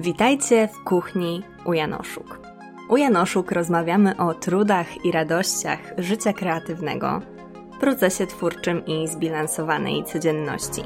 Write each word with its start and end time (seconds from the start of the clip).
Witajcie 0.00 0.68
w 0.68 0.84
kuchni 0.84 1.42
u 1.64 1.72
Janoszuk. 1.72 2.40
U 2.88 2.96
Janoszuk 2.96 3.52
rozmawiamy 3.52 4.16
o 4.16 4.34
trudach 4.34 5.04
i 5.04 5.12
radościach 5.12 5.78
życia 5.98 6.32
kreatywnego, 6.32 7.20
procesie 7.80 8.26
twórczym 8.26 8.86
i 8.86 9.08
zbilansowanej 9.08 10.04
codzienności. 10.04 10.82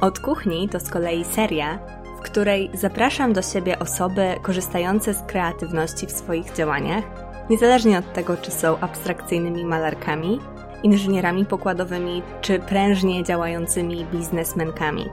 Od 0.00 0.18
kuchni 0.18 0.68
to 0.68 0.80
z 0.80 0.90
kolei 0.90 1.24
seria, 1.24 1.78
w 2.18 2.20
której 2.20 2.70
zapraszam 2.74 3.32
do 3.32 3.42
siebie 3.42 3.78
osoby 3.78 4.34
korzystające 4.42 5.14
z 5.14 5.22
kreatywności 5.22 6.06
w 6.06 6.12
swoich 6.12 6.52
działaniach, 6.52 7.04
niezależnie 7.50 7.98
od 7.98 8.12
tego, 8.12 8.36
czy 8.36 8.50
są 8.50 8.78
abstrakcyjnymi 8.78 9.64
malarkami, 9.64 10.40
inżynierami 10.82 11.46
pokładowymi 11.46 12.22
czy 12.40 12.58
prężnie 12.58 13.24
działającymi 13.24 14.04
biznesmenkami. 14.04 15.04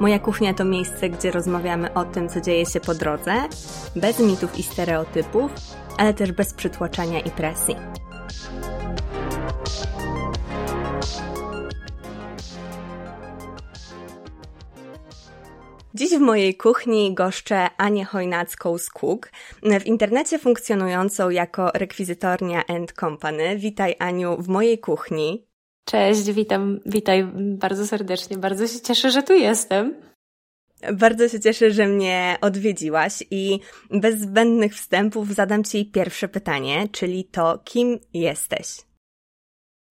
Moja 0.00 0.18
kuchnia 0.18 0.54
to 0.54 0.64
miejsce, 0.64 1.10
gdzie 1.10 1.30
rozmawiamy 1.30 1.94
o 1.94 2.04
tym, 2.04 2.28
co 2.28 2.40
dzieje 2.40 2.66
się 2.66 2.80
po 2.80 2.94
drodze, 2.94 3.34
bez 3.96 4.18
mitów 4.18 4.58
i 4.58 4.62
stereotypów, 4.62 5.50
ale 5.98 6.14
też 6.14 6.32
bez 6.32 6.54
przytłaczania 6.54 7.20
i 7.20 7.30
presji. 7.30 7.76
Dziś 15.94 16.10
w 16.14 16.20
mojej 16.20 16.56
kuchni 16.56 17.14
goszczę 17.14 17.68
Anię 17.76 18.04
Chojnacką 18.04 18.78
z 18.78 18.90
Cook, 18.90 19.30
w 19.80 19.86
internecie 19.86 20.38
funkcjonującą 20.38 21.30
jako 21.30 21.70
rekwizytornia 21.74 22.62
and 22.66 22.92
Company. 22.92 23.56
Witaj 23.56 23.96
Aniu 23.98 24.36
w 24.42 24.48
mojej 24.48 24.78
kuchni. 24.78 25.49
Cześć, 25.90 26.32
witam, 26.32 26.80
witaj 26.86 27.24
bardzo 27.34 27.86
serdecznie. 27.86 28.38
Bardzo 28.38 28.66
się 28.66 28.80
cieszę, 28.80 29.10
że 29.10 29.22
tu 29.22 29.32
jestem. 29.32 29.94
Bardzo 30.92 31.28
się 31.28 31.40
cieszę, 31.40 31.70
że 31.70 31.86
mnie 31.86 32.36
odwiedziłaś 32.40 33.22
i 33.30 33.60
bez 33.90 34.20
zbędnych 34.20 34.74
wstępów 34.74 35.34
zadam 35.34 35.64
Ci 35.64 35.86
pierwsze 35.86 36.28
pytanie, 36.28 36.88
czyli 36.92 37.24
to, 37.24 37.58
kim 37.64 37.98
jesteś? 38.14 38.66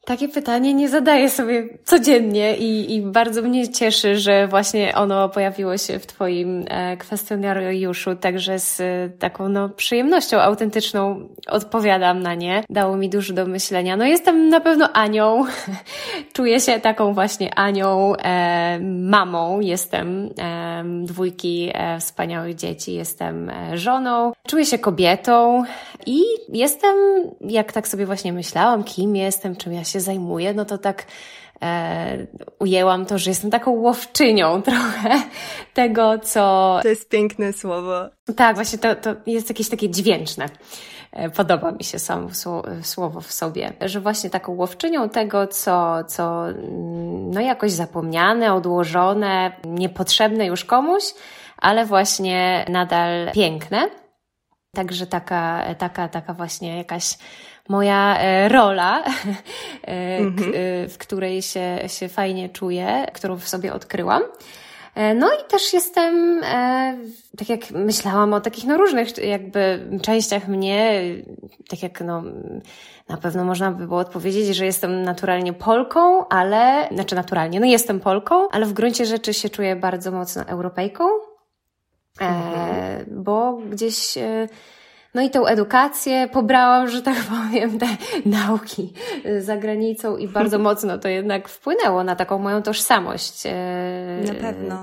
Takie 0.06 0.28
pytanie 0.30 0.74
nie 0.74 0.90
zadaję 0.90 1.30
sobie 1.30 1.68
codziennie 1.86 2.58
i, 2.58 2.96
i 2.96 3.02
bardzo 3.02 3.42
mnie 3.42 3.70
cieszy, 3.70 4.18
że 4.18 4.48
właśnie 4.48 4.96
ono 4.96 5.30
pojawiło 5.30 5.78
się 5.78 6.00
w 6.00 6.06
Twoim 6.06 6.66
e, 6.68 6.98
kwestionariuszu, 6.98 8.16
także 8.16 8.60
z 8.60 8.80
e, 8.80 9.10
taką 9.20 9.50
no, 9.50 9.70
przyjemnością 9.70 10.40
autentyczną 10.42 11.30
odpowiadam 11.48 12.20
na 12.20 12.36
nie. 12.36 12.64
Dało 12.70 12.98
mi 12.98 13.10
dużo 13.10 13.34
do 13.34 13.46
myślenia. 13.46 13.98
No 13.98 14.06
jestem 14.06 14.50
na 14.50 14.60
pewno 14.60 14.94
Anią, 14.94 15.46
czuję 16.34 16.60
się 16.60 16.80
taką 16.80 17.14
właśnie 17.14 17.56
Anią, 17.56 18.16
e, 18.16 18.80
mamą, 18.84 19.60
jestem 19.60 20.30
e, 20.40 20.84
dwójki 21.04 21.72
e, 21.74 22.00
wspaniałych 22.00 22.56
dzieci, 22.56 22.94
jestem 22.94 23.50
e, 23.50 23.78
żoną, 23.78 24.32
czuję 24.48 24.66
się 24.66 24.80
kobietą 24.80 25.64
i 26.06 26.22
jestem, 26.54 26.96
jak 27.42 27.72
tak 27.72 27.88
sobie 27.88 28.06
właśnie 28.06 28.34
myślałam, 28.34 28.84
kim 28.84 29.16
jestem, 29.16 29.56
czym 29.56 29.74
ja 29.74 29.84
się 29.90 30.00
zajmuję, 30.00 30.54
no 30.54 30.66
to 30.66 30.78
tak 30.78 31.06
e, 31.62 32.28
ujęłam 32.60 33.06
to, 33.06 33.18
że 33.18 33.32
jestem 33.32 33.52
taką 33.52 33.72
łowczynią 33.72 34.62
trochę 34.72 35.22
tego, 35.74 36.20
co... 36.20 36.80
To 36.82 36.90
jest 36.90 37.10
piękne 37.10 37.54
słowo. 37.54 38.10
Tak, 38.36 38.56
właśnie 38.56 38.80
to, 38.80 38.96
to 38.96 39.16
jest 39.26 39.50
jakieś 39.50 39.70
takie 39.70 39.90
dźwięczne. 39.90 40.50
E, 41.12 41.30
podoba 41.30 41.72
mi 41.72 41.84
się 41.84 42.00
samo 42.00 42.30
słowo 42.82 43.22
w 43.22 43.32
sobie, 43.32 43.74
że 43.82 44.00
właśnie 44.02 44.30
taką 44.30 44.52
łowczynią 44.52 45.10
tego, 45.10 45.48
co, 45.48 46.04
co 46.04 46.50
mm, 46.50 47.32
no 47.32 47.42
jakoś 47.42 47.72
zapomniane, 47.72 48.54
odłożone, 48.54 49.52
niepotrzebne 49.66 50.46
już 50.46 50.66
komuś, 50.66 51.04
ale 51.58 51.86
właśnie 51.86 52.66
nadal 52.70 53.32
piękne. 53.34 53.90
Także 54.76 55.08
taka, 55.08 55.64
taka, 55.78 56.08
taka 56.08 56.34
właśnie 56.34 56.78
jakaś 56.78 57.18
moja 57.70 58.18
e, 58.20 58.50
rola, 58.50 59.04
e, 59.04 60.18
mhm. 60.18 60.54
E, 60.56 60.88
w 60.88 60.98
której 60.98 61.42
się, 61.42 61.80
się 61.88 62.10
fajnie 62.10 62.50
czuję, 62.50 63.06
którą 63.14 63.38
w 63.38 63.48
sobie 63.48 63.74
odkryłam. 63.74 64.22
No 65.16 65.28
i 65.28 65.50
też 65.50 65.74
jestem, 65.74 66.42
tak 67.38 67.50
jak 67.50 67.72
myślałam 67.72 68.34
o 68.34 68.42
takich 68.42 68.66
no 68.66 68.78
różnych 68.78 69.18
jakby 69.18 69.90
częściach 70.02 70.48
mnie, 70.48 71.02
tak 71.70 71.84
jak 71.84 72.02
no 72.02 72.24
na 73.10 73.18
pewno 73.18 73.46
można 73.46 73.72
by 73.72 73.88
było 73.88 74.00
odpowiedzieć, 74.00 74.56
że 74.56 74.66
jestem 74.66 75.04
naturalnie 75.04 75.54
Polką, 75.54 76.28
ale, 76.28 76.90
znaczy 76.92 77.16
naturalnie, 77.16 77.60
no 77.60 77.66
jestem 77.66 78.00
Polką, 78.00 78.50
ale 78.50 78.66
w 78.66 78.74
gruncie 78.74 79.06
rzeczy 79.06 79.34
się 79.34 79.50
czuję 79.50 79.76
bardzo 79.76 80.12
mocno 80.12 80.44
Europejką, 80.44 81.04
mhm. 82.20 83.06
bo 83.10 83.54
gdzieś 83.54 84.18
no 85.14 85.22
i 85.22 85.30
tą 85.30 85.46
edukację 85.46 86.30
pobrałam, 86.34 86.90
że 86.90 87.02
tak 87.02 87.16
powiem, 87.36 87.80
te 87.80 87.88
nauki 88.26 88.94
za 89.40 89.58
granicą 89.58 90.18
i 90.18 90.28
bardzo 90.28 90.60
mocno 90.70 90.98
to 90.98 91.08
jednak 91.08 91.50
wpłynęło 91.50 92.04
na 92.04 92.16
taką 92.16 92.38
moją 92.38 92.62
tożsamość. 92.62 93.44
E, 93.46 94.22
na 94.28 94.34
pewno. 94.34 94.82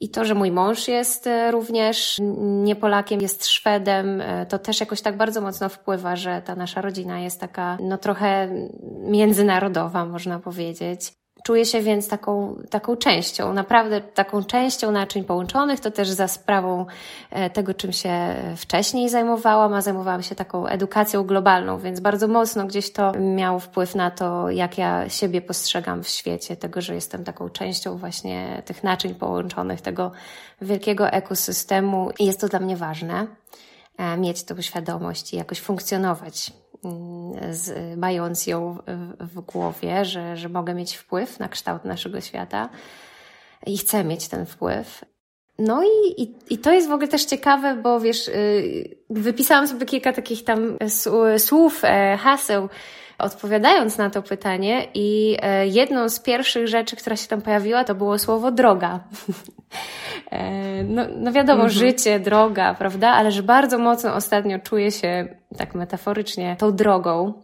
I 0.00 0.08
to, 0.08 0.24
że 0.24 0.34
mój 0.34 0.50
mąż 0.50 0.88
jest 0.88 1.26
e, 1.26 1.50
również 1.50 2.16
nie 2.40 2.76
Polakiem, 2.76 3.20
jest 3.20 3.46
Szwedem, 3.46 4.20
e, 4.20 4.46
to 4.46 4.58
też 4.58 4.80
jakoś 4.80 5.00
tak 5.00 5.16
bardzo 5.16 5.40
mocno 5.40 5.68
wpływa, 5.68 6.16
że 6.16 6.42
ta 6.44 6.54
nasza 6.54 6.80
rodzina 6.80 7.20
jest 7.20 7.40
taka, 7.40 7.78
no 7.80 7.98
trochę 7.98 8.48
międzynarodowa, 9.02 10.06
można 10.06 10.38
powiedzieć. 10.38 11.12
Czuję 11.42 11.66
się 11.66 11.80
więc 11.80 12.08
taką, 12.08 12.56
taką 12.70 12.96
częścią, 12.96 13.52
naprawdę 13.52 14.00
taką 14.00 14.44
częścią 14.44 14.90
naczyń 14.90 15.24
połączonych, 15.24 15.80
to 15.80 15.90
też 15.90 16.08
za 16.08 16.28
sprawą 16.28 16.86
e, 17.30 17.50
tego, 17.50 17.74
czym 17.74 17.92
się 17.92 18.34
wcześniej 18.56 19.08
zajmowałam, 19.08 19.74
a 19.74 19.80
zajmowałam 19.80 20.22
się 20.22 20.34
taką 20.34 20.66
edukacją 20.66 21.24
globalną, 21.24 21.78
więc 21.78 22.00
bardzo 22.00 22.28
mocno 22.28 22.66
gdzieś 22.66 22.92
to 22.92 23.12
miało 23.12 23.58
wpływ 23.58 23.94
na 23.94 24.10
to, 24.10 24.50
jak 24.50 24.78
ja 24.78 25.08
siebie 25.08 25.40
postrzegam 25.40 26.02
w 26.02 26.08
świecie, 26.08 26.56
tego, 26.56 26.80
że 26.80 26.94
jestem 26.94 27.24
taką 27.24 27.48
częścią 27.48 27.96
właśnie 27.96 28.62
tych 28.64 28.84
naczyń 28.84 29.14
połączonych, 29.14 29.80
tego 29.80 30.12
wielkiego 30.60 31.08
ekosystemu. 31.08 32.10
I 32.18 32.26
jest 32.26 32.40
to 32.40 32.48
dla 32.48 32.60
mnie 32.60 32.76
ważne, 32.76 33.26
e, 33.98 34.16
mieć 34.16 34.44
tą 34.44 34.62
świadomość 34.62 35.32
i 35.32 35.36
jakoś 35.36 35.60
funkcjonować 35.60 36.52
z, 37.50 37.98
mając 37.98 38.46
ją 38.46 38.78
w, 38.86 39.34
w 39.34 39.40
głowie, 39.40 40.04
że, 40.04 40.36
że 40.36 40.48
mogę 40.48 40.74
mieć 40.74 40.96
wpływ 40.96 41.38
na 41.38 41.48
kształt 41.48 41.84
naszego 41.84 42.20
świata 42.20 42.68
i 43.66 43.78
chcę 43.78 44.04
mieć 44.04 44.28
ten 44.28 44.46
wpływ. 44.46 45.04
No 45.58 45.82
i, 45.84 46.22
i, 46.22 46.34
i 46.50 46.58
to 46.58 46.72
jest 46.72 46.88
w 46.88 46.92
ogóle 46.92 47.08
też 47.08 47.24
ciekawe, 47.24 47.74
bo 47.74 48.00
wiesz, 48.00 48.28
y, 48.28 48.96
wypisałam 49.10 49.68
sobie 49.68 49.86
kilka 49.86 50.12
takich 50.12 50.44
tam 50.44 50.78
słów, 51.38 51.84
e, 51.84 52.16
haseł, 52.16 52.68
odpowiadając 53.22 53.98
na 53.98 54.10
to 54.10 54.22
pytanie, 54.22 54.86
i 54.94 55.36
e, 55.42 55.66
jedną 55.66 56.08
z 56.08 56.20
pierwszych 56.20 56.68
rzeczy, 56.68 56.96
która 56.96 57.16
się 57.16 57.28
tam 57.28 57.42
pojawiła, 57.42 57.84
to 57.84 57.94
było 57.94 58.18
słowo 58.18 58.50
droga. 58.50 59.00
E, 60.30 60.84
no, 60.84 61.02
no 61.16 61.32
wiadomo, 61.32 61.62
mhm. 61.62 61.70
życie, 61.70 62.20
droga, 62.20 62.74
prawda? 62.74 63.08
Ale 63.08 63.32
że 63.32 63.42
bardzo 63.42 63.78
mocno 63.78 64.14
ostatnio 64.14 64.58
czuję 64.58 64.90
się, 64.90 65.28
tak 65.58 65.74
metaforycznie, 65.74 66.56
tą 66.58 66.76
drogą. 66.76 67.42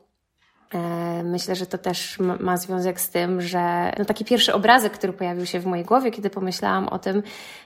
E, 0.75 1.23
myślę, 1.25 1.57
że 1.57 1.67
to 1.67 1.79
też 1.79 2.19
ma 2.41 2.57
związek 2.57 3.01
z 3.01 3.11
tym, 3.11 3.41
że 3.41 3.93
no 3.99 4.05
taki 4.05 4.25
pierwszy 4.25 4.55
obrazek, 4.55 4.93
który 4.93 5.13
pojawił 5.13 5.47
się 5.47 5.61
w 5.61 5.67
mojej 5.67 5.85
głowie, 5.85 6.11
kiedy 6.11 6.31
pomyślałam 6.31 6.89
o 6.89 6.99
tym, 6.99 7.23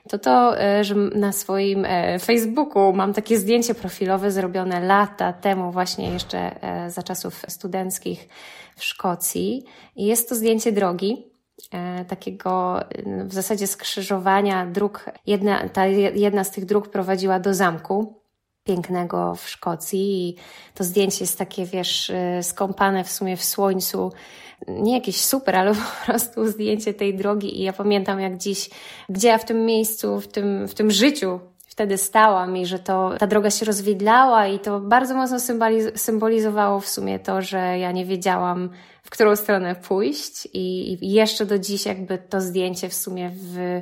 to 0.08 0.18
to, 0.18 0.60
e, 0.60 0.84
że 0.84 0.94
na 0.94 1.32
swoim 1.32 1.86
Facebooku 2.24 2.92
mam 2.92 3.12
takie 3.12 3.38
zdjęcie 3.38 3.74
profilowe 3.74 4.30
zrobione 4.30 4.80
lata 4.80 5.32
temu, 5.32 5.72
właśnie 5.72 6.10
jeszcze 6.10 6.50
za 6.88 7.02
czasów 7.02 7.42
studenckich 7.48 8.28
w 8.76 8.84
Szkocji. 8.84 9.64
Jest 9.96 10.28
to 10.28 10.34
zdjęcie 10.34 10.72
drogi, 10.72 11.32
E, 11.70 12.04
takiego 12.04 12.80
w 13.24 13.34
zasadzie 13.34 13.66
skrzyżowania 13.66 14.66
dróg. 14.66 15.04
Jedna, 15.26 15.68
ta 15.68 15.86
jedna 15.86 16.44
z 16.44 16.50
tych 16.50 16.64
dróg 16.64 16.88
prowadziła 16.88 17.40
do 17.40 17.54
zamku 17.54 18.21
pięknego 18.64 19.34
w 19.34 19.48
Szkocji 19.48 20.28
i 20.28 20.36
to 20.74 20.84
zdjęcie 20.84 21.24
jest 21.24 21.38
takie, 21.38 21.66
wiesz, 21.66 22.10
e, 22.10 22.42
skąpane 22.42 23.04
w 23.04 23.10
sumie 23.10 23.36
w 23.36 23.44
słońcu. 23.44 24.12
Nie 24.68 24.94
jakieś 24.94 25.20
super, 25.20 25.56
ale 25.56 25.74
po 26.04 26.06
prostu 26.06 26.46
zdjęcie 26.46 26.94
tej 26.94 27.16
drogi 27.16 27.60
i 27.60 27.62
ja 27.62 27.72
pamiętam 27.72 28.20
jak 28.20 28.36
dziś, 28.36 28.70
gdzie 29.08 29.28
ja 29.28 29.38
w 29.38 29.44
tym 29.44 29.66
miejscu, 29.66 30.20
w 30.20 30.28
tym, 30.28 30.68
w 30.68 30.74
tym 30.74 30.90
życiu 30.90 31.40
wtedy 31.66 31.98
stałam 31.98 32.56
i 32.56 32.66
że 32.66 32.78
to, 32.78 33.14
ta 33.18 33.26
droga 33.26 33.50
się 33.50 33.64
rozwidlała 33.64 34.46
i 34.46 34.58
to 34.58 34.80
bardzo 34.80 35.14
mocno 35.14 35.40
symboliz 35.40 36.02
symbolizowało 36.02 36.80
w 36.80 36.88
sumie 36.88 37.18
to, 37.18 37.42
że 37.42 37.78
ja 37.78 37.92
nie 37.92 38.04
wiedziałam, 38.04 38.70
w 39.02 39.10
którą 39.10 39.36
stronę 39.36 39.74
pójść 39.74 40.48
i, 40.52 40.98
i 41.04 41.12
jeszcze 41.12 41.46
do 41.46 41.58
dziś 41.58 41.86
jakby 41.86 42.18
to 42.18 42.40
zdjęcie 42.40 42.88
w 42.88 42.94
sumie 42.94 43.30
w, 43.34 43.80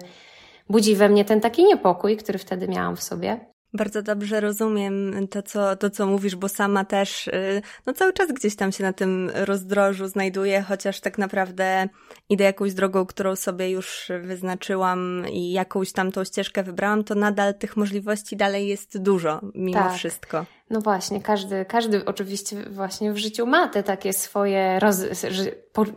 budzi 0.68 0.96
we 0.96 1.08
mnie 1.08 1.24
ten 1.24 1.40
taki 1.40 1.64
niepokój, 1.64 2.16
który 2.16 2.38
wtedy 2.38 2.68
miałam 2.68 2.96
w 2.96 3.02
sobie. 3.02 3.49
Bardzo 3.72 4.02
dobrze 4.02 4.40
rozumiem 4.40 5.28
to 5.28 5.42
co, 5.42 5.76
to, 5.76 5.90
co 5.90 6.06
mówisz, 6.06 6.36
bo 6.36 6.48
sama 6.48 6.84
też 6.84 7.28
y, 7.28 7.62
no 7.86 7.92
cały 7.92 8.12
czas 8.12 8.32
gdzieś 8.32 8.56
tam 8.56 8.72
się 8.72 8.84
na 8.84 8.92
tym 8.92 9.30
rozdrożu 9.34 10.06
znajduję, 10.06 10.62
chociaż 10.62 11.00
tak 11.00 11.18
naprawdę 11.18 11.88
idę 12.28 12.44
jakąś 12.44 12.74
drogą, 12.74 13.06
którą 13.06 13.36
sobie 13.36 13.70
już 13.70 14.10
wyznaczyłam 14.22 15.24
i 15.32 15.52
jakąś 15.52 15.92
tam 15.92 16.12
tą 16.12 16.24
ścieżkę 16.24 16.62
wybrałam, 16.62 17.04
to 17.04 17.14
nadal 17.14 17.54
tych 17.54 17.76
możliwości 17.76 18.36
dalej 18.36 18.68
jest 18.68 18.98
dużo, 18.98 19.40
mimo 19.54 19.78
tak. 19.78 19.94
wszystko. 19.94 20.46
No 20.70 20.80
właśnie, 20.80 21.20
każdy, 21.20 21.64
każdy 21.64 22.04
oczywiście 22.04 22.56
właśnie 22.56 23.12
w 23.12 23.18
życiu 23.18 23.46
ma 23.46 23.68
te 23.68 23.82
takie 23.82 24.12
swoje 24.12 24.78
roz, 24.80 24.96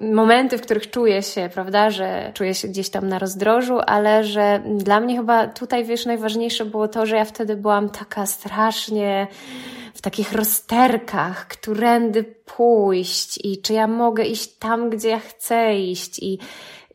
momenty, 0.01 0.57
w 0.57 0.61
których 0.61 0.89
czuje 0.89 1.23
się, 1.23 1.49
prawda, 1.53 1.89
że 1.89 2.31
czuje 2.33 2.53
się 2.53 2.67
gdzieś 2.67 2.89
tam 2.89 3.07
na 3.07 3.19
rozdrożu, 3.19 3.79
ale 3.87 4.23
że 4.23 4.63
dla 4.77 4.99
mnie 4.99 5.17
chyba 5.17 5.47
tutaj, 5.47 5.85
wiesz, 5.85 6.05
najważniejsze 6.05 6.65
było 6.65 6.87
to, 6.87 7.05
że 7.05 7.15
ja 7.15 7.25
wtedy 7.25 7.55
byłam 7.55 7.89
taka 7.89 8.25
strasznie 8.25 9.27
w 9.93 10.01
takich 10.01 10.33
rozterkach, 10.33 11.47
którędy 11.47 12.23
pójść 12.23 13.39
i 13.43 13.61
czy 13.61 13.73
ja 13.73 13.87
mogę 13.87 14.23
iść 14.23 14.57
tam, 14.57 14.89
gdzie 14.89 15.09
ja 15.09 15.19
chcę 15.19 15.75
iść 15.75 16.19
i 16.19 16.39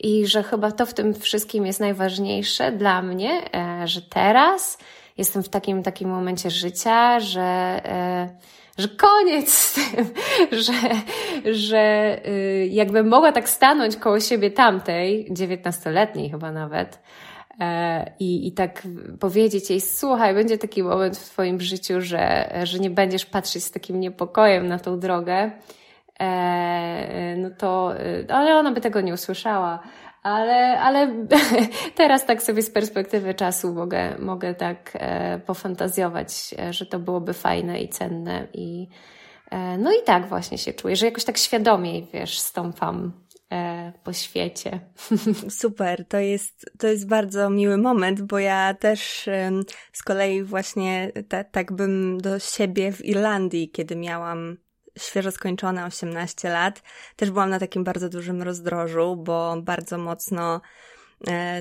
i 0.00 0.26
że 0.26 0.42
chyba 0.42 0.72
to 0.72 0.86
w 0.86 0.94
tym 0.94 1.14
wszystkim 1.14 1.66
jest 1.66 1.80
najważniejsze 1.80 2.72
dla 2.72 3.02
mnie, 3.02 3.54
e, 3.54 3.88
że 3.88 4.02
teraz 4.02 4.78
jestem 5.18 5.42
w 5.42 5.48
takim, 5.48 5.82
takim 5.82 6.10
momencie 6.10 6.50
życia, 6.50 7.20
że, 7.20 7.40
e, 7.84 8.28
że 8.78 8.88
koniec 8.88 9.52
z 9.52 9.74
tym, 9.74 10.06
że, 10.66 10.72
że 11.54 12.16
y, 12.28 12.68
jakbym 12.70 13.08
mogła 13.08 13.32
tak 13.32 13.48
stanąć 13.48 13.96
koło 13.96 14.20
siebie 14.20 14.50
tamtej, 14.50 15.28
dziewiętnastoletniej 15.30 16.30
chyba 16.30 16.52
nawet, 16.52 17.02
e, 17.60 18.12
i, 18.20 18.48
i 18.48 18.52
tak 18.52 18.82
powiedzieć 19.20 19.70
jej, 19.70 19.80
słuchaj, 19.80 20.34
będzie 20.34 20.58
taki 20.58 20.82
moment 20.82 21.16
w 21.16 21.30
Twoim 21.30 21.60
życiu, 21.60 22.00
że, 22.00 22.52
że 22.64 22.78
nie 22.78 22.90
będziesz 22.90 23.26
patrzeć 23.26 23.64
z 23.64 23.70
takim 23.70 24.00
niepokojem 24.00 24.68
na 24.68 24.78
tą 24.78 25.00
drogę, 25.00 25.50
e, 26.20 27.36
no 27.36 27.50
to, 27.58 27.94
y, 28.00 28.26
ale 28.28 28.56
ona 28.56 28.72
by 28.72 28.80
tego 28.80 29.00
nie 29.00 29.14
usłyszała 29.14 29.80
ale, 30.22 30.80
ale 30.80 31.26
teraz 31.94 32.26
tak 32.26 32.42
sobie 32.42 32.62
z 32.62 32.70
perspektywy 32.70 33.34
czasu 33.34 33.74
mogę, 33.74 34.18
mogę 34.18 34.54
tak 34.54 34.92
e, 34.94 35.38
pofantazjować, 35.38 36.54
e, 36.58 36.72
że 36.72 36.86
to 36.86 36.98
byłoby 36.98 37.32
fajne 37.32 37.80
i 37.80 37.88
cenne 37.88 38.48
i 38.52 38.88
e, 39.50 39.78
no 39.78 39.92
i 39.92 40.02
tak 40.04 40.28
właśnie 40.28 40.58
się 40.58 40.72
czuję, 40.72 40.96
że 40.96 41.06
jakoś 41.06 41.24
tak 41.24 41.38
świadomiej, 41.38 42.06
wiesz, 42.12 42.38
stąpam 42.38 43.12
e, 43.52 43.92
po 44.04 44.12
świecie. 44.12 44.80
Super, 45.60 46.04
to 46.08 46.18
jest, 46.18 46.70
to 46.78 46.86
jest 46.86 47.08
bardzo 47.08 47.50
miły 47.50 47.76
moment, 47.76 48.22
bo 48.22 48.38
ja 48.38 48.74
też 48.74 49.28
z 49.92 50.02
kolei 50.02 50.42
właśnie 50.42 51.12
tak 51.52 51.72
bym 51.72 52.18
do 52.20 52.38
siebie 52.38 52.92
w 52.92 53.04
Irlandii, 53.04 53.70
kiedy 53.70 53.96
miałam 53.96 54.56
świeżo 54.98 55.32
skończone 55.32 55.84
18 55.84 56.48
lat, 56.48 56.82
też 57.16 57.30
byłam 57.30 57.50
na 57.50 57.58
takim 57.58 57.84
bardzo 57.84 58.08
dużym 58.08 58.42
rozdrożu, 58.42 59.16
bo 59.16 59.56
bardzo 59.62 59.98
mocno 59.98 60.60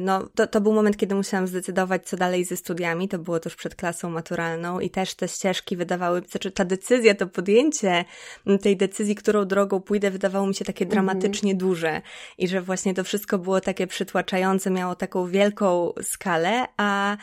no, 0.01 0.27
to, 0.35 0.47
to 0.47 0.61
był 0.61 0.73
moment, 0.73 0.97
kiedy 0.97 1.15
musiałam 1.15 1.47
zdecydować, 1.47 2.07
co 2.07 2.17
dalej 2.17 2.45
ze 2.45 2.57
studiami. 2.57 3.07
To 3.07 3.19
było 3.19 3.39
tuż 3.39 3.55
przed 3.55 3.75
klasą 3.75 4.09
maturalną 4.09 4.79
i 4.79 4.89
też 4.89 5.15
te 5.15 5.27
ścieżki 5.27 5.77
wydawały, 5.77 6.21
znaczy 6.29 6.51
ta 6.51 6.65
decyzja, 6.65 7.15
to 7.15 7.27
podjęcie 7.27 8.05
tej 8.61 8.77
decyzji, 8.77 9.15
którą 9.15 9.45
drogą 9.45 9.79
pójdę, 9.79 10.11
wydawało 10.11 10.47
mi 10.47 10.55
się 10.55 10.65
takie 10.65 10.85
mhm. 10.85 10.91
dramatycznie 10.91 11.51
mm 11.51 11.57
-hmm. 11.57 11.67
duże 11.67 12.01
i 12.37 12.47
że 12.47 12.61
właśnie 12.61 12.93
to 12.93 13.03
wszystko 13.03 13.37
było 13.37 13.61
takie 13.61 13.87
przytłaczające, 13.87 14.69
miało 14.69 14.95
taką 14.95 15.27
wielką 15.27 15.93
skalę, 16.01 16.65
a 16.77 17.17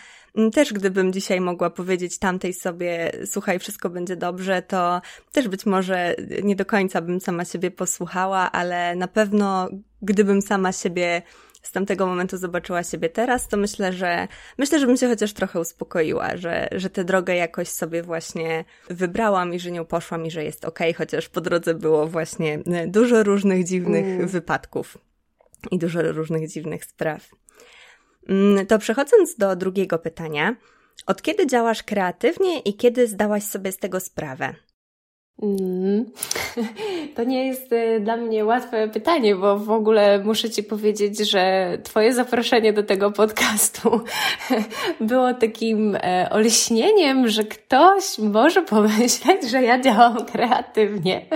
też 0.52 0.72
gdybym 0.72 1.12
dzisiaj 1.12 1.40
mogła 1.40 1.70
powiedzieć 1.70 2.18
tamtej 2.18 2.54
sobie, 2.54 3.12
słuchaj, 3.26 3.58
wszystko 3.58 3.90
będzie 3.90 4.16
dobrze, 4.16 4.62
to 4.62 5.00
też 5.32 5.48
być 5.48 5.66
może 5.66 6.14
nie 6.42 6.56
do 6.56 6.64
końca 6.64 7.00
bym 7.00 7.20
sama 7.20 7.44
siebie 7.44 7.70
posłuchała, 7.70 8.52
ale 8.52 8.96
na 8.96 9.08
pewno 9.08 9.68
gdybym 10.02 10.42
sama 10.42 10.72
siebie 10.72 11.22
z 11.64 11.72
tamtego 11.72 12.06
momentu 12.06 12.36
zobaczyła 12.36 12.82
siebie 12.82 13.08
teraz, 13.08 13.48
to 13.48 13.56
myślę, 13.56 13.92
że 13.92 14.28
myślę, 14.58 14.78
że 14.78 14.86
bym 14.86 14.96
się 14.96 15.08
chociaż 15.08 15.32
trochę 15.32 15.60
uspokoiła, 15.60 16.36
że, 16.36 16.68
że 16.72 16.90
tę 16.90 17.04
drogę 17.04 17.36
jakoś 17.36 17.68
sobie 17.68 18.02
właśnie 18.02 18.64
wybrałam 18.90 19.54
i 19.54 19.58
że 19.58 19.70
nią 19.70 19.84
poszłam 19.84 20.26
i 20.26 20.30
że 20.30 20.44
jest 20.44 20.64
okej, 20.64 20.90
okay, 20.90 20.98
chociaż 20.98 21.28
po 21.28 21.40
drodze 21.40 21.74
było 21.74 22.06
właśnie 22.06 22.58
dużo 22.86 23.22
różnych 23.22 23.64
dziwnych 23.64 24.04
mm. 24.04 24.28
wypadków 24.28 24.98
i 25.70 25.78
dużo 25.78 26.02
różnych 26.02 26.48
dziwnych 26.48 26.84
spraw. 26.84 27.30
Mm, 28.28 28.66
to 28.66 28.78
przechodząc 28.78 29.36
do 29.36 29.56
drugiego 29.56 29.98
pytania, 29.98 30.56
od 31.06 31.22
kiedy 31.22 31.46
działasz 31.46 31.82
kreatywnie 31.82 32.60
i 32.60 32.76
kiedy 32.76 33.06
zdałaś 33.06 33.44
sobie 33.44 33.72
z 33.72 33.78
tego 33.78 34.00
sprawę? 34.00 34.54
Mm. 35.42 36.04
To 37.14 37.24
nie 37.24 37.46
jest 37.46 37.72
y, 37.72 38.00
dla 38.00 38.16
mnie 38.16 38.44
łatwe 38.44 38.88
pytanie, 38.88 39.36
bo 39.36 39.58
w 39.58 39.70
ogóle 39.70 40.18
muszę 40.24 40.50
Ci 40.50 40.62
powiedzieć, 40.62 41.30
że 41.30 41.78
Twoje 41.82 42.12
zaproszenie 42.12 42.72
do 42.72 42.82
tego 42.82 43.10
podcastu 43.10 44.00
było 45.00 45.34
takim 45.34 45.96
e, 45.96 46.28
olśnieniem, 46.30 47.28
że 47.28 47.44
ktoś 47.44 48.18
może 48.18 48.62
pomyśleć, 48.62 49.50
że 49.50 49.62
ja 49.62 49.80
działam 49.80 50.24
kreatywnie 50.24 51.26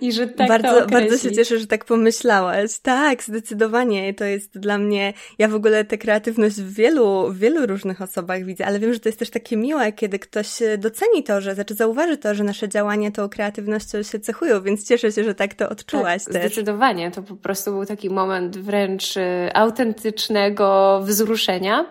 i 0.00 0.12
że 0.12 0.26
tak 0.26 0.48
bardzo, 0.48 0.86
Bardzo 0.86 1.18
się 1.18 1.32
cieszę, 1.32 1.58
że 1.58 1.66
tak 1.66 1.84
pomyślałaś. 1.84 2.78
Tak, 2.78 3.22
zdecydowanie. 3.22 4.14
To 4.14 4.24
jest 4.24 4.58
dla 4.58 4.78
mnie, 4.78 5.12
ja 5.38 5.48
w 5.48 5.54
ogóle 5.54 5.84
tę 5.84 5.98
kreatywność 5.98 6.56
w 6.56 6.74
wielu, 6.74 7.32
w 7.32 7.38
wielu 7.38 7.66
różnych 7.66 8.02
osobach 8.02 8.44
widzę, 8.44 8.66
ale 8.66 8.78
wiem, 8.78 8.94
że 8.94 9.00
to 9.00 9.08
jest 9.08 9.18
też 9.18 9.30
takie 9.30 9.56
miłe, 9.56 9.92
kiedy 9.92 10.18
ktoś 10.18 10.48
doceni 10.78 11.22
to, 11.24 11.40
że, 11.40 11.54
znaczy 11.54 11.74
zauważy 11.74 12.16
to, 12.16 12.34
że 12.34 12.44
nasze 12.44 12.68
działania 12.68 13.10
to 13.10 13.24
kreatywnością 13.38 14.02
się 14.02 14.20
cechują, 14.20 14.62
więc 14.62 14.88
cieszę 14.88 15.12
się, 15.12 15.24
że 15.24 15.34
tak 15.34 15.54
to 15.54 15.68
odczułaś 15.68 16.24
tak, 16.24 16.32
też. 16.32 16.42
Zdecydowanie, 16.42 17.10
to 17.10 17.22
po 17.22 17.36
prostu 17.36 17.70
był 17.72 17.86
taki 17.86 18.10
moment 18.10 18.58
wręcz 18.58 19.16
y, 19.16 19.50
autentycznego 19.54 21.00
wzruszenia. 21.04 21.86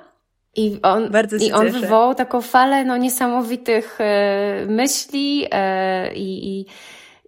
I 0.56 0.80
on, 0.84 1.12
i 1.42 1.52
on 1.52 1.72
wywołał 1.72 2.16
taką 2.16 2.42
falę 2.42 2.86
no, 2.86 2.98
niesamowitych 2.98 3.98
e, 4.02 4.66
myśli 4.70 5.46
e, 5.52 6.14
i, 6.16 6.66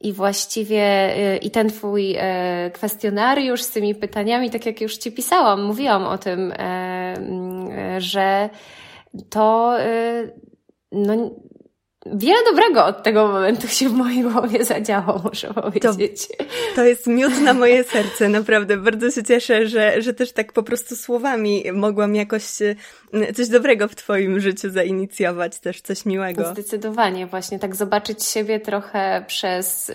i, 0.02 0.14
właściwie 0.14 0.84
e, 0.84 1.38
i 1.38 1.52
ten 1.52 1.70
twój 1.70 2.16
e, 2.18 2.72
kwestionariusz 2.74 3.62
z 3.62 3.72
tymi 3.72 3.96
pytaniami, 3.96 4.50
tak 4.50 4.66
jak 4.66 4.82
już 4.82 4.98
ci 4.98 5.12
pisałam, 5.12 5.64
mówiłam 5.64 6.04
o 6.04 6.18
tym, 6.18 6.54
e, 6.58 7.96
że 7.98 8.50
to 9.30 9.78
no, 10.92 11.32
wiele 12.14 12.38
dobrego 12.50 12.86
od 12.86 13.04
tego 13.04 13.28
momentu 13.28 13.68
się 13.68 13.90
w 13.90 13.94
mojej 13.94 14.24
głowie 14.24 14.64
zadziało, 14.64 15.22
muszę 15.24 15.54
powiedzieć. 15.54 16.28
To, 16.28 16.44
to 16.76 16.86
jest 16.86 17.08
miód 17.08 17.42
na 17.42 17.54
moje 17.54 17.84
serce, 17.84 18.30
naprawdę. 18.30 18.78
Bardzo 18.78 19.12
się 19.12 19.24
cieszę, 19.24 19.68
że, 19.68 20.02
że 20.02 20.14
też 20.14 20.32
tak 20.32 20.54
po 20.54 20.64
prostu 20.64 20.96
słowami 20.96 21.64
mogłam 21.74 22.16
jakoś 22.16 22.44
e, 23.14 23.34
coś 23.34 23.48
dobrego 23.48 23.88
w 23.88 23.96
Twoim 23.96 24.40
życiu 24.40 24.70
zainicjować, 24.70 25.60
też 25.60 25.82
coś 25.82 26.06
miłego. 26.06 26.52
Zdecydowanie, 26.52 27.28
właśnie 27.28 27.60
tak 27.60 27.76
zobaczyć 27.76 28.26
siebie 28.26 28.60
trochę 28.60 29.24
przez 29.28 29.90
y, 29.90 29.94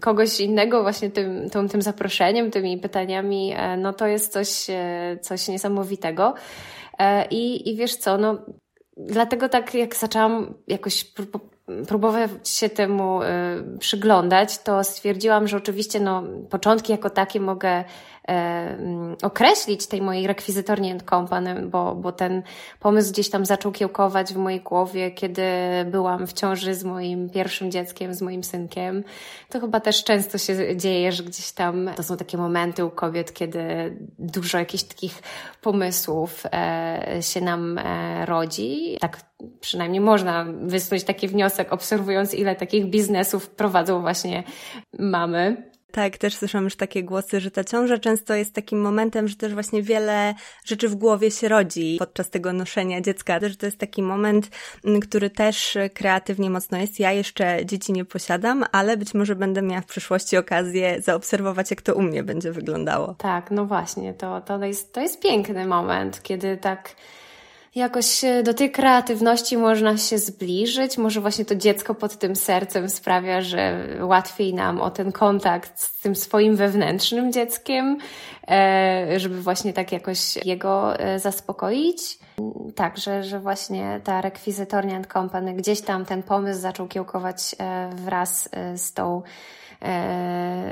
kogoś 0.00 0.40
innego, 0.40 0.82
właśnie 0.82 1.10
tym, 1.10 1.50
tym, 1.50 1.68
tym 1.68 1.82
zaproszeniem, 1.82 2.50
tymi 2.50 2.78
pytaniami, 2.78 3.54
e, 3.56 3.76
no 3.76 3.92
to 3.92 4.06
jest 4.06 4.32
coś, 4.32 4.66
coś 5.20 5.48
niesamowitego. 5.48 6.34
I, 7.30 7.70
I 7.70 7.76
wiesz 7.76 7.96
co, 7.96 8.18
no 8.18 8.38
dlatego 8.96 9.48
tak 9.48 9.74
jak 9.74 9.96
zaczęłam 9.96 10.54
jakoś 10.68 11.04
próbować 11.88 12.48
się 12.48 12.68
temu 12.68 13.22
y, 13.22 13.26
przyglądać, 13.78 14.58
to 14.58 14.84
stwierdziłam, 14.84 15.48
że 15.48 15.56
oczywiście 15.56 16.00
no, 16.00 16.22
początki 16.50 16.92
jako 16.92 17.10
takie 17.10 17.40
mogę 17.40 17.84
określić 19.22 19.86
tej 19.86 20.02
mojej 20.02 20.26
rekwizytorni 20.26 20.92
and 20.92 21.02
company, 21.02 21.66
bo, 21.66 21.94
bo 21.94 22.12
ten 22.12 22.42
pomysł 22.80 23.12
gdzieś 23.12 23.30
tam 23.30 23.46
zaczął 23.46 23.72
kiełkować 23.72 24.34
w 24.34 24.36
mojej 24.36 24.60
głowie, 24.60 25.10
kiedy 25.10 25.42
byłam 25.90 26.26
w 26.26 26.32
ciąży 26.32 26.74
z 26.74 26.84
moim 26.84 27.30
pierwszym 27.30 27.70
dzieckiem, 27.70 28.14
z 28.14 28.22
moim 28.22 28.44
synkiem. 28.44 29.04
To 29.48 29.60
chyba 29.60 29.80
też 29.80 30.04
często 30.04 30.38
się 30.38 30.76
dzieje, 30.76 31.12
że 31.12 31.22
gdzieś 31.22 31.52
tam 31.52 31.90
to 31.96 32.02
są 32.02 32.16
takie 32.16 32.38
momenty 32.38 32.84
u 32.84 32.90
kobiet, 32.90 33.32
kiedy 33.32 33.58
dużo 34.18 34.58
jakichś 34.58 34.82
takich 34.82 35.22
pomysłów 35.62 36.42
e, 36.52 37.18
się 37.20 37.40
nam 37.40 37.78
e, 37.78 38.26
rodzi. 38.26 38.96
Tak 39.00 39.20
przynajmniej 39.60 40.00
można 40.00 40.46
wysnuć 40.62 41.04
taki 41.04 41.28
wniosek, 41.28 41.72
obserwując 41.72 42.34
ile 42.34 42.56
takich 42.56 42.86
biznesów 42.86 43.50
prowadzą 43.50 44.00
właśnie 44.00 44.42
mamy. 44.98 45.75
Tak, 45.96 46.18
też 46.18 46.36
słyszałam 46.36 46.64
już 46.64 46.76
takie 46.76 47.04
głosy, 47.04 47.40
że 47.40 47.50
ta 47.50 47.64
ciąża 47.64 47.98
często 47.98 48.34
jest 48.34 48.54
takim 48.54 48.80
momentem, 48.80 49.28
że 49.28 49.36
też 49.36 49.54
właśnie 49.54 49.82
wiele 49.82 50.34
rzeczy 50.64 50.88
w 50.88 50.94
głowie 50.94 51.30
się 51.30 51.48
rodzi 51.48 51.96
podczas 51.98 52.30
tego 52.30 52.52
noszenia 52.52 53.00
dziecka, 53.00 53.40
że 53.42 53.56
to 53.56 53.66
jest 53.66 53.78
taki 53.78 54.02
moment, 54.02 54.50
mm, 54.84 55.00
który 55.00 55.30
też 55.30 55.78
kreatywnie 55.94 56.50
mocno 56.50 56.78
jest. 56.78 57.00
Ja 57.00 57.12
jeszcze 57.12 57.66
dzieci 57.66 57.92
nie 57.92 58.04
posiadam, 58.04 58.64
ale 58.72 58.96
być 58.96 59.14
może 59.14 59.36
będę 59.36 59.62
miała 59.62 59.80
w 59.80 59.86
przyszłości 59.86 60.36
okazję 60.36 61.02
zaobserwować, 61.02 61.70
jak 61.70 61.82
to 61.82 61.94
u 61.94 62.02
mnie 62.02 62.22
będzie 62.22 62.52
wyglądało. 62.52 63.14
Tak, 63.18 63.50
no 63.50 63.66
właśnie, 63.66 64.14
to, 64.14 64.40
to, 64.40 64.64
jest, 64.64 64.92
to 64.92 65.00
jest 65.00 65.22
piękny 65.22 65.66
moment, 65.66 66.22
kiedy 66.22 66.56
tak 66.56 66.96
jakoś 67.76 68.24
e, 68.24 68.42
do 68.42 68.54
tej 68.54 68.70
kreatywności 68.70 69.56
można 69.56 69.96
się 69.96 70.18
zbliżyć. 70.18 70.98
Może 70.98 71.20
właśnie 71.20 71.44
to 71.44 71.54
dziecko 71.54 71.94
pod 71.94 72.18
tym 72.18 72.36
sercem 72.36 72.88
sprawia, 72.88 73.42
że 73.42 73.86
łatwiej 74.00 74.54
nam 74.54 74.80
o 74.80 74.90
ten 74.90 75.12
kontakt 75.12 75.80
z 75.80 76.00
tym 76.00 76.16
swoim 76.16 76.56
wewnętrznym 76.56 77.32
dzieckiem, 77.32 77.98
e, 78.48 79.20
żeby 79.20 79.42
właśnie 79.42 79.72
tak 79.72 79.92
jakoś 79.92 80.36
jego 80.44 80.98
e, 80.98 81.18
zaspokoić. 81.18 82.18
Tak, 82.74 82.98
że, 82.98 83.24
że 83.24 83.40
właśnie 83.40 84.00
ta 84.04 84.20
rekwizytornia 84.20 84.96
and 84.96 85.12
company, 85.12 85.54
gdzieś 85.54 85.80
tam 85.80 86.04
ten 86.04 86.22
pomysł 86.22 86.60
zaczął 86.60 86.88
kiełkować 86.88 87.56
wraz 87.94 88.48
z 88.76 88.92
tą 88.92 89.22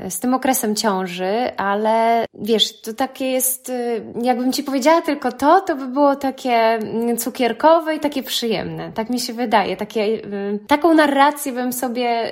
z 0.09 0.19
tym 0.19 0.33
okresem 0.33 0.75
ciąży, 0.75 1.55
ale 1.57 2.25
wiesz, 2.33 2.81
to 2.81 2.93
takie 2.93 3.25
jest, 3.25 3.69
e, 3.69 4.01
jakbym 4.21 4.53
ci 4.53 4.63
powiedziała 4.63 5.01
tylko 5.01 5.31
to, 5.31 5.61
to 5.61 5.75
by 5.75 5.87
było 5.87 6.15
takie 6.15 6.51
mm, 6.51 7.17
cukierkowe 7.17 7.95
i 7.95 7.99
takie 7.99 8.23
przyjemne. 8.23 8.91
Tak 8.91 9.09
mi 9.09 9.19
się 9.19 9.33
wydaje. 9.33 9.77
Takie, 9.77 10.01
e, 10.01 10.19
taką 10.67 10.93
narrację 10.93 11.51
bym 11.51 11.73
sobie, 11.73 12.29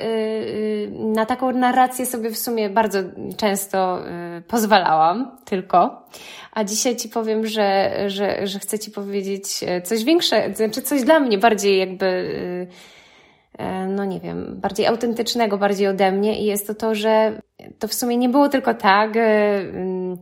na 0.92 1.25
taką 1.25 1.51
narrację 1.51 2.06
sobie 2.06 2.30
w 2.30 2.38
sumie 2.38 2.70
bardzo 2.70 3.00
często 3.38 4.00
pozwalałam, 4.48 5.38
tylko. 5.46 6.03
A 6.51 6.63
dzisiaj 6.63 6.96
ci 6.96 7.10
powiem, 7.10 7.48
że, 7.48 7.94
że, 8.08 8.48
że 8.48 8.60
chcę 8.60 8.80
ci 8.80 8.92
powiedzieć 8.92 9.60
coś 9.84 10.03
większe, 10.03 10.53
znaczy 10.53 10.82
coś 10.82 11.03
dla 11.03 11.20
mnie 11.20 11.38
bardziej 11.38 11.80
jakby 11.80 12.06
E, 12.06 12.68
no 13.88 14.05
nie 14.05 14.19
wiem, 14.19 14.55
bardziej 14.62 14.88
autentycznego, 14.88 15.57
bardziej 15.57 15.88
ode 15.88 16.12
mnie 16.12 16.41
i 16.41 16.45
jest 16.45 16.67
to 16.67 16.75
to, 16.75 16.95
że 16.95 17.41
to 17.79 17.88
w 17.88 17.93
sumie 17.93 18.17
nie 18.17 18.29
było 18.29 18.50
tylko 18.50 18.74
tak, 18.74 19.17
e, 19.17 19.60
mm, 19.60 20.17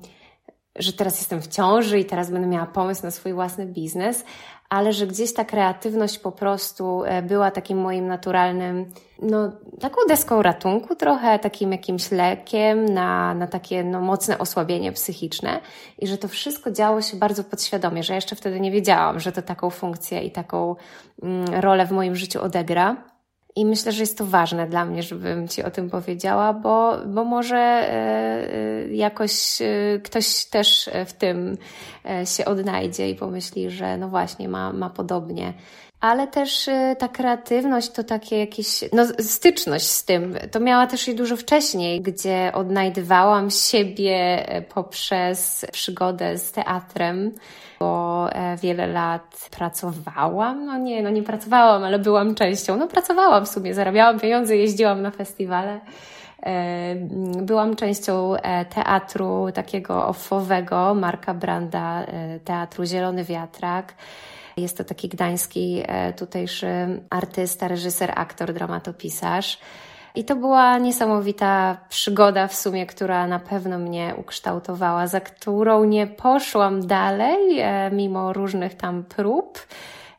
że 0.75 0.93
teraz 0.93 1.19
jestem 1.19 1.41
w 1.41 1.47
ciąży 1.47 1.99
i 1.99 2.05
teraz 2.05 2.31
będę 2.31 2.47
miała 2.47 2.65
pomysł 2.65 3.03
na 3.03 3.11
swój 3.11 3.33
własny 3.33 3.65
biznes, 3.65 4.25
ale 4.69 4.93
że 4.93 5.07
gdzieś 5.07 5.33
ta 5.33 5.45
kreatywność 5.45 6.19
po 6.19 6.31
prostu 6.31 7.03
e, 7.03 7.21
była 7.21 7.51
takim 7.51 7.77
moim 7.77 8.07
naturalnym, 8.07 8.85
no 9.21 9.51
taką 9.79 9.97
deską 10.07 10.41
ratunku 10.41 10.95
trochę, 10.95 11.39
takim 11.39 11.71
jakimś 11.71 12.11
lekiem 12.11 12.85
na, 12.85 13.33
na 13.33 13.47
takie 13.47 13.83
no, 13.83 14.01
mocne 14.01 14.37
osłabienie 14.37 14.91
psychiczne 14.91 15.59
i 15.99 16.07
że 16.07 16.17
to 16.17 16.27
wszystko 16.27 16.71
działo 16.71 17.01
się 17.01 17.17
bardzo 17.17 17.43
podświadomie, 17.43 18.03
że 18.03 18.15
jeszcze 18.15 18.35
wtedy 18.35 18.59
nie 18.59 18.71
wiedziałam, 18.71 19.19
że 19.19 19.31
to 19.31 19.41
taką 19.41 19.69
funkcję 19.69 20.23
i 20.23 20.31
taką 20.31 20.75
mm, 21.23 21.45
rolę 21.61 21.85
w 21.85 21.91
moim 21.91 22.15
życiu 22.15 22.41
odegra. 22.41 23.10
I 23.55 23.65
myślę, 23.65 23.91
że 23.91 24.03
jest 24.03 24.17
to 24.17 24.25
ważne 24.25 24.67
dla 24.67 24.85
mnie, 24.85 25.03
żebym 25.03 25.47
Ci 25.47 25.63
o 25.63 25.71
tym 25.71 25.89
powiedziała, 25.89 26.53
bo, 26.53 26.97
bo 27.07 27.25
może 27.25 27.57
e, 27.57 27.93
e, 28.53 28.87
jakoś 28.87 29.61
e, 29.61 29.99
ktoś 30.03 30.45
też 30.45 30.89
w 31.05 31.13
tym 31.13 31.57
się 32.25 32.45
odnajdzie 32.45 33.09
i 33.09 33.15
pomyśli, 33.15 33.69
że 33.69 33.97
no 33.97 34.09
właśnie, 34.09 34.49
ma, 34.49 34.73
ma 34.73 34.89
podobnie. 34.89 35.53
Ale 36.01 36.27
też 36.27 36.69
ta 36.99 37.07
kreatywność 37.07 37.89
to 37.89 38.03
takie 38.03 38.39
jakieś, 38.39 38.83
no 38.93 39.05
styczność 39.19 39.87
z 39.87 40.05
tym, 40.05 40.35
to 40.51 40.59
miała 40.59 40.87
też 40.87 41.07
i 41.07 41.15
dużo 41.15 41.37
wcześniej, 41.37 42.01
gdzie 42.01 42.51
odnajdywałam 42.53 43.51
siebie 43.51 44.45
poprzez 44.73 45.65
przygodę 45.71 46.37
z 46.37 46.51
teatrem 46.51 47.31
bo 47.81 48.29
e, 48.33 48.57
wiele 48.57 48.87
lat 48.87 49.49
pracowałam. 49.51 50.65
No 50.65 50.77
nie, 50.77 51.03
no 51.03 51.09
nie 51.09 51.23
pracowałam, 51.23 51.83
ale 51.83 51.99
byłam 51.99 52.35
częścią. 52.35 52.77
No 52.77 52.87
pracowałam 52.87 53.45
w 53.45 53.49
sumie, 53.49 53.73
zarabiałam 53.73 54.19
pieniądze, 54.19 54.57
jeździłam 54.57 55.01
na 55.01 55.11
festiwale. 55.11 55.79
E, 56.43 56.95
byłam 57.41 57.75
częścią 57.75 58.35
e, 58.35 58.65
teatru 58.65 59.47
takiego 59.53 60.07
offowego, 60.07 60.93
Marka 60.95 61.33
Branda, 61.33 62.05
teatru 62.45 62.85
Zielony 62.85 63.23
Wiatrak. 63.23 63.93
Jest 64.57 64.77
to 64.77 64.83
taki 64.83 65.09
gdański 65.09 65.83
tutejszy 66.17 66.67
artysta, 67.09 67.67
reżyser, 67.67 68.13
aktor, 68.15 68.53
dramatopisarz. 68.53 69.59
I 70.15 70.23
to 70.23 70.35
była 70.35 70.77
niesamowita 70.77 71.77
przygoda 71.89 72.47
w 72.47 72.55
sumie, 72.55 72.85
która 72.85 73.27
na 73.27 73.39
pewno 73.39 73.79
mnie 73.79 74.15
ukształtowała, 74.17 75.07
za 75.07 75.19
którą 75.19 75.83
nie 75.83 76.07
poszłam 76.07 76.87
dalej, 76.87 77.59
e, 77.59 77.91
mimo 77.91 78.33
różnych 78.33 78.75
tam 78.75 79.03
prób 79.03 79.59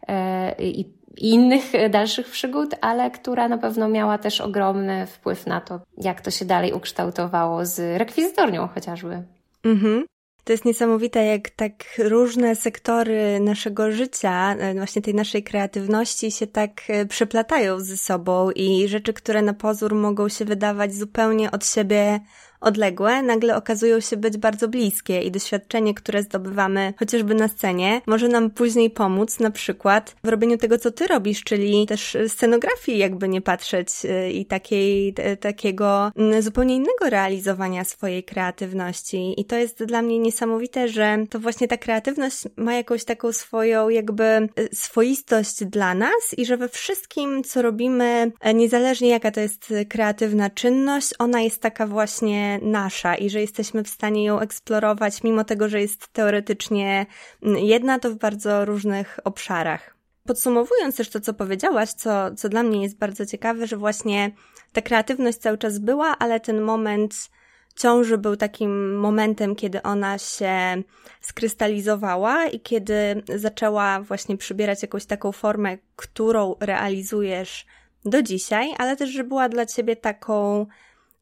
e, 0.08 0.54
i 0.62 1.02
innych 1.16 1.72
dalszych 1.90 2.30
przygód, 2.30 2.74
ale 2.80 3.10
która 3.10 3.48
na 3.48 3.58
pewno 3.58 3.88
miała 3.88 4.18
też 4.18 4.40
ogromny 4.40 5.06
wpływ 5.06 5.46
na 5.46 5.60
to, 5.60 5.80
jak 5.98 6.20
to 6.20 6.30
się 6.30 6.44
dalej 6.44 6.72
ukształtowało 6.72 7.66
z 7.66 7.98
rekwizytornią 7.98 8.68
chociażby. 8.68 9.22
Mhm. 9.64 10.04
To 10.44 10.52
jest 10.52 10.64
niesamowite, 10.64 11.24
jak 11.24 11.50
tak 11.50 11.72
różne 11.98 12.56
sektory 12.56 13.40
naszego 13.40 13.92
życia, 13.92 14.54
e, 14.54 14.74
właśnie 14.74 15.02
tej 15.02 15.14
naszej 15.14 15.42
kreatywności 15.42 16.30
się 16.30 16.46
tak 16.46 16.82
e, 16.88 17.06
przeplatają 17.06 17.80
ze 17.80 17.96
sobą 17.96 18.50
i 18.50 18.88
rzeczy, 18.88 19.12
które 19.12 19.42
na 19.42 19.54
pozór 19.54 19.94
mogą 19.94 20.28
się 20.28 20.44
wydawać 20.44 20.94
zupełnie 20.94 21.50
od 21.50 21.66
siebie 21.66 22.20
odległe, 22.62 23.22
nagle 23.22 23.56
okazują 23.56 24.00
się 24.00 24.16
być 24.16 24.36
bardzo 24.36 24.68
bliskie 24.68 25.22
i 25.22 25.30
doświadczenie, 25.30 25.94
które 25.94 26.22
zdobywamy 26.22 26.94
chociażby 26.98 27.34
na 27.34 27.48
scenie, 27.48 28.00
może 28.06 28.28
nam 28.28 28.50
później 28.50 28.90
pomóc 28.90 29.40
na 29.40 29.50
przykład 29.50 30.16
w 30.24 30.28
robieniu 30.28 30.58
tego, 30.58 30.78
co 30.78 30.90
ty 30.90 31.06
robisz, 31.06 31.44
czyli 31.44 31.86
też 31.86 32.16
scenografii, 32.28 32.98
jakby 32.98 33.28
nie 33.28 33.40
patrzeć 33.40 33.88
y, 34.04 34.30
i 34.30 34.46
takiej, 34.46 35.14
takiego 35.40 36.12
mm, 36.16 36.42
zupełnie 36.42 36.76
innego 36.76 37.10
realizowania 37.10 37.84
swojej 37.84 38.24
kreatywności. 38.24 39.40
I 39.40 39.44
to 39.44 39.56
jest 39.56 39.84
dla 39.84 40.02
mnie 40.02 40.18
niesamowite, 40.18 40.88
że 40.88 41.18
to 41.30 41.40
właśnie 41.40 41.68
ta 41.68 41.76
kreatywność 41.76 42.42
ma 42.56 42.74
jakąś 42.74 43.04
taką 43.04 43.32
swoją 43.32 43.88
jakby 43.88 44.24
y, 44.24 44.68
swoistość 44.72 45.64
dla 45.64 45.94
nas 45.94 46.34
i 46.36 46.46
że 46.46 46.56
we 46.56 46.68
wszystkim, 46.68 47.44
co 47.44 47.62
robimy, 47.62 48.32
e, 48.40 48.54
niezależnie 48.54 49.08
jaka 49.08 49.30
to 49.30 49.40
jest 49.40 49.74
kreatywna 49.88 50.50
czynność, 50.50 51.14
ona 51.18 51.40
jest 51.40 51.60
taka 51.60 51.86
właśnie 51.86 52.51
nasza 52.58 53.14
i 53.14 53.30
że 53.30 53.40
jesteśmy 53.40 53.84
w 53.84 53.88
stanie 53.88 54.24
ją 54.24 54.40
eksplorować, 54.40 55.22
mimo 55.22 55.44
tego, 55.44 55.68
że 55.68 55.80
jest 55.80 56.08
teoretycznie 56.08 57.06
mm, 57.42 57.58
jedna, 57.58 57.98
to 57.98 58.10
w 58.10 58.14
bardzo 58.14 58.64
różnych 58.64 59.18
obszarach. 59.24 59.96
Podsumowując 60.26 60.96
też 60.96 61.10
to, 61.10 61.20
co 61.20 61.34
powiedziałaś, 61.34 61.90
co, 61.90 62.34
co 62.34 62.48
dla 62.48 62.62
mnie 62.62 62.82
jest 62.82 62.98
bardzo 62.98 63.26
ciekawe, 63.26 63.66
że 63.66 63.76
właśnie 63.76 64.30
ta 64.72 64.82
kreatywność 64.82 65.38
cały 65.38 65.58
czas 65.58 65.78
była, 65.78 66.16
ale 66.18 66.40
ten 66.40 66.60
moment 66.60 67.30
ciąży 67.76 68.18
był 68.18 68.36
takim 68.36 68.96
momentem, 68.96 69.56
kiedy 69.56 69.82
ona 69.82 70.18
się 70.18 70.82
skrystalizowała 71.20 72.46
i 72.46 72.60
kiedy 72.60 73.22
zaczęła 73.36 74.00
właśnie 74.00 74.36
przybierać 74.36 74.82
jakąś 74.82 75.06
taką 75.06 75.32
formę, 75.32 75.78
którą 75.96 76.54
realizujesz 76.60 77.66
do 78.04 78.22
dzisiaj, 78.22 78.74
ale 78.78 78.96
też, 78.96 79.10
że 79.10 79.24
była 79.24 79.48
dla 79.48 79.66
ciebie 79.66 79.96
taką 79.96 80.66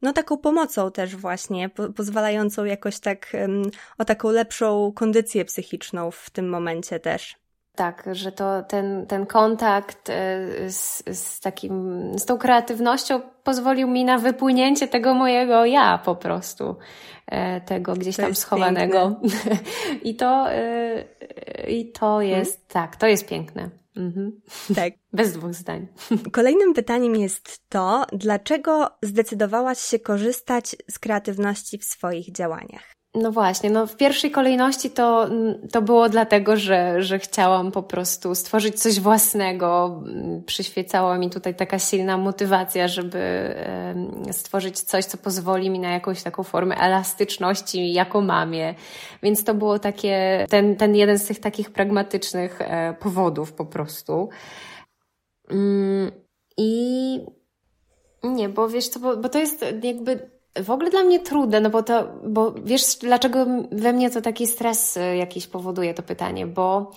no 0.01 0.13
taką 0.13 0.37
pomocą 0.37 0.91
też 0.91 1.15
właśnie, 1.15 1.69
po, 1.69 1.89
pozwalającą 1.89 2.65
jakoś 2.65 2.99
tak 2.99 3.33
o 3.97 4.05
taką 4.05 4.29
lepszą 4.29 4.91
kondycję 4.95 5.45
psychiczną 5.45 6.11
w 6.11 6.29
tym 6.29 6.49
momencie 6.49 6.99
też. 6.99 7.41
Tak, 7.75 8.03
że 8.11 8.31
to 8.31 8.63
ten, 8.63 9.07
ten 9.07 9.25
kontakt 9.25 10.09
e, 10.09 10.69
z, 10.69 11.03
z 11.11 11.39
takim, 11.39 12.01
z 12.19 12.25
tą 12.25 12.37
kreatywnością 12.37 13.21
pozwolił 13.43 13.87
mi 13.87 14.05
na 14.05 14.17
wypłynięcie 14.17 14.87
tego 14.87 15.13
mojego 15.13 15.65
ja 15.65 15.97
po 15.97 16.15
prostu, 16.15 16.75
e, 17.27 17.61
tego 17.61 17.93
gdzieś 17.93 18.15
tam 18.15 18.35
schowanego. 18.35 19.15
I 20.03 20.15
to, 20.15 20.51
e, 20.51 21.03
i 21.67 21.91
to 21.91 22.21
mhm. 22.21 22.27
jest, 22.29 22.51
hmm? 22.51 22.67
tak, 22.67 22.95
to 22.95 23.07
jest 23.07 23.27
piękne. 23.27 23.80
Mhm. 23.95 24.41
Tak. 24.75 24.93
Bez 25.13 25.33
dwóch 25.33 25.53
zdań. 25.53 25.87
Kolejnym 26.31 26.73
pytaniem 26.73 27.15
jest 27.15 27.69
to, 27.69 28.05
dlaczego 28.13 28.89
zdecydowałaś 29.03 29.79
się 29.79 29.99
korzystać 29.99 30.75
z 30.89 30.99
kreatywności 30.99 31.77
w 31.77 31.83
swoich 31.83 32.31
działaniach? 32.31 33.00
No 33.15 33.31
właśnie, 33.31 33.69
no 33.69 33.87
w 33.87 33.97
pierwszej 33.97 34.31
kolejności 34.31 34.89
to, 34.89 35.29
to 35.71 35.81
było 35.81 36.09
dlatego, 36.09 36.57
że, 36.57 37.03
że 37.03 37.19
chciałam 37.19 37.71
po 37.71 37.83
prostu 37.83 38.35
stworzyć 38.35 38.81
coś 38.81 38.99
własnego. 38.99 40.01
Przyświecała 40.45 41.17
mi 41.17 41.29
tutaj 41.29 41.55
taka 41.55 41.79
silna 41.79 42.17
motywacja, 42.17 42.87
żeby 42.87 43.55
stworzyć 44.31 44.79
coś, 44.79 45.05
co 45.05 45.17
pozwoli 45.17 45.69
mi 45.69 45.79
na 45.79 45.89
jakąś 45.89 46.23
taką 46.23 46.43
formę 46.43 46.75
elastyczności 46.75 47.93
jako 47.93 48.21
mamie. 48.21 48.75
Więc 49.23 49.43
to 49.43 49.53
było 49.53 49.79
takie, 49.79 50.45
ten, 50.49 50.75
ten 50.75 50.95
jeden 50.95 51.19
z 51.19 51.25
tych 51.25 51.39
takich 51.39 51.71
pragmatycznych 51.71 52.61
e, 52.61 52.93
powodów 52.99 53.53
po 53.53 53.65
prostu. 53.65 54.29
Mm, 55.49 56.11
I 56.57 57.19
nie, 58.23 58.49
bo 58.49 58.69
wiesz 58.69 58.87
co, 58.87 58.99
bo, 58.99 59.17
bo 59.17 59.29
to 59.29 59.39
jest 59.39 59.65
jakby 59.83 60.40
w 60.63 60.69
ogóle 60.69 60.89
dla 60.89 61.03
mnie 61.03 61.19
trudne, 61.19 61.61
no 61.61 61.69
bo 61.69 61.83
to, 61.83 62.07
bo 62.23 62.51
wiesz, 62.51 62.95
dlaczego 63.01 63.45
we 63.71 63.93
mnie 63.93 64.09
to 64.09 64.21
taki 64.21 64.47
stres 64.47 64.97
y, 64.97 65.15
jakiś 65.15 65.47
powoduje 65.47 65.93
to 65.93 66.03
pytanie, 66.03 66.47
bo 66.47 66.91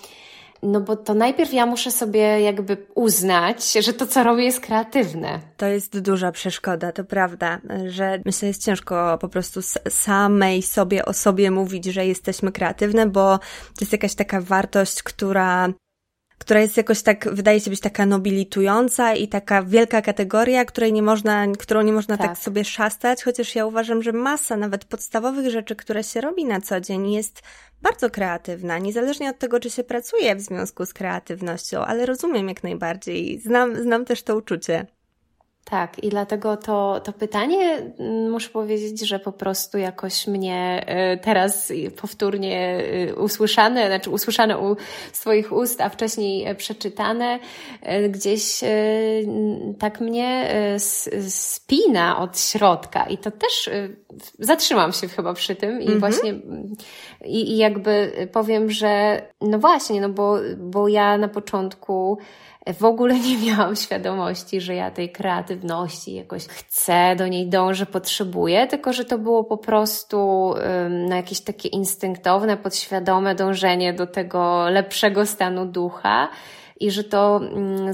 no 0.63 0.81
bo 0.81 0.95
to 0.95 1.13
najpierw 1.13 1.53
ja 1.53 1.65
muszę 1.65 1.91
sobie 1.91 2.19
jakby 2.41 2.77
uznać, 2.95 3.73
że 3.73 3.93
to, 3.93 4.07
co 4.07 4.23
robię, 4.23 4.43
jest 4.43 4.59
kreatywne. 4.59 5.39
To 5.57 5.65
jest 5.65 5.99
duża 5.99 6.31
przeszkoda, 6.31 6.91
to 6.91 7.03
prawda, 7.03 7.61
że 7.87 8.21
myślę, 8.25 8.47
jest 8.47 8.65
ciężko 8.65 9.17
po 9.21 9.29
prostu 9.29 9.59
samej 9.89 10.61
sobie 10.61 11.05
o 11.05 11.13
sobie 11.13 11.51
mówić, 11.51 11.85
że 11.85 12.05
jesteśmy 12.05 12.51
kreatywne, 12.51 13.07
bo 13.07 13.37
to 13.37 13.81
jest 13.81 13.91
jakaś 13.91 14.15
taka 14.15 14.41
wartość, 14.41 15.03
która 15.03 15.69
która 16.37 16.59
jest 16.59 16.77
jakoś 16.77 17.01
tak, 17.01 17.33
wydaje 17.33 17.59
się 17.59 17.69
być 17.69 17.79
taka 17.79 18.05
nobilitująca 18.05 19.13
i 19.13 19.27
taka 19.27 19.63
wielka 19.63 20.01
kategoria, 20.01 20.65
której 20.65 20.93
nie 20.93 21.01
można, 21.01 21.47
którą 21.59 21.81
nie 21.81 21.91
można 21.91 22.17
tak. 22.17 22.27
tak 22.27 22.37
sobie 22.37 22.65
szastać, 22.65 23.23
chociaż 23.23 23.55
ja 23.55 23.65
uważam, 23.65 24.03
że 24.03 24.11
masa 24.11 24.57
nawet 24.57 24.85
podstawowych 24.85 25.49
rzeczy, 25.51 25.75
które 25.75 26.03
się 26.03 26.21
robi 26.21 26.45
na 26.45 26.61
co 26.61 26.81
dzień 26.81 27.11
jest 27.11 27.41
bardzo 27.81 28.09
kreatywna, 28.09 28.77
niezależnie 28.77 29.29
od 29.29 29.39
tego, 29.39 29.59
czy 29.59 29.69
się 29.69 29.83
pracuje 29.83 30.35
w 30.35 30.41
związku 30.41 30.85
z 30.85 30.93
kreatywnością, 30.93 31.85
ale 31.85 32.05
rozumiem 32.05 32.49
jak 32.49 32.63
najbardziej, 32.63 33.39
znam, 33.39 33.81
znam 33.83 34.05
też 34.05 34.23
to 34.23 34.35
uczucie. 34.35 34.85
Tak, 35.69 36.03
i 36.03 36.09
dlatego 36.09 36.57
to, 36.57 37.01
to 37.03 37.13
pytanie, 37.13 37.93
mm, 37.99 38.31
muszę 38.31 38.49
powiedzieć, 38.49 39.07
że 39.07 39.19
po 39.19 39.31
prostu 39.31 39.77
jakoś 39.77 40.27
mnie 40.27 40.83
e, 40.87 41.17
teraz 41.17 41.73
powtórnie 42.01 42.83
e, 43.09 43.15
usłyszane, 43.15 43.87
znaczy 43.87 44.09
usłyszane 44.09 44.57
u 44.57 44.75
swoich 45.13 45.51
ust, 45.51 45.81
a 45.81 45.89
wcześniej 45.89 46.45
e, 46.45 46.55
przeczytane, 46.55 47.39
gdzieś 48.09 48.59
tak 49.79 50.01
mnie 50.01 50.49
spina 51.29 52.19
od 52.19 52.39
środka. 52.39 53.05
I 53.05 53.17
to 53.17 53.31
też 53.31 53.69
zatrzymam 54.39 54.93
się 54.93 55.07
chyba 55.07 55.33
przy 55.33 55.55
tym 55.55 55.81
i 55.81 55.85
mm 55.85 55.97
-hmm. 55.97 55.99
właśnie 55.99 56.33
i, 57.25 57.51
i 57.51 57.57
jakby 57.57 58.11
powiem, 58.31 58.71
że 58.71 59.21
no 59.41 59.59
właśnie, 59.59 60.01
no 60.01 60.09
bo, 60.09 60.37
bo 60.57 60.87
ja 60.87 61.17
na 61.17 61.27
początku 61.27 62.17
w 62.73 62.83
ogóle 62.83 63.19
nie 63.19 63.37
miałam 63.37 63.75
świadomości, 63.75 64.61
że 64.61 64.75
ja 64.75 64.91
tej 64.91 65.11
kreatywności 65.11 66.13
jakoś 66.13 66.47
chcę, 66.47 67.15
do 67.15 67.27
niej 67.27 67.47
dążę, 67.47 67.85
potrzebuję, 67.85 68.67
tylko 68.67 68.93
że 68.93 69.05
to 69.05 69.17
było 69.17 69.43
po 69.43 69.57
prostu 69.57 70.53
no, 70.89 71.15
jakieś 71.15 71.41
takie 71.41 71.69
instynktowne, 71.69 72.57
podświadome 72.57 73.35
dążenie 73.35 73.93
do 73.93 74.07
tego 74.07 74.69
lepszego 74.69 75.25
stanu 75.25 75.65
ducha 75.65 76.29
i 76.79 76.91
że 76.91 77.03
to 77.03 77.41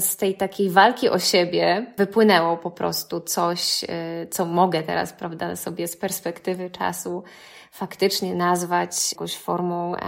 z 0.00 0.16
tej 0.16 0.34
takiej 0.34 0.70
walki 0.70 1.08
o 1.08 1.18
siebie 1.18 1.86
wypłynęło 1.96 2.56
po 2.56 2.70
prostu 2.70 3.20
coś, 3.20 3.84
y, 3.84 3.88
co 4.30 4.44
mogę 4.44 4.82
teraz, 4.82 5.12
prawda, 5.12 5.56
sobie 5.56 5.88
z 5.88 5.96
perspektywy 5.96 6.70
czasu 6.70 7.22
faktycznie 7.70 8.34
nazwać 8.34 9.12
jakąś 9.12 9.36
formą 9.36 9.96
e, 9.96 10.06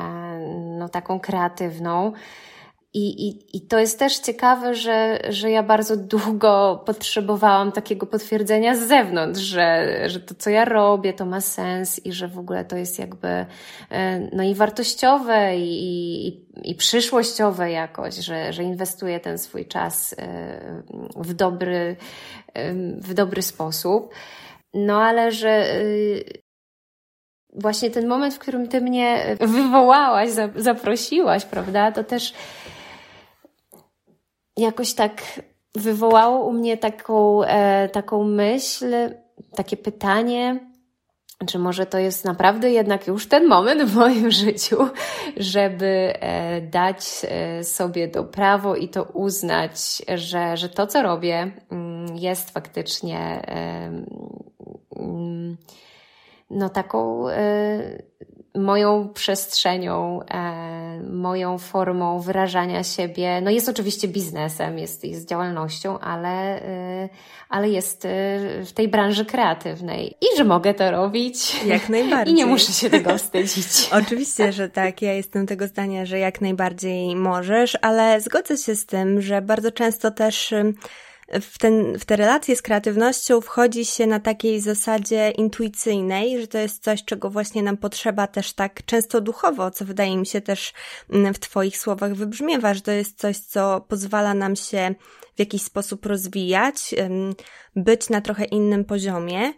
no, 0.79 0.89
taką 0.89 1.21
kreatywną. 1.21 2.13
I, 2.97 3.29
i, 3.29 3.57
I 3.57 3.61
to 3.61 3.79
jest 3.79 3.99
też 3.99 4.19
ciekawe, 4.19 4.75
że, 4.75 5.19
że 5.29 5.51
ja 5.51 5.63
bardzo 5.63 5.97
długo 5.97 6.83
potrzebowałam 6.87 7.73
takiego 7.73 8.07
potwierdzenia 8.07 8.77
z 8.77 8.89
zewnątrz, 8.89 9.41
że, 9.41 9.99
że 10.11 10.21
to, 10.21 10.35
co 10.35 10.51
ja 10.51 10.65
robię, 10.65 11.13
to 11.13 11.27
ma 11.27 11.41
sens 11.41 12.07
i 12.07 12.13
że 12.13 12.29
w 12.29 12.39
ogóle 12.39 12.65
to 12.65 12.77
jest 12.77 12.99
jakby 12.99 13.29
e, 13.91 14.29
no 14.33 14.43
i 14.43 14.55
wartościowe 14.55 15.57
i, 15.57 16.27
i, 16.29 16.45
i 16.71 16.75
przyszłościowe 16.75 17.71
jakoś, 17.71 18.15
że, 18.15 18.53
że 18.53 18.63
inwestuję 18.63 19.21
ten 19.21 19.39
swój 19.39 19.67
czas 19.67 20.15
e, 20.19 20.83
w 21.17 21.35
dobry, 21.35 21.97
e, 22.55 22.75
w 22.99 23.15
dobry 23.15 23.43
sposób. 23.43 24.15
No 24.75 25.03
ale 25.03 25.33
że 25.33 25.81
właśnie 27.55 27.91
ten 27.91 28.07
moment, 28.07 28.35
w 28.35 28.39
którym 28.39 28.69
ty 28.69 28.81
mnie 28.81 29.37
wywołałaś, 29.41 30.31
zaprosiłaś, 30.57 31.45
prawda, 31.45 31.93
to 31.93 32.05
też 32.05 32.35
jakoś 34.57 34.95
tak 34.95 35.23
wywołało 35.75 36.47
u 36.47 36.53
mnie 36.53 36.77
taką, 36.77 37.45
e, 37.45 37.89
taką 37.89 38.25
myśl, 38.25 38.95
takie 39.55 39.77
pytanie, 39.77 40.71
czy 41.47 41.59
może 41.59 41.87
to 41.87 41.99
jest 41.99 42.25
naprawdę 42.25 42.71
jednak 42.71 43.07
już 43.07 43.29
ten 43.29 43.49
moment 43.49 43.83
w 43.83 43.97
moim 43.97 44.31
życiu, 44.45 44.89
żeby 45.37 46.13
e, 46.21 46.61
dać 46.61 47.07
e, 47.29 47.65
sobie 47.65 48.09
to 48.09 48.25
prawo 48.25 48.77
i 48.77 48.89
to 48.89 49.05
uznać, 49.05 50.03
że, 50.15 50.57
że 50.57 50.69
to, 50.69 50.87
co 50.87 51.03
robię, 51.03 51.53
mm, 51.71 52.17
jest 52.17 52.51
faktycznie 52.51 53.43
mm, 54.97 55.57
no 56.51 56.69
taką 56.69 57.29
e, 57.29 58.03
moją 58.55 59.09
przestrzenią, 59.09 60.21
e, 60.23 61.01
moją 61.11 61.59
formą 61.59 62.21
wyrażania 62.21 62.85
siebie. 62.85 63.41
No 63.41 63.51
jest 63.51 63.69
oczywiście 63.69 64.09
biznesem, 64.09 64.79
jest, 64.79 65.05
jest 65.05 65.29
działalnością, 65.29 65.99
ale, 65.99 66.63
e, 66.63 67.09
ale 67.49 67.69
jest 67.69 68.05
e, 68.05 68.09
w 68.65 68.73
tej 68.75 68.89
branży 68.89 69.25
kreatywnej 69.25 70.15
i 70.21 70.37
że 70.37 70.45
mogę 70.45 70.75
to 70.75 70.91
robić. 70.91 71.65
Jak 71.65 71.89
najbardziej. 71.89 72.33
I 72.35 72.37
nie 72.37 72.47
muszę 72.47 72.73
się 72.73 72.91
tego 72.91 73.19
wstydzić. 73.19 73.67
oczywiście, 74.05 74.53
że 74.53 74.69
tak. 74.69 75.03
Ja 75.03 75.13
jestem 75.13 75.47
tego 75.47 75.67
zdania, 75.67 76.07
że 76.07 76.19
jak 76.19 76.41
najbardziej 76.41 77.17
możesz, 77.17 77.79
ale 77.81 78.21
zgodzę 78.21 78.57
się 78.57 78.75
z 78.75 78.87
tym, 78.87 79.21
że 79.21 79.43
bardzo 79.43 79.73
często 79.73 80.11
też 80.11 80.55
w, 81.29 81.59
ten, 81.59 81.99
w 81.99 82.05
te 82.05 82.17
relacje 82.17 82.57
z 82.57 82.63
kreatywnością 82.63 83.41
wchodzi 83.41 83.85
się 83.85 84.07
na 84.07 84.21
takiej 84.21 84.61
zasadzie 84.61 85.31
intuicyjnej, 85.31 86.41
że 86.41 86.47
to 86.47 86.59
jest 86.59 86.85
coś, 86.85 87.05
czego 87.05 87.31
właśnie 87.31 87.63
nam 87.63 87.77
potrzeba 87.77 88.27
też 88.27 88.53
tak 88.53 88.85
często 88.85 89.21
duchowo, 89.21 89.71
co 89.71 89.85
wydaje 89.85 90.17
mi 90.17 90.27
się 90.27 90.41
też 90.41 90.73
mm, 91.11 91.35
w 91.35 91.39
Twoich 91.39 91.79
słowach 91.79 92.15
wybrzmiewa, 92.15 92.75
że 92.75 92.81
to 92.81 92.91
jest 92.91 93.19
coś, 93.19 93.37
co 93.37 93.81
pozwala 93.89 94.35
nam 94.35 94.57
się 94.57 94.95
w 95.37 95.39
jakiś 95.39 95.63
sposób 95.63 96.07
rozwijać, 96.07 96.95
być 97.77 98.11
na 98.11 98.21
trochę 98.21 98.45
innym 98.45 98.85
poziomie. 98.85 99.53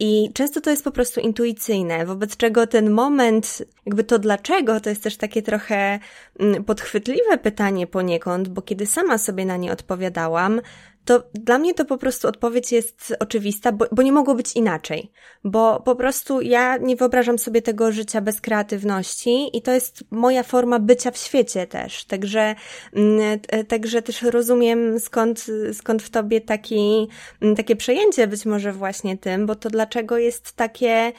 I 0.00 0.30
często 0.34 0.60
to 0.60 0.70
jest 0.70 0.84
po 0.84 0.90
prostu 0.90 1.20
intuicyjne, 1.20 2.06
wobec 2.06 2.36
czego 2.36 2.66
ten 2.66 2.90
moment, 2.90 3.62
jakby 3.86 4.04
to 4.04 4.18
dlaczego, 4.18 4.80
to 4.80 4.90
jest 4.90 5.02
też 5.02 5.16
takie 5.16 5.42
trochę 5.42 6.00
mm, 6.40 6.64
podchwytliwe 6.64 7.38
pytanie 7.38 7.86
poniekąd, 7.86 8.48
bo 8.48 8.62
kiedy 8.62 8.86
sama 8.86 9.18
sobie 9.18 9.46
na 9.46 9.56
nie 9.56 9.72
odpowiadałam, 9.72 10.60
to 11.08 11.22
dla 11.34 11.58
mnie 11.58 11.74
to 11.74 11.84
po 11.84 11.98
prostu 11.98 12.28
odpowiedź 12.28 12.72
jest 12.72 13.14
oczywista, 13.20 13.72
bo, 13.72 13.86
bo 13.92 14.02
nie 14.02 14.12
mogło 14.12 14.34
być 14.34 14.56
inaczej. 14.56 15.12
Bo 15.44 15.80
po 15.80 15.96
prostu 15.96 16.40
ja 16.40 16.76
nie 16.76 16.96
wyobrażam 16.96 17.38
sobie 17.38 17.62
tego 17.62 17.92
życia 17.92 18.20
bez 18.20 18.40
kreatywności 18.40 19.56
i 19.56 19.62
to 19.62 19.72
jest 19.72 20.04
moja 20.10 20.42
forma 20.42 20.78
bycia 20.78 21.10
w 21.10 21.18
świecie 21.18 21.66
też. 21.66 22.04
Także, 22.04 22.54
mm, 22.92 23.40
także 23.68 24.02
też 24.02 24.22
rozumiem 24.22 25.00
skąd, 25.00 25.46
skąd 25.72 26.02
w 26.02 26.10
tobie 26.10 26.40
taki, 26.40 27.08
mm, 27.42 27.56
takie 27.56 27.76
przejęcie 27.76 28.26
być 28.26 28.46
może 28.46 28.72
właśnie 28.72 29.18
tym, 29.18 29.46
bo 29.46 29.54
to 29.54 29.70
dlaczego 29.70 30.18
jest 30.18 30.52
takie, 30.52 31.12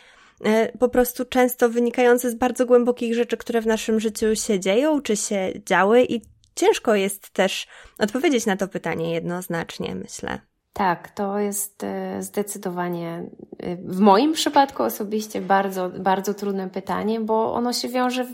e, 0.45 0.78
po 0.78 0.89
prostu 0.89 1.25
często 1.25 1.69
wynikające 1.69 2.32
z 2.32 2.36
bardzo 2.36 2.65
głębokich 2.65 3.15
rzeczy, 3.15 3.38
które 3.38 3.62
w 3.62 3.67
naszym 3.67 3.99
życiu 3.99 4.36
się 4.36 4.60
dzieją, 4.60 5.02
czy 5.02 5.17
się 5.17 5.52
działy 5.65 6.04
i 6.04 6.21
ciężko 6.56 6.96
jest 6.96 7.30
też 7.30 7.68
odpowiedzieć 8.00 8.46
na 8.46 8.58
to 8.58 8.68
pytanie 8.68 9.14
jednoznacznie, 9.14 9.96
myślę. 9.96 10.40
Tak, 10.74 11.10
to 11.10 11.40
jest 11.40 11.84
e, 11.84 12.24
zdecydowanie 12.24 13.24
e, 13.60 13.76
w 13.76 14.00
moim 14.00 14.34
przypadku 14.34 14.84
osobiście 14.84 15.42
bardzo, 15.42 15.90
bardzo 15.90 16.34
trudne 16.34 16.70
pytanie, 16.70 17.20
bo 17.20 17.54
ono 17.54 17.74
się 17.74 17.90
wiąże 17.90 18.26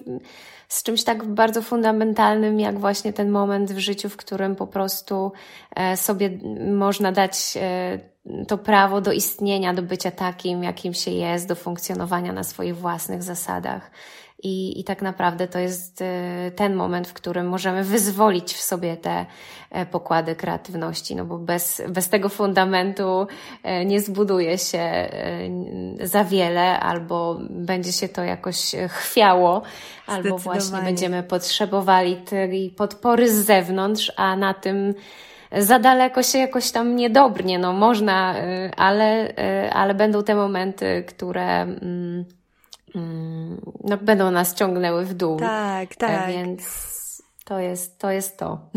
z 0.67 0.83
czymś 0.83 1.03
tak 1.03 1.23
bardzo 1.23 1.61
fundamentalnym, 1.61 2.59
jak 2.59 2.79
właśnie 2.79 3.13
ten 3.13 3.29
moment 3.29 3.71
w 3.71 3.77
życiu, 3.77 4.09
w 4.09 4.17
którym 4.17 4.55
po 4.55 4.67
prostu 4.67 5.31
e, 5.75 5.97
sobie 5.97 6.37
można 6.71 7.11
dać 7.11 7.57
to 8.47 8.57
prawo 8.57 9.01
do 9.01 9.11
istnienia, 9.11 9.73
do 9.73 9.81
bycia 9.81 10.11
takim, 10.11 10.63
jakim 10.63 10.93
się 10.93 11.11
jest, 11.11 11.47
do 11.47 11.55
funkcjonowania 11.55 12.33
na 12.33 12.43
swoich 12.43 12.77
własnych 12.77 13.23
zasadach. 13.23 13.91
I, 14.45 14.79
I 14.79 14.83
tak 14.83 15.01
naprawdę 15.01 15.47
to 15.47 15.59
jest 15.59 16.01
e, 16.01 16.51
ten 16.55 16.75
moment, 16.75 17.07
w 17.07 17.13
którym 17.13 17.47
możemy 17.47 17.83
wyzwolić 17.83 18.53
w 18.53 18.61
sobie 18.61 18.97
te 18.97 19.25
e, 19.71 19.85
pokłady 19.85 20.35
kreatywności, 20.35 21.15
no 21.15 21.25
bo 21.25 21.37
bez, 21.37 21.81
bez 21.89 22.09
tego 22.09 22.29
fundamentu 22.29 23.27
e, 23.63 23.85
nie 23.85 24.01
zbuduje 24.01 24.57
się 24.57 25.09
za 26.03 26.23
wiele, 26.23 26.79
albo 26.79 27.37
będzie 27.49 27.91
się 27.91 28.09
to 28.09 28.23
jakoś 28.23 28.75
chwiało, 28.89 29.61
albo 30.07 30.37
właśnie 30.37 30.81
będziemy 30.81 31.23
potrzebowali 31.23 32.15
tej 32.15 32.69
podpory 32.69 33.33
z 33.33 33.45
zewnątrz, 33.45 34.11
a 34.15 34.35
na 34.35 34.53
tym 34.53 34.93
za 35.57 35.79
daleko 35.79 36.23
się 36.23 36.37
jakoś 36.37 36.71
tam 36.71 36.95
nie 36.95 37.09
dobrnie, 37.09 37.59
no 37.59 37.73
można, 37.73 38.35
ale, 38.77 39.33
ale 39.73 39.93
będą 39.93 40.23
te 40.23 40.35
momenty, 40.35 41.03
które 41.07 41.61
Mm, 41.61 42.25
no, 43.83 43.97
będą 43.97 44.31
nas 44.31 44.53
ciągnęły 44.53 45.05
w 45.05 45.13
dół. 45.13 45.39
Tak, 45.39 45.91
e, 45.91 45.95
tak. 45.95 46.27
Więc 46.27 46.95
to 47.45 47.59
jest 47.59 47.99
to. 47.99 48.11
Jest 48.11 48.37
to. 48.37 48.59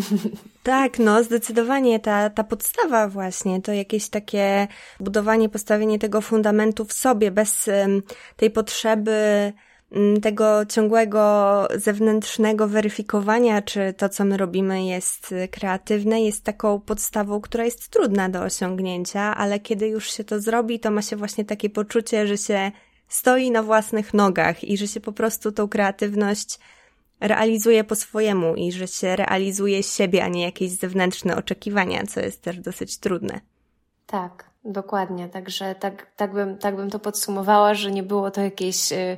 Tak, 0.62 0.98
no 0.98 1.24
zdecydowanie 1.24 2.00
ta, 2.00 2.30
ta 2.30 2.44
podstawa 2.44 3.08
właśnie, 3.08 3.62
to 3.62 3.72
jakieś 3.72 4.08
takie 4.08 4.68
budowanie, 5.00 5.48
postawienie 5.48 5.98
tego 5.98 6.20
fundamentu 6.20 6.84
w 6.84 6.92
sobie 6.92 7.30
bez 7.30 7.68
um, 7.68 8.02
tej 8.36 8.50
potrzeby 8.50 9.52
um, 9.90 10.20
tego 10.20 10.66
ciągłego 10.66 11.68
zewnętrznego 11.74 12.68
weryfikowania, 12.68 13.62
czy 13.62 13.92
to, 13.92 14.08
co 14.08 14.24
my 14.24 14.36
robimy 14.36 14.84
jest 14.84 15.34
kreatywne, 15.50 16.20
jest 16.20 16.44
taką 16.44 16.80
podstawą, 16.80 17.40
która 17.40 17.64
jest 17.64 17.88
trudna 17.88 18.28
do 18.28 18.42
osiągnięcia, 18.42 19.36
ale 19.36 19.60
kiedy 19.60 19.88
już 19.88 20.10
się 20.10 20.24
to 20.24 20.40
zrobi, 20.40 20.80
to 20.80 20.90
ma 20.90 21.02
się 21.02 21.16
właśnie 21.16 21.44
takie 21.44 21.70
poczucie, 21.70 22.26
że 22.26 22.38
się 22.38 22.72
stoi 23.08 23.50
na 23.50 23.62
własnych 23.62 24.14
nogach 24.14 24.64
i 24.64 24.76
że 24.76 24.88
się 24.88 25.00
po 25.00 25.12
prostu 25.12 25.52
tą 25.52 25.68
kreatywność 25.68 26.58
realizuje 27.20 27.84
po 27.84 27.94
swojemu 27.94 28.54
i 28.54 28.72
że 28.72 28.86
się 28.86 29.16
realizuje 29.16 29.82
siebie, 29.82 30.24
a 30.24 30.28
nie 30.28 30.42
jakieś 30.42 30.70
zewnętrzne 30.70 31.36
oczekiwania, 31.36 32.06
co 32.06 32.20
jest 32.20 32.42
też 32.42 32.58
dosyć 32.58 32.98
trudne. 32.98 33.40
Tak, 34.06 34.50
dokładnie. 34.64 35.28
Także 35.28 35.74
tak, 35.74 36.06
tak, 36.16 36.32
bym, 36.32 36.58
tak 36.58 36.76
bym 36.76 36.90
to 36.90 36.98
podsumowała, 36.98 37.74
że 37.74 37.90
nie 37.90 38.02
było 38.02 38.30
to 38.30 38.40
jakieś. 38.40 38.90
Yy 38.90 39.16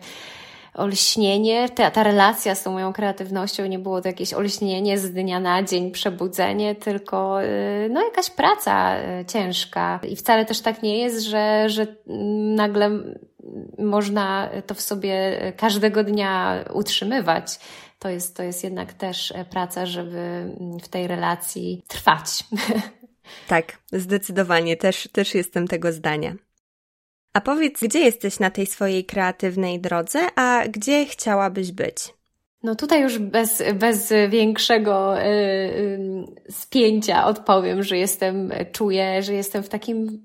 olśnienie, 0.74 1.68
ta, 1.68 1.90
ta 1.90 2.03
relacja 2.03 2.55
z 2.55 2.62
tą 2.62 2.72
moją 2.72 2.92
kreatywnością 2.92 3.66
nie 3.66 3.79
było 3.79 4.00
to 4.00 4.09
jakieś 4.09 4.35
olśnienie 4.35 4.98
z 4.98 5.12
dnia 5.12 5.40
na 5.40 5.62
dzień, 5.62 5.90
przebudzenie, 5.90 6.74
tylko 6.74 7.42
y, 7.42 7.88
no 7.90 8.05
jakaś 8.05 8.31
praca 8.31 8.96
y, 8.98 9.24
ciężka. 9.24 10.00
I 10.09 10.16
wcale 10.16 10.44
też 10.44 10.61
tak 10.61 10.83
nie 10.83 10.98
jest, 10.98 11.22
że, 11.22 11.68
że 11.68 11.87
nagle 12.57 12.90
można 13.78 14.50
to 14.66 14.74
w 14.74 14.80
sobie 14.80 15.38
każdego 15.56 16.04
dnia 16.04 16.64
utrzymywać. 16.72 17.60
To 17.98 18.08
jest, 18.08 18.36
to 18.36 18.42
jest 18.42 18.64
jednak 18.64 18.92
też 18.92 19.32
praca, 19.50 19.86
żeby 19.86 20.50
w 20.82 20.88
tej 20.88 21.06
relacji 21.06 21.84
trwać. 21.88 22.44
Tak, 23.48 23.78
zdecydowanie. 23.92 24.76
Też, 24.76 25.08
też 25.12 25.34
jestem 25.34 25.68
tego 25.68 25.92
zdania. 25.92 26.34
A 27.32 27.40
powiedz, 27.40 27.80
gdzie 27.82 27.98
jesteś 27.98 28.38
na 28.38 28.50
tej 28.50 28.66
swojej 28.66 29.04
kreatywnej 29.04 29.80
drodze, 29.80 30.20
a 30.36 30.68
gdzie 30.68 31.06
chciałabyś 31.06 31.72
być? 31.72 32.14
No 32.62 32.74
tutaj 32.74 33.02
już 33.02 33.18
bez, 33.18 33.62
bez 33.74 34.12
większego 34.28 35.20
y, 35.20 35.24
y, 35.26 36.24
spięcia 36.50 37.26
odpowiem, 37.26 37.82
że 37.82 37.98
jestem, 37.98 38.52
czuję, 38.72 39.22
że 39.22 39.34
jestem 39.34 39.62
w 39.62 39.68
takim 39.68 40.24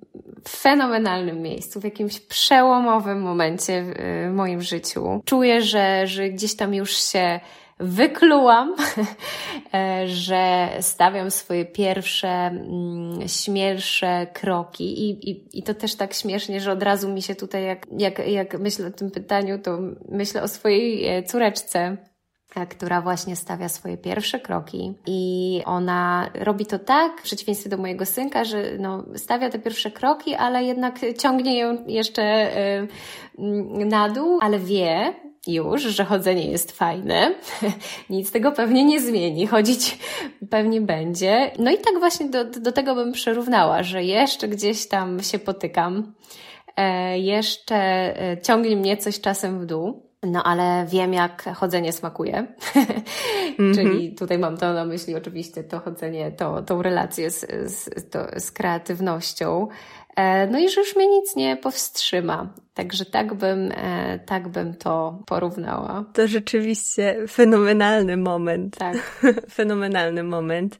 fenomenalnym 0.49 1.41
miejscu, 1.41 1.81
w 1.81 1.83
jakimś 1.83 2.19
przełomowym 2.19 3.21
momencie 3.21 3.83
w, 3.83 3.93
moim 4.33 4.61
życiu. 4.61 5.21
Czuję, 5.25 5.61
że, 5.61 6.07
że 6.07 6.29
gdzieś 6.29 6.55
tam 6.55 6.73
już 6.73 6.91
się 6.91 7.39
wyklułam, 7.79 8.75
e, 9.73 10.07
że 10.07 10.69
stawiam 10.81 11.31
swoje 11.31 11.65
pierwsze, 11.65 12.27
mm, 12.27 13.27
śmielsze 13.27 14.27
kroki 14.33 15.09
I, 15.09 15.29
i, 15.29 15.59
i 15.59 15.63
to 15.63 15.73
też 15.73 15.95
tak 15.95 16.13
śmiesznie, 16.13 16.61
że 16.61 16.71
od 16.71 16.83
razu 16.83 17.09
mi 17.09 17.21
się 17.21 17.35
tutaj, 17.35 17.65
jak, 17.65 17.87
jak, 17.97 18.27
jak 18.27 18.59
myślę 18.59 18.87
o 18.87 18.91
tym 18.91 19.11
pytaniu, 19.11 19.59
to 19.59 19.79
myślę 20.09 20.43
o 20.43 20.47
swojej 20.47 21.07
e, 21.07 21.23
córeczce, 21.23 21.97
która 22.69 23.01
właśnie 23.01 23.35
stawia 23.35 23.69
swoje 23.69 23.97
pierwsze 23.97 24.39
kroki 24.39 24.93
i 25.05 25.61
ona 25.65 26.29
robi 26.33 26.65
to 26.65 26.79
tak, 26.79 27.19
w 27.19 27.23
przeciwieństwie 27.23 27.69
do 27.69 27.77
mojego 27.77 28.05
synka, 28.05 28.43
że 28.43 28.63
no, 28.79 29.03
stawia 29.15 29.49
te 29.49 29.59
pierwsze 29.59 29.91
kroki, 29.91 30.35
ale 30.35 30.63
jednak 30.63 30.99
ciągnie 31.17 31.57
ją 31.57 31.77
jeszcze 31.87 32.51
na 33.85 34.09
dół, 34.09 34.39
ale 34.41 34.59
wie, 34.59 35.13
już, 35.47 35.81
że 35.81 36.05
chodzenie 36.05 36.51
jest 36.51 36.71
fajne. 36.71 37.35
Nic 38.09 38.31
tego 38.31 38.51
pewnie 38.51 38.85
nie 38.85 39.01
zmieni. 39.01 39.47
Chodzić 39.47 39.97
pewnie 40.49 40.81
będzie. 40.81 41.51
No 41.59 41.71
i 41.71 41.77
tak 41.77 41.99
właśnie 41.99 42.29
do, 42.29 42.45
do 42.45 42.71
tego 42.71 42.95
bym 42.95 43.11
przyrównała, 43.11 43.83
że 43.83 44.03
jeszcze 44.03 44.47
gdzieś 44.47 44.87
tam 44.87 45.23
się 45.23 45.39
potykam. 45.39 46.13
E, 46.77 47.19
jeszcze 47.19 47.75
e, 47.75 48.41
ciągnie 48.41 48.75
mnie 48.75 48.97
coś 48.97 49.21
czasem 49.21 49.59
w 49.59 49.65
dół. 49.65 50.05
No 50.25 50.43
ale 50.43 50.85
wiem, 50.89 51.13
jak 51.13 51.43
chodzenie 51.55 51.93
smakuje. 51.93 52.35
Mm 53.59 53.71
-hmm. 53.71 53.75
Czyli 53.75 54.15
tutaj 54.15 54.37
mam 54.37 54.57
to 54.57 54.73
na 54.73 54.85
myśli 54.85 55.15
oczywiście 55.15 55.63
to 55.63 55.79
chodzenie, 55.79 56.31
to, 56.31 56.61
tą 56.61 56.81
relację 56.81 57.31
z, 57.31 57.45
z, 57.71 58.09
to, 58.09 58.39
z 58.39 58.51
kreatywnością. 58.51 59.67
E, 60.15 60.47
no 60.47 60.59
i 60.59 60.69
że 60.69 60.81
już 60.81 60.95
mnie 60.95 61.07
nic 61.07 61.35
nie 61.35 61.57
powstrzyma. 61.57 62.53
Także 62.73 63.05
tak 63.05 63.33
bym, 63.33 63.71
e, 63.71 64.19
tak 64.19 64.47
bym 64.47 64.73
to 64.73 65.23
porównała. 65.25 66.05
To 66.13 66.27
rzeczywiście 66.27 67.17
fenomenalny 67.27 68.17
moment. 68.17 68.77
Tak. 68.77 69.21
fenomenalny 69.57 70.23
moment. 70.23 70.79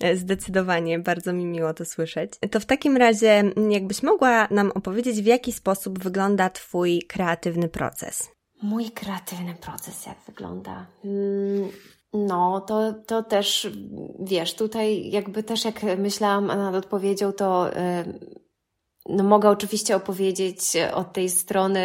E, 0.00 0.16
zdecydowanie, 0.16 0.98
bardzo 0.98 1.32
mi 1.32 1.46
miło 1.46 1.74
to 1.74 1.84
słyszeć. 1.84 2.32
To 2.50 2.60
w 2.60 2.66
takim 2.66 2.96
razie, 2.96 3.44
jakbyś 3.70 4.02
mogła 4.02 4.48
nam 4.50 4.70
opowiedzieć, 4.74 5.22
w 5.22 5.26
jaki 5.26 5.52
sposób 5.52 5.98
wygląda 5.98 6.50
Twój 6.50 7.02
kreatywny 7.08 7.68
proces? 7.68 8.34
Mój 8.64 8.90
kreatywny 8.90 9.54
proces, 9.54 10.06
jak 10.06 10.18
wygląda? 10.26 10.86
Hmm. 11.02 11.70
No, 12.12 12.60
to, 12.60 12.92
to 13.06 13.22
też, 13.22 13.68
wiesz, 14.20 14.54
tutaj 14.54 15.10
jakby 15.10 15.42
też 15.42 15.64
jak 15.64 15.82
myślałam 15.98 16.46
nad 16.46 16.74
odpowiedzią, 16.74 17.32
to 17.32 17.70
no 19.08 19.24
mogę 19.24 19.50
oczywiście 19.50 19.96
opowiedzieć 19.96 20.58
od 20.94 21.12
tej 21.12 21.30
strony, 21.30 21.82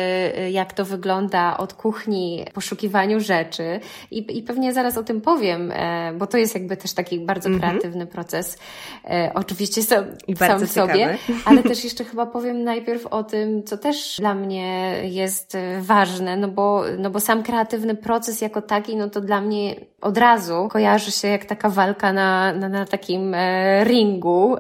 jak 0.52 0.74
to 0.74 0.86
wygląda 0.86 1.58
od 1.58 1.74
kuchni, 1.74 2.46
poszukiwaniu 2.54 3.20
rzeczy 3.20 3.80
i, 4.12 4.38
i 4.38 4.44
pewnie 4.44 4.74
zaraz 4.74 4.98
o 4.98 5.04
tym 5.04 5.22
powiem, 5.22 5.72
e, 5.72 6.14
bo 6.14 6.28
to 6.28 6.38
jest 6.38 6.54
jakby 6.54 6.78
też 6.78 6.94
taki 6.94 7.20
bardzo 7.20 7.50
mm 7.50 7.60
-hmm. 7.60 7.62
kreatywny 7.62 8.08
proces. 8.08 8.58
E, 9.06 9.32
oczywiście 9.34 9.84
sam, 9.84 10.06
sam 10.38 10.66
w 10.66 10.72
sobie, 10.72 11.18
ale 11.46 11.64
też 11.64 11.84
jeszcze 11.84 12.04
chyba 12.04 12.26
powiem 12.26 12.64
najpierw 12.64 13.08
o 13.08 13.24
tym, 13.24 13.64
co 13.64 13.78
też 13.78 14.16
dla 14.20 14.36
mnie 14.36 14.96
jest 15.04 15.58
ważne, 15.80 16.38
no 16.38 16.48
bo, 16.48 16.84
no 16.98 17.10
bo 17.10 17.20
sam 17.20 17.44
kreatywny 17.44 17.96
proces 17.96 18.42
jako 18.42 18.62
taki, 18.62 18.96
no 18.96 19.10
to 19.10 19.22
dla 19.22 19.42
mnie 19.42 19.76
od 20.02 20.18
razu 20.18 20.68
kojarzy 20.72 21.12
się 21.12 21.28
jak 21.28 21.46
taka 21.46 21.70
walka 21.70 22.14
na, 22.14 22.54
na, 22.54 22.70
na 22.70 22.86
takim 22.86 23.34
e, 23.34 23.84
ringu 23.84 24.56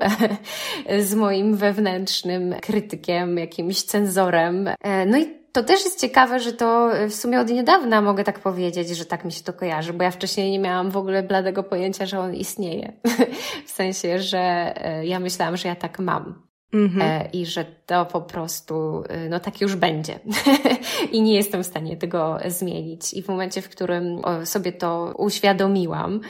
z 1.00 1.16
moim 1.16 1.56
wewnętrznym 1.56 2.49
krytykiem, 2.62 3.38
jakimś 3.38 3.84
cenzorem. 3.84 4.68
E, 4.68 5.06
no 5.06 5.18
i 5.18 5.40
to 5.52 5.64
też 5.64 5.86
jest 5.86 6.02
ciekawe, 6.02 6.40
że 6.40 6.54
to 6.54 6.90
w 7.10 7.14
sumie 7.14 7.40
od 7.40 7.50
niedawna 7.50 8.02
mogę 8.02 8.24
tak 8.24 8.40
powiedzieć, 8.40 8.90
że 8.90 9.06
tak 9.06 9.26
mi 9.26 9.32
się 9.32 9.44
to 9.44 9.54
kojarzy, 9.54 9.94
bo 9.94 10.04
ja 10.04 10.12
wcześniej 10.12 10.52
nie 10.52 10.60
miałam 10.60 10.92
w 10.92 10.98
ogóle 10.98 11.24
bladego 11.24 11.64
pojęcia, 11.64 12.06
że 12.06 12.20
on 12.20 12.36
istnieje. 12.36 12.94
w 13.68 13.72
sensie, 13.72 14.20
że 14.20 14.40
e, 14.86 15.06
ja 15.06 15.20
myślałam, 15.20 15.58
że 15.58 15.68
ja 15.68 15.76
tak 15.76 16.00
mam. 16.00 16.49
Mm 16.74 16.90
-hmm. 16.90 17.30
I 17.34 17.46
że 17.46 17.66
to 17.86 18.06
po 18.06 18.22
prostu, 18.22 19.04
y, 19.26 19.30
no 19.30 19.40
tak 19.40 19.62
już 19.62 19.76
będzie. 19.76 20.20
I 21.12 21.22
nie 21.22 21.36
jestem 21.36 21.64
w 21.64 21.66
stanie 21.66 21.98
tego 21.98 22.38
zmienić. 22.48 23.14
I 23.14 23.24
w 23.24 23.28
momencie, 23.28 23.62
w 23.62 23.70
którym 23.70 24.22
sobie 24.44 24.72
to 24.72 25.14
uświadomiłam, 25.18 26.22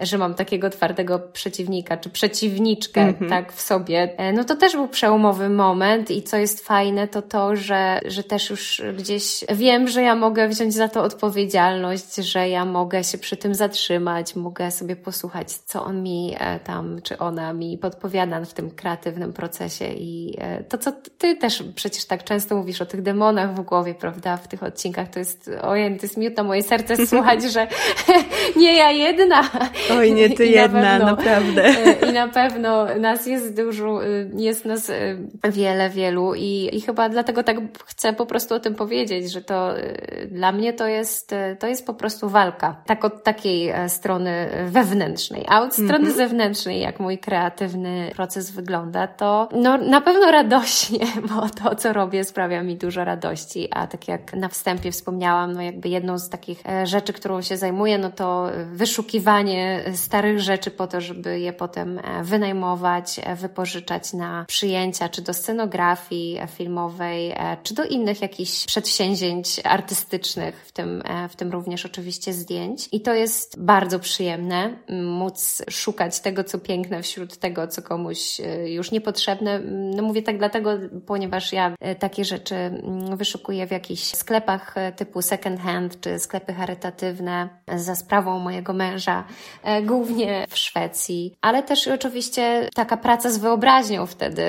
że 0.00 0.18
mam 0.18 0.34
takiego 0.34 0.70
twardego 0.70 1.18
przeciwnika, 1.18 1.96
czy 1.96 2.10
przeciwniczkę, 2.10 3.12
-hmm. 3.12 3.28
tak, 3.28 3.52
w 3.52 3.60
sobie, 3.60 4.18
e, 4.18 4.32
no 4.32 4.44
to 4.44 4.56
też 4.56 4.72
był 4.72 4.88
przełomowy 4.88 5.48
moment 5.48 6.10
i 6.10 6.22
co 6.22 6.36
jest 6.36 6.66
fajne, 6.66 7.08
to 7.08 7.22
to, 7.22 7.56
że, 7.56 8.00
że 8.06 8.22
też 8.22 8.50
już 8.50 8.82
gdzieś 8.98 9.44
wiem, 9.48 9.88
że 9.88 10.02
ja 10.02 10.14
mogę 10.14 10.48
wziąć 10.48 10.74
za 10.74 10.88
to 10.88 11.02
odpowiedzialność, 11.02 12.14
że 12.16 12.48
ja 12.48 12.64
mogę 12.64 13.04
się 13.04 13.18
przy 13.18 13.36
tym 13.36 13.54
zatrzymać, 13.54 14.36
mogę 14.36 14.70
sobie 14.70 14.96
posłuchać, 14.96 15.52
co 15.52 15.84
on 15.84 16.02
mi 16.02 16.34
e, 16.38 16.60
tam, 16.60 17.02
czy 17.02 17.18
ona 17.18 17.52
mi 17.52 17.78
podpowiada 17.78 18.44
w 18.44 18.54
tym 18.54 18.70
kreatywnym 18.70 19.32
procesie 19.32 19.85
i 19.94 20.36
e, 20.38 20.64
to, 20.64 20.78
co 20.78 20.92
ty 21.18 21.36
też 21.36 21.64
przecież 21.74 22.04
tak 22.04 22.24
często 22.24 22.56
mówisz 22.56 22.82
o 22.82 22.86
tych 22.86 23.02
demonach 23.02 23.54
w 23.54 23.60
głowie, 23.60 23.94
prawda, 23.94 24.36
w 24.36 24.48
tych 24.48 24.62
odcinkach, 24.62 25.08
to 25.08 25.18
jest, 25.18 25.50
ojej, 25.62 25.96
to 25.96 26.02
jest 26.02 26.16
miód 26.16 26.36
na 26.36 26.42
moje 26.42 26.62
serce 26.62 26.96
słuchać, 27.06 27.42
że 27.42 27.66
nie 28.62 28.76
ja 28.76 28.90
jedna. 28.90 29.50
Oj, 29.92 30.12
nie 30.12 30.30
ty 30.30 30.46
I 30.46 30.52
jedna, 30.52 30.98
na 30.98 30.98
pewno, 30.98 31.06
naprawdę. 31.06 31.74
I 32.10 32.12
na 32.12 32.28
pewno 32.28 32.86
nas 32.98 33.26
jest 33.26 33.56
dużo, 33.56 34.00
jest 34.36 34.64
nas 34.64 34.90
e, 34.90 35.16
wiele, 35.50 35.90
wielu 35.90 36.34
i, 36.34 36.68
i 36.72 36.80
chyba 36.80 37.08
dlatego 37.08 37.42
tak 37.42 37.56
chcę 37.86 38.12
po 38.12 38.26
prostu 38.26 38.54
o 38.54 38.60
tym 38.60 38.74
powiedzieć, 38.74 39.32
że 39.32 39.42
to 39.42 39.78
e, 39.78 40.26
dla 40.26 40.52
mnie 40.52 40.72
to 40.72 40.86
jest, 40.86 41.32
e, 41.32 41.56
to 41.56 41.66
jest 41.66 41.86
po 41.86 41.94
prostu 41.94 42.28
walka. 42.28 42.82
Tak 42.86 43.04
od 43.04 43.24
takiej 43.24 43.72
strony 43.88 44.48
wewnętrznej. 44.66 45.44
A 45.48 45.62
od 45.62 45.72
strony 45.72 45.96
mm 45.96 46.12
-hmm. 46.12 46.16
zewnętrznej, 46.16 46.80
jak 46.80 47.00
mój 47.00 47.18
kreatywny 47.18 48.10
proces 48.16 48.50
wygląda, 48.50 49.06
to 49.06 49.48
no, 49.52 49.75
na 49.78 50.00
pewno 50.00 50.30
radośnie, 50.30 51.06
bo 51.28 51.48
to, 51.48 51.74
co 51.74 51.92
robię, 51.92 52.24
sprawia 52.24 52.62
mi 52.62 52.76
dużo 52.76 53.04
radości. 53.04 53.68
A 53.70 53.86
tak 53.86 54.08
jak 54.08 54.34
na 54.34 54.48
wstępie 54.48 54.92
wspomniałam, 54.92 55.52
no 55.52 55.62
jakby 55.62 55.88
jedną 55.88 56.18
z 56.18 56.28
takich 56.28 56.66
e, 56.66 56.86
rzeczy, 56.86 57.12
którą 57.12 57.42
się 57.42 57.56
zajmuję, 57.56 57.98
no 57.98 58.10
to 58.10 58.50
wyszukiwanie 58.72 59.84
starych 59.94 60.40
rzeczy 60.40 60.70
po 60.70 60.86
to, 60.86 61.00
żeby 61.00 61.40
je 61.40 61.52
potem 61.52 61.98
e, 61.98 62.24
wynajmować, 62.24 63.20
e, 63.22 63.36
wypożyczać 63.36 64.12
na 64.12 64.44
przyjęcia, 64.48 65.08
czy 65.08 65.22
do 65.22 65.34
scenografii 65.34 66.38
filmowej, 66.56 67.34
czy 67.62 67.74
do 67.74 67.84
innych 67.84 68.22
jakichś 68.22 68.66
przedsięwzięć 68.66 69.60
artystycznych, 69.64 70.64
w 70.66 70.72
tym, 70.72 71.02
w 71.28 71.36
tym 71.36 71.52
również 71.52 71.86
oczywiście 71.86 72.32
zdjęć. 72.32 72.88
I 72.92 73.00
to 73.00 73.14
jest 73.14 73.62
bardzo 73.62 73.98
przyjemne, 73.98 74.76
móc 75.02 75.62
szukać 75.70 76.20
tego, 76.20 76.44
co 76.44 76.58
piękne 76.58 77.02
wśród 77.02 77.36
tego, 77.36 77.68
co 77.68 77.82
komuś 77.82 78.40
już 78.66 78.90
niepotrzebne. 78.90 79.60
No 79.70 80.02
mówię 80.02 80.22
tak 80.22 80.38
dlatego, 80.38 80.70
ponieważ 81.06 81.52
ja 81.52 81.74
e, 81.80 81.94
takie 81.94 82.24
rzeczy 82.24 82.54
mm, 82.54 83.16
wyszukuję 83.16 83.66
w 83.66 83.70
jakichś 83.70 84.02
sklepach 84.02 84.76
e, 84.76 84.92
typu 84.92 85.22
second 85.22 85.60
hand 85.60 86.00
czy 86.00 86.18
sklepy 86.18 86.52
charytatywne 86.52 87.48
za 87.76 87.94
sprawą 87.94 88.38
mojego 88.38 88.72
męża, 88.72 89.24
e, 89.62 89.82
głównie 89.82 90.46
w 90.48 90.58
Szwecji, 90.58 91.34
ale 91.40 91.62
też 91.62 91.88
oczywiście 91.88 92.68
taka 92.74 92.96
praca 92.96 93.30
z 93.30 93.38
wyobraźnią 93.38 94.06
wtedy 94.06 94.42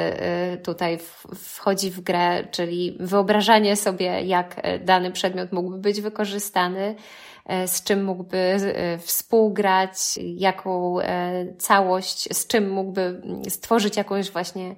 tutaj 0.63 0.99
wchodzi 1.35 1.91
w 1.91 2.01
grę, 2.01 2.47
czyli 2.51 2.97
wyobrażanie 2.99 3.75
sobie, 3.75 4.21
jak 4.21 4.61
dany 4.85 5.11
przedmiot 5.11 5.51
mógłby 5.51 5.77
być 5.77 6.01
wykorzystany 6.01 6.95
z 7.65 7.83
czym 7.83 8.03
mógłby 8.03 8.57
współgrać, 8.99 9.97
jaką 10.21 10.97
całość, 11.57 12.37
z 12.37 12.47
czym 12.47 12.69
mógłby 12.69 13.21
stworzyć 13.49 13.97
jakąś 13.97 14.31
właśnie 14.31 14.75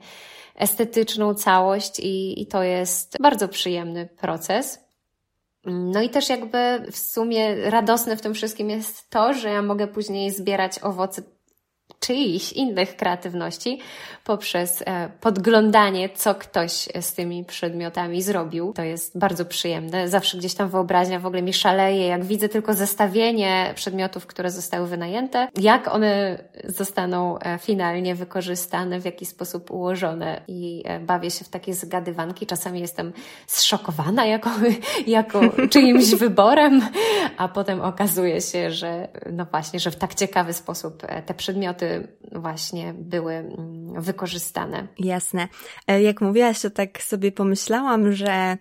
estetyczną 0.55 1.33
całość 1.33 1.99
i, 1.99 2.41
i 2.41 2.47
to 2.47 2.63
jest 2.63 3.17
bardzo 3.21 3.47
przyjemny 3.47 4.05
proces. 4.05 4.79
No 5.65 6.01
i 6.01 6.09
też 6.09 6.29
jakby 6.29 6.85
w 6.91 6.97
sumie 6.97 7.69
radosne 7.69 8.17
w 8.17 8.21
tym 8.21 8.33
wszystkim 8.33 8.69
jest 8.69 9.09
to, 9.09 9.33
że 9.33 9.49
ja 9.49 9.61
mogę 9.61 9.87
później 9.87 10.31
zbierać 10.31 10.79
owoce 10.79 11.21
czyichś 11.99 12.51
innych 12.51 12.95
kreatywności 12.95 13.79
poprzez 14.23 14.83
e, 14.85 15.09
podglądanie, 15.21 16.09
co 16.09 16.35
ktoś 16.35 16.71
z 17.01 17.13
tymi 17.13 17.45
przedmiotami 17.45 18.21
zrobił. 18.21 18.73
To 18.73 18.83
jest 18.83 19.17
bardzo 19.17 19.45
przyjemne. 19.45 20.09
Zawsze 20.09 20.37
gdzieś 20.37 20.53
tam 20.53 20.69
wyobraźnia 20.69 21.19
w 21.19 21.25
ogóle 21.25 21.41
mi 21.41 21.53
szaleje, 21.53 22.07
jak 22.07 22.25
widzę 22.25 22.49
tylko 22.49 22.73
zestawienie 22.73 23.73
przedmiotów, 23.75 24.25
które 24.25 24.51
zostały 24.51 24.87
wynajęte, 24.87 25.47
jak 25.57 25.87
one 25.87 26.43
zostaną 26.65 27.39
e, 27.39 27.57
finalnie 27.57 28.15
wykorzystane, 28.15 28.99
w 28.99 29.05
jaki 29.05 29.25
sposób 29.25 29.71
ułożone 29.71 30.41
i 30.47 30.83
e, 30.85 30.99
bawię 30.99 31.31
się 31.31 31.45
w 31.45 31.49
takie 31.49 31.73
zgadywanki. 31.73 32.45
Czasami 32.45 32.79
jestem 32.79 33.13
zszokowana 33.47 34.25
jako, 34.25 34.49
jako 35.07 35.41
czyimś 35.69 36.15
wyborem, 36.15 36.81
a 37.37 37.47
potem 37.47 37.81
okazuje 37.81 38.41
się, 38.41 38.71
że 38.71 39.07
no 39.31 39.45
właśnie, 39.45 39.79
że 39.79 39.91
w 39.91 39.95
tak 39.95 40.15
ciekawy 40.15 40.53
sposób 40.53 41.03
te 41.25 41.33
przedmioty 41.33 41.88
właśnie 42.31 42.93
były 42.93 43.33
wykorzystane 43.33 43.33
mm, 43.33 44.01
wykorzystane. 44.01 44.87
Jasne. 44.99 45.47
E, 45.87 46.01
jak 46.01 46.21
mówiłaś, 46.21 46.61
to 46.61 46.69
tak 46.69 47.03
sobie 47.03 47.31
pomyślałam, 47.31 48.11
że 48.11 48.57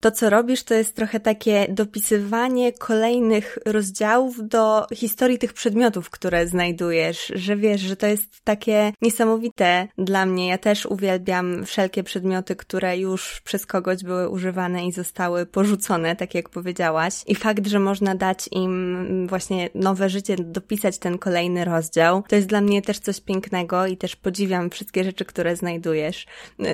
to, 0.00 0.10
co 0.10 0.30
robisz, 0.30 0.62
to 0.62 0.74
jest 0.74 0.96
trochę 0.96 1.20
takie 1.20 1.66
dopisywanie 1.68 2.72
kolejnych 2.72 3.58
rozdziałów 3.66 4.48
do 4.48 4.86
historii 4.94 5.38
tych 5.38 5.52
przedmiotów, 5.52 6.10
które 6.10 6.46
znajdujesz, 6.46 7.32
że 7.34 7.56
wiesz, 7.56 7.80
że 7.80 7.96
to 7.96 8.06
jest 8.06 8.40
takie 8.44 8.92
niesamowite 9.02 9.88
dla 9.98 10.26
mnie. 10.26 10.48
Ja 10.48 10.58
też 10.58 10.86
uwielbiam 10.86 11.64
wszelkie 11.64 12.02
przedmioty, 12.02 12.56
które 12.56 12.98
już 12.98 13.40
przez 13.44 13.66
kogoś 13.66 14.04
były 14.04 14.28
używane 14.28 14.86
i 14.86 14.92
zostały 14.92 15.46
porzucone, 15.46 16.16
tak 16.16 16.34
jak 16.34 16.48
powiedziałaś. 16.48 17.14
I 17.26 17.34
fakt, 17.34 17.66
że 17.66 17.78
można 17.78 18.14
dać 18.14 18.48
im 18.52 19.26
właśnie 19.28 19.70
nowe 19.74 20.08
życie, 20.08 20.36
dopisać 20.38 20.98
ten 20.98 21.18
kolejny 21.18 21.64
rozdział, 21.64 22.22
to 22.28 22.36
jest 22.36 22.48
dla 22.48 22.60
mnie 22.60 22.82
też 22.82 22.98
coś 22.98 23.20
pięknego 23.20 23.86
i 23.86 23.96
też 23.96 24.16
podziwiam 24.16 24.70
wszystkie 24.70 25.04
rzeczy, 25.04 25.24
które 25.24 25.56
znajdujesz. 25.56 26.26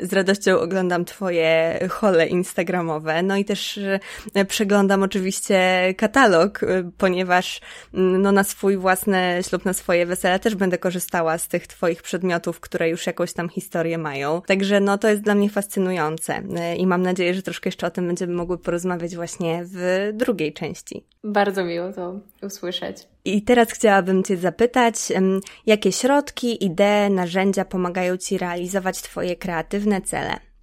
Z 0.03 0.13
radością 0.13 0.61
oglądam 0.61 1.05
twoje 1.05 1.79
hole 1.91 2.27
instagramowe 2.27 3.14
no 3.23 3.37
i 3.37 3.45
też 3.45 3.81
e, 4.35 4.45
przeglądam 4.45 5.03
oczywiście 5.03 5.59
katalog, 5.97 6.63
e, 6.63 6.91
ponieważ 6.99 7.61
mm, 7.95 8.23
no 8.23 8.33
na 8.33 8.45
swój 8.45 8.77
własny 8.77 9.41
ślub, 9.49 9.65
na 9.65 9.73
swoje 9.73 10.07
wesele 10.07 10.39
też 10.39 10.55
będę 10.55 10.79
korzystała 10.79 11.39
z 11.39 11.49
tych 11.49 11.67
twoich 11.67 12.03
przedmiotów, 12.03 12.61
które 12.61 12.89
już 12.89 13.07
jakąś 13.07 13.33
tam 13.33 13.49
historię 13.49 13.99
mają. 13.99 14.43
Także 14.47 14.81
no 14.81 14.99
to 14.99 15.09
jest 15.09 15.23
dla 15.23 15.35
mnie 15.35 15.51
fascynujące 15.51 16.43
e, 16.57 16.77
i 16.77 16.87
mam 16.87 17.03
nadzieję, 17.03 17.35
że 17.35 17.43
troszkę 17.43 17.69
jeszcze 17.69 17.87
o 17.87 17.91
tym 17.91 18.07
będziemy 18.07 18.35
mogły 18.35 18.59
porozmawiać 18.59 19.17
właśnie 19.17 19.65
w 19.65 20.11
drugiej 20.13 20.53
części. 20.53 21.05
Bardzo 21.25 21.65
miło 21.65 21.93
to 21.93 22.21
usłyszeć. 22.43 22.97
I 23.25 23.43
teraz 23.43 23.71
chciałabym 23.71 24.25
Cię 24.25 24.37
zapytać, 24.37 24.95
jakie 25.67 25.93
środki, 25.93 26.65
idee, 26.65 27.11
narzędzia 27.11 27.65
pomagają 27.65 28.17
Ci 28.17 28.39
realizować 28.39 29.03
Twoje 29.03 29.37
kreatywne 29.37 30.03
cele? 30.03 30.54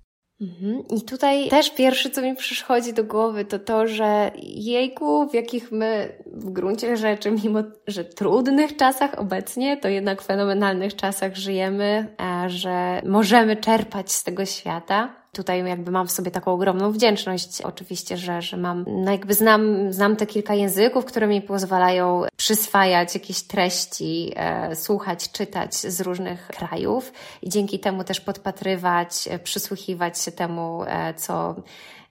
Mhm. 0.42 0.84
I 0.90 1.02
tutaj 1.02 1.50
też 1.50 1.76
pierwsze, 1.76 2.10
co 2.10 2.22
mi 2.22 2.36
przychodzi 2.36 2.94
do 2.94 3.04
głowy, 3.04 3.46
to 3.46 3.60
to, 3.60 3.88
że 3.88 4.32
jejku, 4.44 5.30
w 5.30 5.34
jakich 5.34 5.72
my 5.72 6.18
w 6.26 6.50
gruncie 6.52 6.98
rzeczy, 6.98 7.32
mimo 7.44 7.60
że 7.88 8.06
trudnych 8.06 8.76
czasach 8.76 9.20
obecnie, 9.20 9.78
to 9.78 9.88
jednak 9.88 10.22
fenomenalnych 10.22 10.96
czasach 10.96 11.36
żyjemy, 11.36 12.16
że 12.48 13.02
możemy 13.06 13.56
czerpać 13.56 14.12
z 14.12 14.24
tego 14.24 14.46
świata 14.46 15.21
tutaj 15.36 15.68
jakby 15.68 15.92
mam 15.92 16.08
w 16.08 16.12
sobie 16.12 16.32
taką 16.32 16.54
ogromną 16.54 16.92
wdzięczność, 16.92 17.62
oczywiście, 17.62 18.18
że, 18.18 18.42
że 18.42 18.58
mam, 18.58 18.86
no 18.88 19.12
jakby 19.12 19.34
znam, 19.34 19.94
znam 19.94 20.16
te 20.16 20.26
kilka 20.26 20.54
języków, 20.54 21.06
które 21.06 21.28
mi 21.28 21.42
pozwalają 21.42 22.24
przyswajać 22.36 23.14
jakieś 23.14 23.44
treści, 23.44 24.34
e, 24.36 24.76
słuchać, 24.76 25.32
czytać 25.32 25.76
z 25.76 26.02
różnych 26.02 26.48
krajów 26.48 27.14
i 27.42 27.50
dzięki 27.50 27.80
temu 27.80 28.04
też 28.04 28.22
podpatrywać, 28.22 29.28
e, 29.28 29.40
przysłuchiwać 29.40 30.20
się 30.20 30.32
temu, 30.32 30.84
e, 30.88 31.14
co 31.14 31.56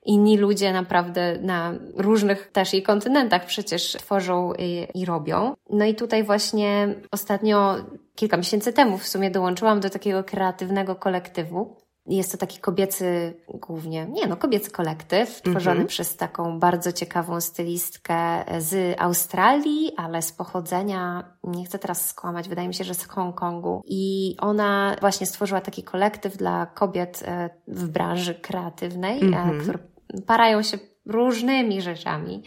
inni 0.04 0.38
ludzie 0.38 0.72
naprawdę 0.72 1.38
na 1.40 1.72
różnych 1.96 2.50
też 2.52 2.74
i 2.74 2.82
kontynentach 2.82 3.46
przecież 3.46 3.92
tworzą 3.92 4.52
i, 4.58 4.86
i, 4.94 5.04
robią. 5.04 5.54
No 5.70 5.84
i 5.84 5.94
tutaj 5.94 6.24
właśnie 6.24 6.94
ostatnio, 7.12 7.76
kilka 8.14 8.36
miesięcy 8.36 8.72
temu 8.72 8.98
w 8.98 9.08
sumie 9.08 9.30
dołączyłam 9.30 9.80
do 9.80 9.90
takiego 9.90 10.24
kreatywnego 10.24 10.94
kolektywu, 10.94 11.76
jest 12.16 12.32
to 12.32 12.38
taki 12.38 12.58
kobiecy, 12.58 13.34
głównie, 13.48 14.06
nie 14.06 14.26
no, 14.26 14.36
kobiecy 14.36 14.70
kolektyw, 14.70 15.42
tworzony 15.42 15.76
mm 15.76 15.86
-hmm. 15.86 15.88
przez 15.88 16.16
taką 16.16 16.58
bardzo 16.58 16.92
ciekawą 16.92 17.40
stylistkę 17.40 18.44
z 18.58 19.00
Australii, 19.00 19.92
ale 19.96 20.22
z 20.22 20.32
pochodzenia, 20.32 21.32
nie 21.44 21.64
chcę 21.64 21.78
teraz 21.78 22.08
skłamać, 22.08 22.48
wydaje 22.48 22.68
mi 22.68 22.74
się, 22.74 22.84
że 22.84 22.94
z 22.94 23.04
Hongkongu. 23.04 23.82
I 23.86 24.36
ona 24.38 24.96
właśnie 25.00 25.26
stworzyła 25.26 25.60
taki 25.60 25.82
kolektyw 25.82 26.36
dla 26.36 26.66
kobiet 26.66 27.22
e, 27.26 27.50
w 27.68 27.88
branży 27.88 28.34
kreatywnej, 28.34 29.20
mm 29.22 29.34
-hmm. 29.34 29.62
które 29.62 29.78
parają 30.26 30.62
się 30.62 30.78
różnymi 31.06 31.82
rzeczami 31.82 32.42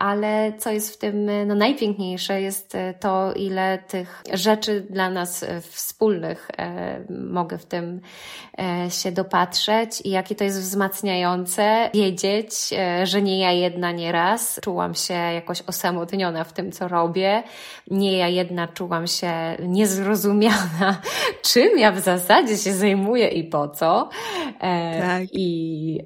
ale 0.00 0.52
co 0.58 0.70
jest 0.70 0.94
w 0.94 0.98
tym 0.98 1.30
no, 1.46 1.54
najpiękniejsze, 1.54 2.40
jest 2.40 2.74
e, 2.74 2.94
to, 2.94 3.32
ile 3.32 3.78
tych 3.78 4.22
rzeczy 4.32 4.86
dla 4.90 5.10
nas 5.10 5.42
e, 5.42 5.60
wspólnych 5.60 6.50
e, 6.58 7.04
mogę 7.10 7.58
w 7.58 7.66
tym 7.66 8.00
e, 8.58 8.90
się 8.90 9.12
dopatrzeć 9.12 10.00
i 10.04 10.10
jakie 10.10 10.34
to 10.34 10.44
jest 10.44 10.60
wzmacniające 10.60 11.90
wiedzieć, 11.94 12.52
e, 12.72 13.06
że 13.06 13.22
nie 13.22 13.40
ja 13.40 13.52
jedna 13.52 13.92
nie 13.92 14.12
raz 14.12 14.60
czułam 14.62 14.94
się 14.94 15.14
jakoś 15.14 15.62
osamotniona 15.62 16.44
w 16.44 16.52
tym, 16.52 16.72
co 16.72 16.88
robię. 16.88 17.42
Nie 17.90 18.18
ja 18.18 18.28
jedna 18.28 18.68
czułam 18.68 19.06
się 19.06 19.32
niezrozumiana, 19.58 21.00
czym 21.52 21.78
ja 21.78 21.92
w 21.92 22.00
zasadzie 22.00 22.56
się 22.56 22.72
zajmuję 22.72 23.28
i 23.28 23.44
po 23.44 23.68
co. 23.68 24.08
E, 24.60 25.00
tak. 25.00 25.22
I, 25.32 26.00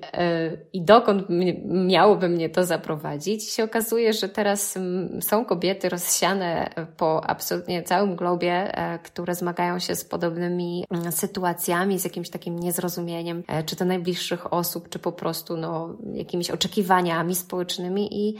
I 0.73 0.83
dokąd 0.83 1.27
miałoby 1.65 2.29
mnie 2.29 2.51
to 2.51 2.65
zaprowadzić. 2.65 3.49
I 3.49 3.51
się 3.51 3.65
okazuje, 3.65 3.84
okazuje, 3.85 4.13
że 4.13 4.29
teraz 4.29 4.77
mm, 4.77 5.23
są 5.23 5.45
kobiety 5.45 5.89
rozsiane 5.89 6.71
po 6.97 7.27
absolutnie 7.27 7.83
całym 7.83 8.17
globie, 8.17 8.79
e, 8.79 8.99
które 8.99 9.35
zmagają 9.35 9.79
się 9.79 9.97
z 9.97 10.05
podobnymi 10.05 10.85
mm, 10.91 11.13
sytuacjami, 11.13 11.99
z 11.99 12.05
jakimś 12.05 12.31
takim 12.31 12.59
niezrozumieniem, 12.59 13.43
e, 13.47 13.63
czy 13.63 13.77
to 13.77 13.85
najbliższych 13.85 14.53
osób, 14.53 14.89
czy 14.89 14.99
po 14.99 15.13
prostu 15.13 15.57
no, 15.57 15.97
jakimiś 16.13 16.51
oczekiwaniami 16.51 17.35
społecznymi 17.35 18.29
i 18.29 18.37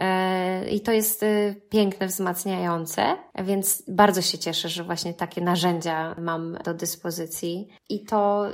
e, 0.00 0.70
i 0.70 0.80
to 0.80 0.92
jest 0.92 1.24
piękne, 1.68 2.06
wzmacniające, 2.06 3.16
więc 3.44 3.82
bardzo 3.88 4.22
się 4.22 4.38
cieszę, 4.38 4.68
że 4.68 4.84
właśnie 4.84 5.14
takie 5.14 5.40
narzędzia 5.40 6.14
mam 6.18 6.58
do 6.64 6.74
dyspozycji. 6.74 7.68
I 7.88 8.04
to 8.04 8.46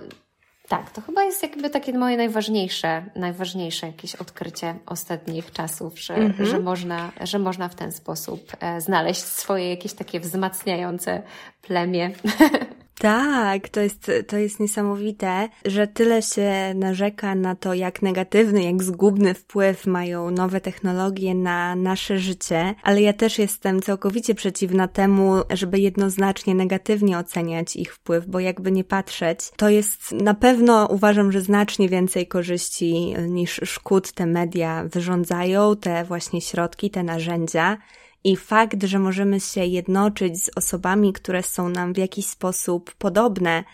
tak, 0.73 0.91
to 0.91 1.01
chyba 1.01 1.25
jest 1.25 1.43
jakby 1.43 1.71
takie 1.71 1.93
moje 1.93 2.17
najważniejsze, 2.17 3.05
najważniejsze 3.17 3.87
jakieś 3.87 4.15
odkrycie 4.15 4.75
ostatnich 4.87 5.53
czasów, 5.53 6.01
że, 6.01 6.15
mm 6.15 6.33
-hmm. 6.33 6.47
że, 6.47 6.61
można, 6.61 7.13
że 7.21 7.39
można 7.39 7.69
w 7.69 7.75
ten 7.75 7.93
sposób 7.93 8.53
e, 8.61 8.81
znaleźć 8.81 9.23
swoje 9.23 9.71
jakieś 9.71 9.93
takie 9.93 10.21
wzmacniające 10.21 11.23
plemię. 11.63 12.11
Tak, 13.03 13.69
to 13.69 13.81
jest, 13.81 14.11
to 14.29 14.37
jest 14.37 14.61
niesamowite, 14.61 15.49
że 15.65 15.87
tyle 15.87 16.23
się 16.23 16.75
narzeka 16.75 17.35
na 17.35 17.55
to, 17.55 17.75
jak 17.75 18.03
negatywny, 18.03 18.63
jak 18.63 18.83
zgubny 18.83 19.35
wpływ 19.35 19.87
mają 19.87 20.31
nowe 20.31 20.61
technologie 20.61 21.35
na 21.35 21.77
nasze 21.77 22.19
życie, 22.19 22.75
ale 22.83 23.03
ja 23.03 23.13
też 23.13 23.39
jestem 23.39 23.83
całkowicie 23.83 24.35
przeciwna 24.35 24.89
temu, 24.89 25.35
żeby 25.51 25.79
jednoznacznie 25.79 26.55
negatywnie 26.55 27.19
oceniać 27.19 27.77
ich 27.77 27.95
wpływ, 27.95 28.27
bo 28.27 28.41
jakby 28.41 28.73
nie 28.73 28.85
patrzeć, 28.85 29.39
to 29.57 29.69
jest 29.69 30.13
na 30.13 30.35
pewno 30.35 30.87
uważam, 30.87 31.33
że 31.33 31.41
znacznie 31.41 31.89
więcej 31.89 32.27
korzyści 32.27 33.15
niż 33.29 33.61
szkód 33.65 34.13
te 34.13 34.27
media 34.27 34.85
wyrządzają, 34.85 35.77
te 35.77 36.05
właśnie 36.05 36.41
środki, 36.41 36.91
te 36.91 37.03
narzędzia. 37.03 37.79
I 38.25 38.37
fakt, 38.37 38.85
że 38.85 38.99
możemy 38.99 39.41
się 39.41 39.65
jednoczyć 39.65 40.45
z 40.45 40.51
osobami, 40.57 41.13
które 41.13 41.43
są 41.43 41.69
nam 41.69 41.93
w 41.93 41.99
jakiś 41.99 42.27
sposób 42.27 42.95
podobne, 42.95 43.65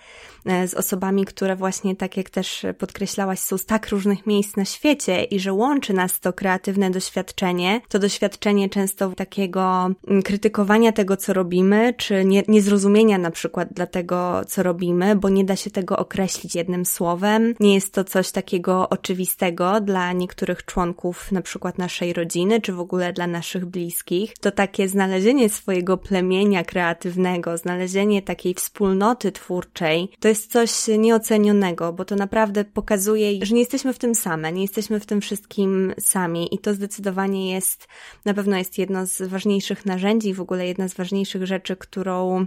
z 0.66 0.74
osobami, 0.74 1.24
które 1.24 1.56
właśnie, 1.56 1.96
tak 1.96 2.16
jak 2.16 2.30
też 2.30 2.66
podkreślałaś, 2.78 3.38
są 3.38 3.58
z 3.58 3.66
tak 3.66 3.88
różnych 3.88 4.26
miejsc 4.26 4.56
na 4.56 4.64
świecie 4.64 5.24
i 5.24 5.40
że 5.40 5.52
łączy 5.52 5.92
nas 5.92 6.20
to 6.20 6.32
kreatywne 6.32 6.90
doświadczenie, 6.90 7.80
to 7.88 7.98
doświadczenie 7.98 8.68
często 8.68 9.12
takiego 9.12 9.90
mm, 10.08 10.22
krytykowania 10.22 10.92
tego, 10.92 11.16
co 11.16 11.32
robimy, 11.32 11.94
czy 11.96 12.24
nie, 12.24 12.42
niezrozumienia 12.48 13.18
na 13.18 13.30
przykład 13.30 13.72
dla 13.72 13.86
tego, 13.86 14.40
co 14.46 14.62
robimy, 14.62 15.16
bo 15.16 15.28
nie 15.28 15.44
da 15.44 15.56
się 15.56 15.70
tego 15.70 15.96
określić 15.98 16.54
jednym 16.54 16.86
słowem. 16.86 17.54
Nie 17.60 17.74
jest 17.74 17.92
to 17.92 18.04
coś 18.04 18.30
takiego 18.30 18.88
oczywistego 18.88 19.80
dla 19.80 20.12
niektórych 20.12 20.64
członków 20.64 21.32
na 21.32 21.42
przykład 21.42 21.78
naszej 21.78 22.12
rodziny, 22.12 22.60
czy 22.60 22.72
w 22.72 22.80
ogóle 22.80 23.12
dla 23.12 23.26
naszych 23.26 23.66
bliskich. 23.66 24.34
To 24.40 24.50
takie 24.50 24.88
znalezienie 24.88 25.48
swojego 25.48 25.96
plemienia 25.96 26.64
kreatywnego, 26.64 27.58
znalezienie 27.58 28.22
takiej 28.22 28.54
wspólnoty 28.54 29.32
twórczej, 29.32 30.08
to 30.20 30.28
jest 30.28 30.37
jest 30.38 30.52
coś 30.52 30.98
nieocenionego, 30.98 31.92
bo 31.92 32.04
to 32.04 32.16
naprawdę 32.16 32.64
pokazuje, 32.64 33.46
że 33.46 33.54
nie 33.54 33.60
jesteśmy 33.60 33.92
w 33.92 33.98
tym 33.98 34.14
same, 34.14 34.52
nie 34.52 34.62
jesteśmy 34.62 35.00
w 35.00 35.06
tym 35.06 35.20
wszystkim 35.20 35.94
sami 36.00 36.54
i 36.54 36.58
to 36.58 36.74
zdecydowanie 36.74 37.52
jest, 37.52 37.88
na 38.24 38.34
pewno 38.34 38.56
jest 38.56 38.78
jedno 38.78 39.06
z 39.06 39.22
ważniejszych 39.22 39.86
narzędzi, 39.86 40.34
w 40.34 40.40
ogóle 40.40 40.66
jedna 40.66 40.88
z 40.88 40.94
ważniejszych 40.94 41.46
rzeczy, 41.46 41.76
którą 41.76 42.46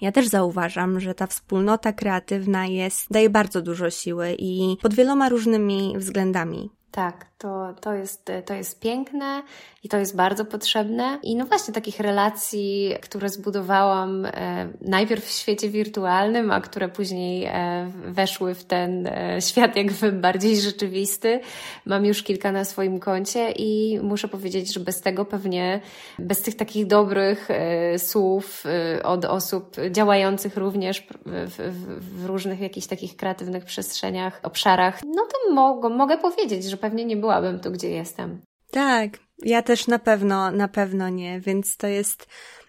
ja 0.00 0.12
też 0.12 0.28
zauważam, 0.28 1.00
że 1.00 1.14
ta 1.14 1.26
wspólnota 1.26 1.92
kreatywna 1.92 2.66
jest, 2.66 3.06
daje 3.10 3.30
bardzo 3.30 3.62
dużo 3.62 3.90
siły 3.90 4.36
i 4.38 4.76
pod 4.82 4.94
wieloma 4.94 5.28
różnymi 5.28 5.94
względami. 5.98 6.70
Tak, 6.90 7.26
to, 7.38 7.74
to, 7.80 7.94
jest, 7.94 8.32
to 8.46 8.54
jest 8.54 8.80
piękne 8.80 9.42
i 9.84 9.88
to 9.88 9.96
jest 9.96 10.16
bardzo 10.16 10.44
potrzebne. 10.44 11.18
I 11.22 11.36
no 11.36 11.46
właśnie 11.46 11.74
takich 11.74 12.00
relacji, 12.00 12.94
które 13.02 13.28
zbudowałam 13.28 14.26
e, 14.26 14.68
najpierw 14.80 15.24
w 15.24 15.30
świecie 15.30 15.68
wirtualnym, 15.68 16.50
a 16.50 16.60
które 16.60 16.88
później 16.88 17.44
e, 17.44 17.90
weszły 18.04 18.54
w 18.54 18.64
ten 18.64 19.06
e, 19.06 19.42
świat 19.42 19.76
jakby 19.76 20.12
bardziej 20.12 20.60
rzeczywisty, 20.60 21.40
mam 21.86 22.04
już 22.04 22.22
kilka 22.22 22.52
na 22.52 22.64
swoim 22.64 22.98
koncie 22.98 23.52
i 23.52 24.00
muszę 24.02 24.28
powiedzieć, 24.28 24.74
że 24.74 24.80
bez 24.80 25.00
tego 25.00 25.24
pewnie, 25.24 25.80
bez 26.18 26.42
tych 26.42 26.56
takich 26.56 26.86
dobrych 26.86 27.50
e, 27.50 27.98
słów 27.98 28.64
e, 28.66 29.02
od 29.02 29.24
osób 29.24 29.76
działających 29.90 30.56
również 30.56 31.06
w, 31.26 31.48
w, 31.58 32.20
w 32.20 32.26
różnych 32.26 32.60
jakichś 32.60 32.86
takich 32.86 33.16
kreatywnych 33.16 33.64
przestrzeniach, 33.64 34.40
obszarach, 34.42 35.00
no 35.06 35.22
to 35.26 35.54
mogę, 35.54 35.88
mogę 35.88 36.18
powiedzieć, 36.18 36.64
że 36.64 36.76
pewnie 36.78 37.04
nie 37.04 37.16
byłabym 37.16 37.60
tu, 37.60 37.70
gdzie 37.70 37.90
jestem. 37.90 38.40
Tak, 38.70 39.18
ja 39.42 39.62
też 39.62 39.86
na 39.86 39.98
pewno, 39.98 40.50
na 40.50 40.68
pewno 40.68 41.08
nie, 41.08 41.40
więc 41.40 41.76
to 41.76 41.86
jest, 41.86 42.26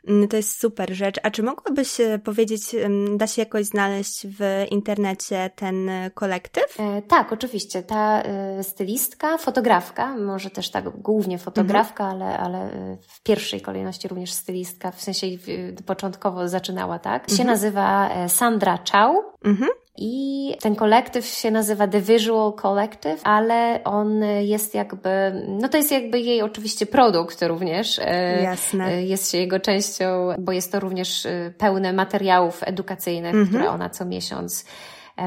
mm, 0.07 0.27
to 0.27 0.37
jest 0.37 0.59
super 0.59 0.93
rzecz. 0.93 1.15
A 1.23 1.31
czy 1.31 1.43
mogłabyś 1.43 1.99
e, 1.99 2.19
powiedzieć, 2.19 2.61
da 3.15 3.27
się 3.27 3.41
jakoś 3.41 3.65
znaleźć 3.65 4.27
w 4.27 4.65
internecie 4.71 5.49
ten 5.55 5.89
e, 5.89 6.11
kolektyw? 6.11 6.79
E, 6.79 7.01
tak, 7.01 7.33
oczywiście. 7.33 7.83
Ta 7.83 8.21
e, 8.21 8.63
stylistka, 8.63 9.37
fotografka, 9.37 10.17
może 10.17 10.49
też 10.49 10.71
tak 10.71 10.89
głównie 10.89 11.37
fotografka, 11.37 12.03
mhm. 12.03 12.21
ale, 12.21 12.39
ale 12.39 12.69
w 13.07 13.23
pierwszej 13.23 13.61
kolejności 13.61 14.07
również 14.07 14.31
stylistka, 14.31 14.91
w 14.91 15.01
sensie 15.01 15.27
początkowo 15.85 16.47
zaczynała 16.47 16.99
tak, 16.99 17.21
mhm. 17.21 17.37
się 17.37 17.43
nazywa 17.43 18.09
Sandra 18.27 18.79
Chow. 18.91 19.15
Mhm. 19.45 19.69
I 20.01 20.55
ten 20.61 20.75
kolektyw 20.75 21.25
się 21.25 21.51
nazywa 21.51 21.87
The 21.87 22.01
Visual 22.01 22.53
Collective, 22.53 23.21
ale 23.23 23.83
on 23.83 24.23
jest 24.41 24.75
jakby, 24.75 25.09
no 25.47 25.69
to 25.69 25.77
jest 25.77 25.91
jakby 25.91 26.19
jej 26.19 26.41
oczywiście 26.41 26.85
produkt 26.85 27.41
również. 27.41 27.99
E, 27.99 28.41
Jasne. 28.41 28.87
E, 28.87 29.03
jest 29.03 29.31
się 29.31 29.37
jego 29.37 29.59
częścią, 29.59 30.29
bo 30.39 30.51
jest 30.51 30.71
to 30.71 30.79
również 30.79 31.25
e, 31.25 31.53
pełne 31.57 31.93
materiałów 31.93 32.61
edukacyjnych, 32.65 33.35
mhm. 33.35 33.47
które 33.47 33.69
ona 33.69 33.89
co 33.89 34.05
miesiąc 34.05 34.65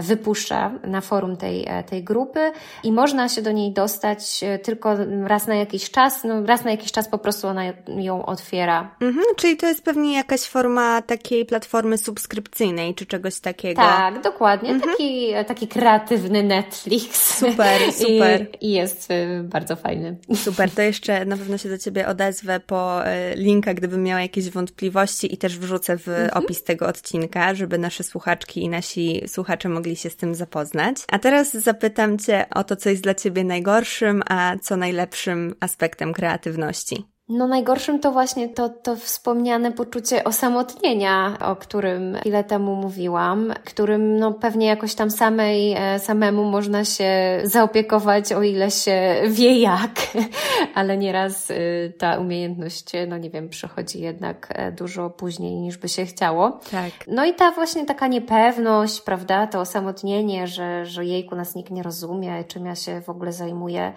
wypuszcza 0.00 0.70
na 0.84 1.00
forum 1.00 1.36
tej, 1.36 1.68
tej 1.86 2.04
grupy 2.04 2.52
i 2.84 2.92
można 2.92 3.28
się 3.28 3.42
do 3.42 3.52
niej 3.52 3.72
dostać 3.72 4.40
e, 4.42 4.58
tylko 4.58 4.96
raz 5.24 5.46
na 5.46 5.54
jakiś 5.54 5.90
czas, 5.90 6.24
no 6.24 6.46
raz 6.46 6.64
na 6.64 6.70
jakiś 6.70 6.92
czas 6.92 7.08
po 7.08 7.18
prostu 7.18 7.48
ona 7.48 7.62
ją 7.88 8.26
otwiera. 8.26 8.96
Mhm, 9.00 9.26
czyli 9.36 9.56
to 9.56 9.66
jest 9.66 9.84
pewnie 9.84 10.14
jakaś 10.14 10.40
forma 10.40 11.02
takiej 11.02 11.46
platformy 11.46 11.98
subskrypcyjnej 11.98 12.94
czy 12.94 13.06
czegoś 13.06 13.40
takiego. 13.40 13.82
Tak, 13.82 14.22
dokładnie. 14.22 14.70
Mhm. 14.70 14.90
Taki, 14.90 15.32
taki 15.46 15.68
kreatywny 15.68 16.42
Netflix. 16.42 17.38
Super, 17.38 17.92
super. 18.02 18.46
I, 18.60 18.66
I, 18.66 18.72
jest 18.72 19.10
e, 19.10 19.42
bardzo 19.42 19.76
fajny. 19.76 20.16
Super, 20.34 20.70
to 20.70 20.82
jeszcze 20.82 21.24
na 21.24 21.36
pewno 21.36 21.58
się 21.58 21.68
do 21.68 21.78
Ciebie 21.78 22.08
odezwę 22.08 22.60
po 22.60 23.06
e, 23.06 23.36
linka, 23.36 23.74
gdybym 23.74 24.02
miała 24.02 24.20
jakieś 24.20 24.50
wątpliwości 24.50 25.34
i 25.34 25.36
też 25.36 25.58
wrzucę 25.58 25.98
w 25.98 26.08
mhm. 26.08 26.44
opis 26.44 26.64
tego 26.64 26.86
odcinka, 26.86 27.54
żeby 27.54 27.78
nasze 27.78 28.04
słuchaczki 28.04 28.62
i 28.62 28.68
nasi 28.68 29.22
słuchacze 29.26 29.68
mogli 29.68 29.81
mogli 29.82 29.96
się 29.96 30.10
z 30.10 30.16
tym 30.16 30.34
zapoznać. 30.34 30.96
A 31.08 31.18
teraz 31.18 31.52
zapytam 31.52 32.18
Cię 32.18 32.46
o 32.54 32.64
to, 32.64 32.76
co 32.76 32.88
jest 32.88 33.02
dla 33.02 33.14
Ciebie 33.14 33.44
najgorszym, 33.44 34.22
a 34.28 34.56
co 34.62 34.76
najlepszym 34.76 35.54
aspektem 35.60 36.12
kreatywności. 36.12 37.11
No 37.28 37.46
najgorszym 37.46 38.00
to 38.00 38.12
właśnie 38.12 38.48
to, 38.48 38.68
to 38.68 38.96
wspomniane 38.96 39.72
poczucie 39.72 40.24
osamotnienia, 40.24 41.38
o 41.40 41.56
którym 41.56 42.16
chwilę 42.20 42.44
temu 42.44 42.76
mówiłam, 42.76 43.52
którym 43.64 44.16
no 44.18 44.32
pewnie 44.32 44.66
jakoś 44.66 44.94
tam 44.94 45.10
samej, 45.10 45.74
e, 45.78 45.98
samemu 45.98 46.44
można 46.44 46.84
się 46.84 47.40
zaopiekować, 47.44 48.32
o 48.32 48.42
ile 48.42 48.70
się 48.70 49.22
wie 49.28 49.58
jak, 49.58 49.90
ale 50.74 50.98
nieraz 50.98 51.50
y, 51.50 51.92
ta 51.98 52.18
umiejętność, 52.18 52.92
no 53.08 53.18
nie 53.18 53.30
wiem, 53.30 53.48
przychodzi 53.48 54.00
jednak 54.00 54.48
e, 54.50 54.72
dużo 54.72 55.10
później 55.10 55.60
niż 55.60 55.78
by 55.78 55.88
się 55.88 56.06
chciało. 56.06 56.60
Tak. 56.70 56.92
No 57.06 57.24
i 57.24 57.34
ta 57.34 57.50
właśnie 57.50 57.86
taka 57.86 58.06
niepewność, 58.06 59.00
prawda, 59.00 59.46
to 59.46 59.60
osamotnienie, 59.60 60.46
że, 60.46 60.86
że 60.86 61.04
jejku 61.04 61.36
nas 61.36 61.54
nikt 61.54 61.70
nie 61.70 61.82
rozumie, 61.82 62.44
czym 62.44 62.66
ja 62.66 62.74
się 62.74 63.00
w 63.00 63.08
ogóle 63.08 63.32
zajmuję, 63.32 63.92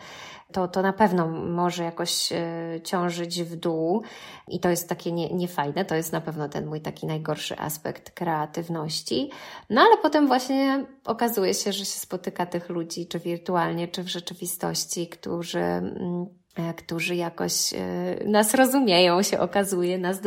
to, 0.56 0.68
to 0.68 0.82
na 0.82 0.94
pewno 0.94 1.28
może 1.28 1.84
jakoś 1.84 2.32
e, 2.32 2.38
ciążyć 2.84 3.44
w 3.44 3.56
dół 3.56 4.04
i 4.48 4.60
to 4.60 4.70
jest 4.70 4.90
takie 4.90 5.12
nie, 5.12 5.30
niefajne. 5.30 5.86
To 5.86 5.96
jest 5.96 6.12
na 6.12 6.22
pewno 6.22 6.50
ten 6.50 6.66
mój 6.66 6.82
taki 6.82 7.08
najgorszy 7.08 7.60
aspekt 7.60 8.12
kreatywności. 8.12 9.32
No 9.70 9.82
ale 9.82 9.98
potem 9.98 10.28
właśnie 10.28 10.86
okazuje 11.06 11.54
się, 11.54 11.74
że 11.74 11.80
się 11.80 12.00
spotyka 12.00 12.46
tych 12.46 12.70
ludzi, 12.70 13.08
czy 13.08 13.20
wirtualnie, 13.20 13.88
czy 13.88 14.04
w 14.04 14.08
rzeczywistości, 14.08 15.08
którzy 15.08 15.60
mm, 15.60 16.26
e, 16.56 16.74
którzy 16.74 17.16
jakoś 17.16 17.74
e, 17.74 17.78
nas 18.26 18.54
rozumieją, 18.54 19.24
się 19.24 19.40
okazuje, 19.40 19.98
nas 19.98 20.22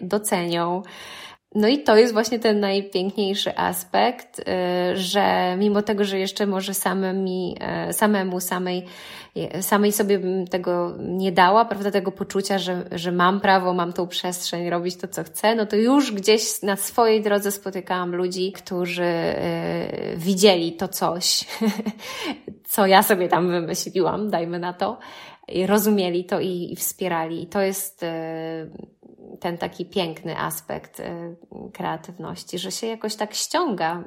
docenią. 0.00 0.82
No 1.54 1.68
i 1.68 1.78
to 1.78 1.96
jest 1.96 2.12
właśnie 2.12 2.38
ten 2.38 2.60
najpiękniejszy 2.60 3.56
aspekt, 3.56 4.38
y, 4.38 4.42
że 4.96 5.56
mimo 5.58 5.82
tego, 5.82 6.04
że 6.04 6.18
jeszcze 6.18 6.46
może 6.46 6.74
samemi, 6.74 7.56
y, 7.90 7.92
samemu, 7.92 8.40
samej, 8.40 8.84
y, 9.56 9.62
samej 9.62 9.92
sobie 9.92 10.20
tego 10.50 10.94
nie 10.98 11.32
dała, 11.32 11.64
prawda, 11.64 11.90
tego 11.90 12.12
poczucia, 12.12 12.58
że, 12.58 12.84
że 12.92 13.12
mam 13.12 13.40
prawo, 13.40 13.74
mam 13.74 13.92
tą 13.92 14.08
przestrzeń, 14.08 14.70
robić 14.70 14.96
to, 14.96 15.08
co 15.08 15.24
chcę, 15.24 15.54
no 15.54 15.66
to 15.66 15.76
już 15.76 16.12
gdzieś 16.12 16.62
na 16.62 16.76
swojej 16.76 17.22
drodze 17.22 17.50
spotykałam 17.50 18.14
ludzi, 18.14 18.52
którzy 18.52 19.12
widzieli 20.16 20.72
to 20.72 20.88
coś, 20.88 21.44
co 22.68 22.86
ja 22.86 23.02
sobie 23.02 23.28
tam 23.28 23.50
wymyśliłam, 23.50 24.30
dajmy 24.30 24.58
na 24.58 24.72
to, 24.72 24.98
rozumieli 25.66 26.24
to 26.24 26.40
i, 26.40 26.72
i 26.72 26.76
wspierali. 26.76 27.42
I 27.42 27.46
to 27.46 27.60
jest 27.60 28.04
ten 29.42 29.58
taki 29.58 29.86
piękny 29.86 30.38
aspekt 30.38 31.00
y, 31.00 31.36
kreatywności, 31.72 32.58
że 32.58 32.72
się 32.72 32.86
jakoś 32.86 33.16
tak 33.16 33.34
ściąga 33.34 34.04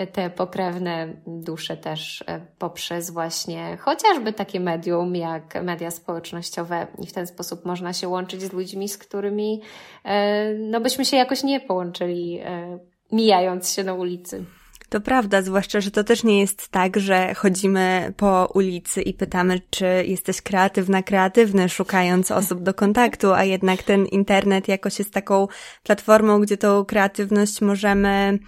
y, 0.00 0.06
te 0.06 0.30
pokrewne 0.30 1.08
dusze 1.26 1.76
też 1.76 2.20
y, 2.20 2.24
poprzez 2.58 3.10
właśnie 3.10 3.76
chociażby 3.76 4.32
takie 4.32 4.60
medium 4.60 5.16
jak 5.16 5.62
media 5.62 5.90
społecznościowe 5.90 6.86
i 6.98 7.06
w 7.06 7.12
ten 7.12 7.26
sposób 7.26 7.64
można 7.64 7.92
się 7.92 8.08
łączyć 8.08 8.42
z 8.42 8.52
ludźmi, 8.52 8.88
z 8.88 8.98
którymi 8.98 9.62
no 10.58 10.80
byśmy 10.80 11.04
się 11.04 11.16
jakoś 11.16 11.42
nie 11.42 11.60
połączyli 11.60 12.40
mijając 13.12 13.72
się 13.72 13.84
na 13.84 13.94
ulicy. 13.94 14.44
To 14.88 15.00
prawda, 15.00 15.42
zwłaszcza, 15.42 15.80
że 15.80 15.90
to 15.90 16.04
też 16.04 16.24
nie 16.24 16.40
jest 16.40 16.68
tak, 16.68 17.00
że 17.00 17.34
chodzimy 17.34 18.12
po 18.16 18.50
ulicy 18.54 19.02
i 19.02 19.14
pytamy, 19.14 19.60
czy 19.70 19.86
jesteś 20.06 20.42
kreatywna, 20.42 21.02
kreatywny, 21.02 21.68
szukając 21.68 22.30
osób 22.30 22.62
do 22.62 22.74
kontaktu, 22.74 23.32
a 23.32 23.44
jednak 23.44 23.82
ten 23.82 24.06
internet 24.06 24.68
jakoś 24.68 24.98
jest 24.98 25.12
taką 25.12 25.48
platformą, 25.82 26.40
gdzie 26.40 26.56
tą 26.56 26.84
kreatywność 26.84 27.60
możemy 27.60 28.38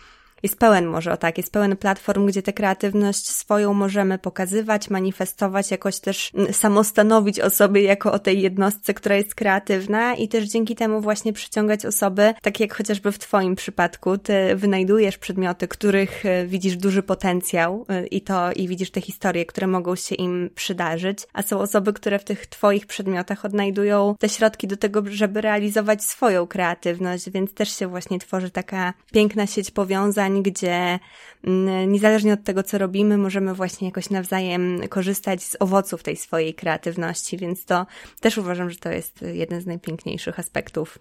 jest 0.42 0.58
pełen 0.58 0.86
może 0.86 1.16
tak, 1.16 1.38
jest 1.38 1.52
pełen 1.52 1.76
platform, 1.76 2.26
gdzie 2.26 2.42
tę 2.42 2.52
kreatywność 2.52 3.30
swoją 3.30 3.74
możemy 3.74 4.18
pokazywać, 4.18 4.90
manifestować, 4.90 5.70
jakoś 5.70 6.00
też 6.00 6.30
mm, 6.34 6.52
samostanowić 6.52 7.40
o 7.40 7.50
sobie 7.50 7.82
jako 7.82 8.12
o 8.12 8.18
tej 8.18 8.42
jednostce, 8.42 8.94
która 8.94 9.16
jest 9.16 9.34
kreatywna 9.34 10.14
i 10.14 10.28
też 10.28 10.44
dzięki 10.44 10.76
temu 10.76 11.00
właśnie 11.00 11.32
przyciągać 11.32 11.86
osoby, 11.86 12.34
tak 12.42 12.60
jak 12.60 12.74
chociażby 12.74 13.12
w 13.12 13.18
Twoim 13.18 13.56
przypadku, 13.56 14.18
Ty 14.18 14.56
wynajdujesz 14.56 15.18
przedmioty, 15.18 15.68
których 15.68 16.26
e, 16.26 16.46
widzisz 16.46 16.76
duży 16.76 17.02
potencjał 17.02 17.86
e, 17.88 18.06
i 18.06 18.20
to, 18.20 18.52
i 18.52 18.68
widzisz 18.68 18.90
te 18.90 19.00
historie, 19.00 19.46
które 19.46 19.66
mogą 19.66 19.96
się 19.96 20.14
im 20.14 20.50
przydarzyć, 20.54 21.18
a 21.32 21.42
są 21.42 21.58
osoby, 21.60 21.92
które 21.92 22.18
w 22.18 22.24
tych 22.24 22.46
Twoich 22.46 22.86
przedmiotach 22.86 23.44
odnajdują 23.44 24.14
te 24.18 24.28
środki 24.28 24.66
do 24.66 24.76
tego, 24.76 25.02
żeby 25.10 25.40
realizować 25.40 26.04
swoją 26.04 26.46
kreatywność, 26.46 27.30
więc 27.30 27.54
też 27.54 27.76
się 27.76 27.86
właśnie 27.86 28.18
tworzy 28.18 28.50
taka 28.50 28.94
piękna 29.12 29.46
sieć 29.46 29.70
powiązań, 29.70 30.27
gdzie 30.30 30.98
mm, 31.44 31.92
niezależnie 31.92 32.32
od 32.32 32.44
tego, 32.44 32.62
co 32.62 32.78
robimy, 32.78 33.18
możemy 33.18 33.54
właśnie 33.54 33.88
jakoś 33.88 34.10
nawzajem 34.10 34.88
korzystać 34.88 35.42
z 35.42 35.56
owoców 35.60 36.02
tej 36.02 36.16
swojej 36.16 36.54
kreatywności, 36.54 37.36
więc 37.36 37.64
to 37.64 37.86
też 38.20 38.38
uważam, 38.38 38.70
że 38.70 38.76
to 38.76 38.90
jest 38.90 39.22
jeden 39.22 39.60
z 39.60 39.66
najpiękniejszych 39.66 40.38
aspektów. 40.38 40.98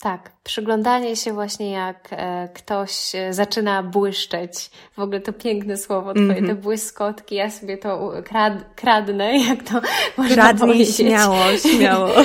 Tak, 0.00 0.32
przyglądanie 0.44 1.16
się 1.16 1.32
właśnie 1.32 1.70
jak 1.70 2.08
e, 2.10 2.48
ktoś 2.54 3.14
e, 3.14 3.32
zaczyna 3.32 3.82
błyszczeć. 3.82 4.70
W 4.96 4.98
ogóle 4.98 5.20
to 5.20 5.32
piękne 5.32 5.76
słowo 5.76 6.14
twoje, 6.14 6.30
mm 6.30 6.44
-hmm. 6.44 6.46
te 6.46 6.54
błyskotki, 6.54 7.34
ja 7.34 7.50
sobie 7.50 7.78
to 7.78 8.12
krad, 8.24 8.52
kradnę, 8.74 9.38
jak 9.48 9.62
to 9.62 9.80
można 10.16 10.34
Kradnij 10.34 10.72
powiedzieć. 10.72 10.96
śmiało, 10.96 11.36
śmiało. 11.76 12.08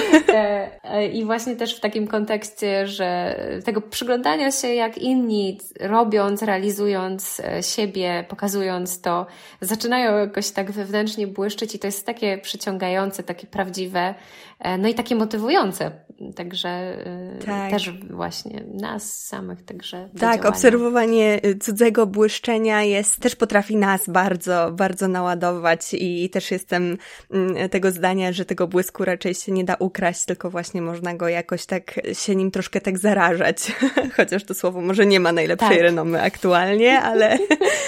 E, 0.84 1.08
I 1.08 1.26
właśnie 1.26 1.56
też 1.56 1.78
w 1.78 1.80
takim 1.80 2.08
kontekście, 2.08 2.88
że 2.88 3.36
tego 3.66 3.82
przyglądania 3.82 4.52
się 4.52 4.68
jak 4.68 4.98
inni, 4.98 5.60
robiąc, 5.80 6.42
realizując 6.42 7.42
siebie, 7.62 8.26
pokazując 8.30 9.02
to, 9.02 9.26
zaczynają 9.62 10.18
jakoś 10.18 10.52
tak 10.52 10.72
wewnętrznie 10.72 11.28
błyszczeć 11.28 11.76
i 11.76 11.80
to 11.80 11.88
jest 11.88 12.06
takie 12.06 12.38
przyciągające, 12.38 13.24
takie 13.24 13.48
prawdziwe, 13.48 14.16
no 14.80 14.88
i 14.88 14.94
takie 14.94 15.16
motywujące. 15.16 15.92
Także 16.36 16.98
tak. 17.46 17.61
Też 17.70 17.92
właśnie 18.10 18.64
nas 18.74 19.28
samych, 19.28 19.66
także. 19.66 20.10
Tak, 20.20 20.46
obserwowanie 20.46 21.42
cudzego 21.62 22.08
błyszczenia 22.08 22.84
jest, 22.84 23.20
też 23.20 23.36
potrafi 23.36 23.76
nas 23.76 24.10
bardzo, 24.10 24.72
bardzo 24.72 25.08
naładować 25.08 25.94
i, 25.94 26.30
też 26.30 26.52
jestem 26.52 26.98
mm, 27.32 27.70
tego 27.70 27.92
zdania, 27.92 28.32
że 28.32 28.46
tego 28.46 28.68
błysku 28.68 29.06
raczej 29.06 29.34
się 29.34 29.52
nie 29.52 29.64
da 29.64 29.76
ukraść, 29.80 30.26
tylko 30.26 30.50
właśnie 30.50 30.82
można 30.82 31.14
go 31.14 31.28
jakoś 31.28 31.66
tak 31.66 32.00
się 32.14 32.36
nim 32.36 32.52
troszkę 32.52 32.82
tak 32.82 33.00
zarażać. 33.00 33.72
Chociaż 34.18 34.44
to 34.44 34.54
słowo 34.54 34.82
może 34.82 35.06
nie 35.06 35.20
ma 35.20 35.32
najlepszej 35.32 35.70
tak. 35.70 35.82
renomy 35.82 36.22
aktualnie, 36.22 37.02
ale, 37.02 37.38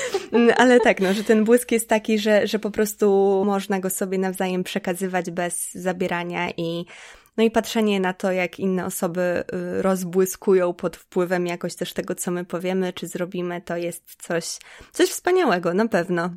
ale 0.58 0.80
tak, 0.80 1.00
no, 1.00 1.14
że 1.14 1.24
ten 1.24 1.44
błysk 1.44 1.72
jest 1.72 1.90
taki, 1.90 2.20
że, 2.20 2.48
że 2.48 2.60
po 2.60 2.72
prostu 2.72 3.44
można 3.46 3.80
go 3.80 3.90
sobie 3.90 4.18
nawzajem 4.18 4.64
przekazywać 4.64 5.32
bez 5.32 5.74
zabierania 5.74 6.50
i 6.58 6.86
no 7.38 7.44
i 7.44 7.52
patrzenie 7.52 8.00
na 8.00 8.14
to, 8.14 8.32
jak 8.32 8.60
inne 8.60 8.86
osoby 8.86 9.44
y, 9.54 9.82
rozbłyskują 9.82 10.74
pod 10.74 10.98
wpływem 10.98 11.48
jakoś 11.48 11.76
też 11.76 11.94
tego, 11.94 12.16
co 12.16 12.32
my 12.32 12.46
powiemy, 12.46 12.94
czy 12.94 13.08
zrobimy, 13.08 13.62
to 13.62 13.78
jest 13.78 14.16
coś, 14.22 14.60
coś 14.92 15.10
wspaniałego, 15.10 15.74
na 15.74 15.88
pewno. 15.88 16.30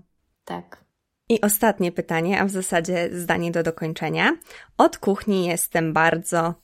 Tak. 0.45 0.85
I 1.29 1.41
ostatnie 1.41 1.93
pytanie, 1.93 2.41
a 2.41 2.45
w 2.45 2.51
zasadzie 2.51 3.09
zdanie 3.13 3.51
do 3.51 3.63
dokończenia. 3.63 4.37
Od 4.79 4.99
kuchni 4.99 5.47
jestem 5.47 5.93
bardzo. 5.93 6.55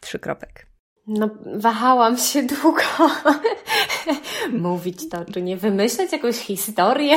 Trzy 0.00 0.18
kropek. 0.18 0.71
No, 1.06 1.30
wahałam 1.56 2.16
się 2.16 2.42
długo 2.62 2.82
mówić 4.52 5.08
to, 5.08 5.24
czy 5.24 5.42
nie 5.42 5.56
wymyśleć 5.56 6.12
jakąś 6.12 6.36
historię, 6.36 7.16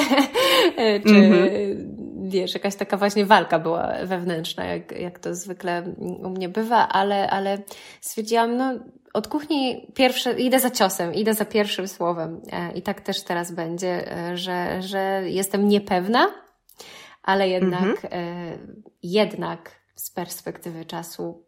czy 1.07 1.15
mm 1.15 1.31
-hmm. 1.31 2.29
wiesz, 2.29 2.53
jakaś 2.53 2.75
taka 2.75 2.97
właśnie 2.97 3.25
walka 3.25 3.59
była 3.59 3.93
wewnętrzna, 4.03 4.65
jak, 4.65 4.99
jak 4.99 5.19
to 5.19 5.35
zwykle 5.35 5.83
u 6.23 6.29
mnie 6.29 6.49
bywa, 6.49 6.87
ale, 6.87 7.29
ale 7.29 7.57
stwierdziłam, 8.01 8.57
no, 8.57 8.79
od 9.13 9.27
kuchni 9.27 9.87
pierwsze, 9.93 10.39
idę 10.39 10.59
za 10.59 10.69
ciosem, 10.69 11.13
idę 11.13 11.33
za 11.33 11.45
pierwszym 11.45 11.87
słowem. 11.87 12.41
E, 12.51 12.71
I 12.71 12.81
tak 12.81 13.01
też 13.01 13.23
teraz 13.23 13.51
będzie, 13.51 14.17
e, 14.17 14.37
że, 14.37 14.81
że 14.81 15.21
jestem 15.25 15.67
niepewna, 15.67 16.27
ale 17.23 17.49
jednak, 17.49 17.81
mm 17.81 17.95
-hmm. 17.95 18.57
jednak 19.03 19.71
z 19.95 20.11
perspektywy 20.11 20.85
czasu 20.85 21.44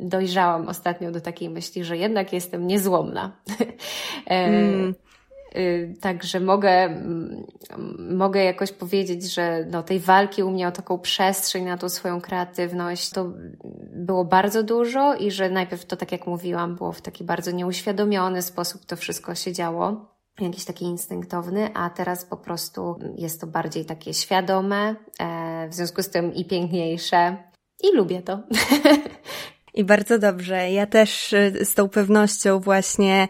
dojrzałam 0.00 0.68
ostatnio 0.68 1.10
do 1.10 1.20
takiej 1.20 1.50
myśli, 1.50 1.84
że 1.84 1.96
jednak 1.96 2.32
jestem 2.32 2.66
niezłomna. 2.66 3.32
E, 4.26 4.44
mm. 4.44 4.94
Y, 5.56 5.94
także 6.00 6.40
mogę, 6.40 7.02
mogę 7.98 8.44
jakoś 8.44 8.72
powiedzieć, 8.72 9.34
że 9.34 9.66
no, 9.70 9.82
tej 9.82 10.00
walki 10.00 10.42
u 10.42 10.50
mnie 10.50 10.68
o 10.68 10.72
taką 10.72 10.98
przestrzeń 10.98 11.64
na 11.64 11.78
tą 11.78 11.88
swoją 11.88 12.20
kreatywność 12.20 13.10
to 13.10 13.32
było 13.92 14.24
bardzo 14.24 14.62
dużo 14.62 15.14
i 15.14 15.30
że 15.30 15.50
najpierw 15.50 15.84
to, 15.84 15.96
tak 15.96 16.12
jak 16.12 16.26
mówiłam, 16.26 16.76
było 16.76 16.92
w 16.92 17.02
taki 17.02 17.24
bardzo 17.24 17.50
nieuświadomiony 17.50 18.42
sposób 18.42 18.84
to 18.84 18.96
wszystko 18.96 19.34
się 19.34 19.52
działo 19.52 20.06
jakiś 20.40 20.64
taki 20.64 20.84
instynktowny, 20.84 21.70
a 21.74 21.90
teraz 21.90 22.24
po 22.24 22.36
prostu 22.36 22.98
jest 23.16 23.40
to 23.40 23.46
bardziej 23.46 23.84
takie 23.84 24.14
świadome, 24.14 24.94
e, 25.20 25.68
w 25.68 25.74
związku 25.74 26.02
z 26.02 26.10
tym 26.10 26.34
i 26.34 26.44
piękniejsze. 26.44 27.49
I 27.82 27.96
lubię 27.96 28.22
to. 28.22 28.40
I 29.74 29.84
bardzo 29.84 30.18
dobrze. 30.18 30.70
Ja 30.70 30.86
też 30.86 31.32
y, 31.32 31.64
z 31.64 31.74
tą 31.74 31.88
pewnością 31.88 32.60
właśnie, 32.60 33.28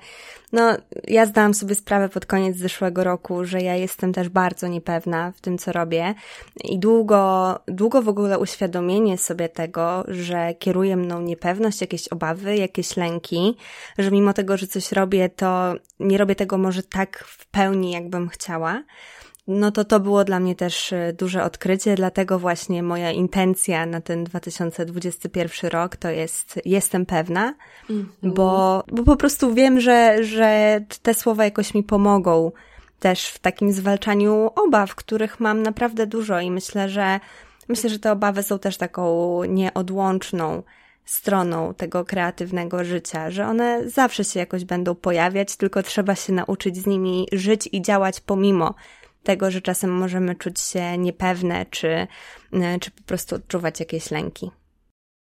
no, 0.52 0.76
ja 1.08 1.26
zdałam 1.26 1.54
sobie 1.54 1.74
sprawę 1.74 2.08
pod 2.08 2.26
koniec 2.26 2.56
zeszłego 2.56 3.04
roku, 3.04 3.44
że 3.44 3.60
ja 3.60 3.76
jestem 3.76 4.12
też 4.12 4.28
bardzo 4.28 4.68
niepewna 4.68 5.32
w 5.36 5.40
tym, 5.40 5.58
co 5.58 5.72
robię. 5.72 6.14
I 6.64 6.78
długo, 6.78 7.58
długo 7.66 8.02
w 8.02 8.08
ogóle 8.08 8.38
uświadomienie 8.38 9.18
sobie 9.18 9.48
tego, 9.48 10.04
że 10.08 10.54
kieruje 10.54 10.96
mną 10.96 11.20
niepewność, 11.20 11.80
jakieś 11.80 12.08
obawy, 12.08 12.56
jakieś 12.56 12.96
lęki, 12.96 13.56
że 13.98 14.10
mimo 14.10 14.32
tego, 14.32 14.56
że 14.56 14.66
coś 14.66 14.92
robię, 14.92 15.28
to 15.28 15.74
nie 16.00 16.18
robię 16.18 16.34
tego 16.34 16.58
może 16.58 16.82
tak 16.82 17.24
w 17.26 17.46
pełni, 17.46 17.90
jakbym 17.90 18.28
chciała 18.28 18.82
no 19.50 19.70
to 19.70 19.84
to 19.84 20.00
było 20.00 20.24
dla 20.24 20.40
mnie 20.40 20.54
też 20.54 20.92
e, 20.92 21.12
duże 21.12 21.44
odkrycie, 21.44 21.94
dlatego 21.94 22.38
właśnie 22.38 22.82
moja 22.82 23.10
intencja 23.10 23.86
na 23.86 24.00
ten 24.00 24.24
2021 24.24 25.70
rok 25.70 25.96
to 25.96 26.10
jest 26.10 26.60
jestem 26.64 27.06
pewna, 27.06 27.54
mm 27.90 28.08
-hmm. 28.22 28.32
bo, 28.34 28.82
bo 28.92 29.02
po 29.02 29.16
prostu 29.16 29.54
wiem, 29.54 29.80
że, 29.80 30.24
że 30.24 30.80
te 31.02 31.14
słowa 31.14 31.44
jakoś 31.44 31.74
mi 31.74 31.82
pomogą 31.82 32.52
też 33.00 33.26
w 33.26 33.38
takim 33.38 33.72
zwalczaniu 33.72 34.50
obaw, 34.66 34.94
których 34.94 35.40
mam 35.40 35.62
naprawdę 35.62 36.06
dużo 36.06 36.40
i 36.40 36.50
myślę, 36.50 36.88
że 36.88 37.20
myślę, 37.68 37.90
że 37.90 37.98
te 37.98 38.12
obawy 38.12 38.42
są 38.42 38.58
też 38.58 38.76
taką 38.76 39.44
nieodłączną 39.44 40.62
stroną 41.04 41.74
tego 41.74 42.04
kreatywnego 42.04 42.84
życia, 42.84 43.30
że 43.30 43.46
one 43.46 43.88
zawsze 43.88 44.24
się 44.24 44.40
jakoś 44.40 44.64
będą 44.64 44.94
pojawiać, 44.94 45.56
tylko 45.56 45.82
trzeba 45.82 46.14
się 46.14 46.32
nauczyć 46.32 46.76
z 46.76 46.86
nimi 46.86 47.26
żyć 47.32 47.68
i 47.72 47.82
działać 47.82 48.20
pomimo 48.20 48.74
tego, 49.22 49.50
że 49.50 49.60
czasem 49.60 49.90
możemy 49.90 50.34
czuć 50.34 50.60
się 50.60 50.98
niepewne, 50.98 51.66
czy, 51.70 52.06
e, 52.52 52.78
czy 52.80 52.90
po 52.90 53.02
prostu 53.02 53.36
odczuwać 53.36 53.80
jakieś 53.80 54.10
lęki. 54.10 54.50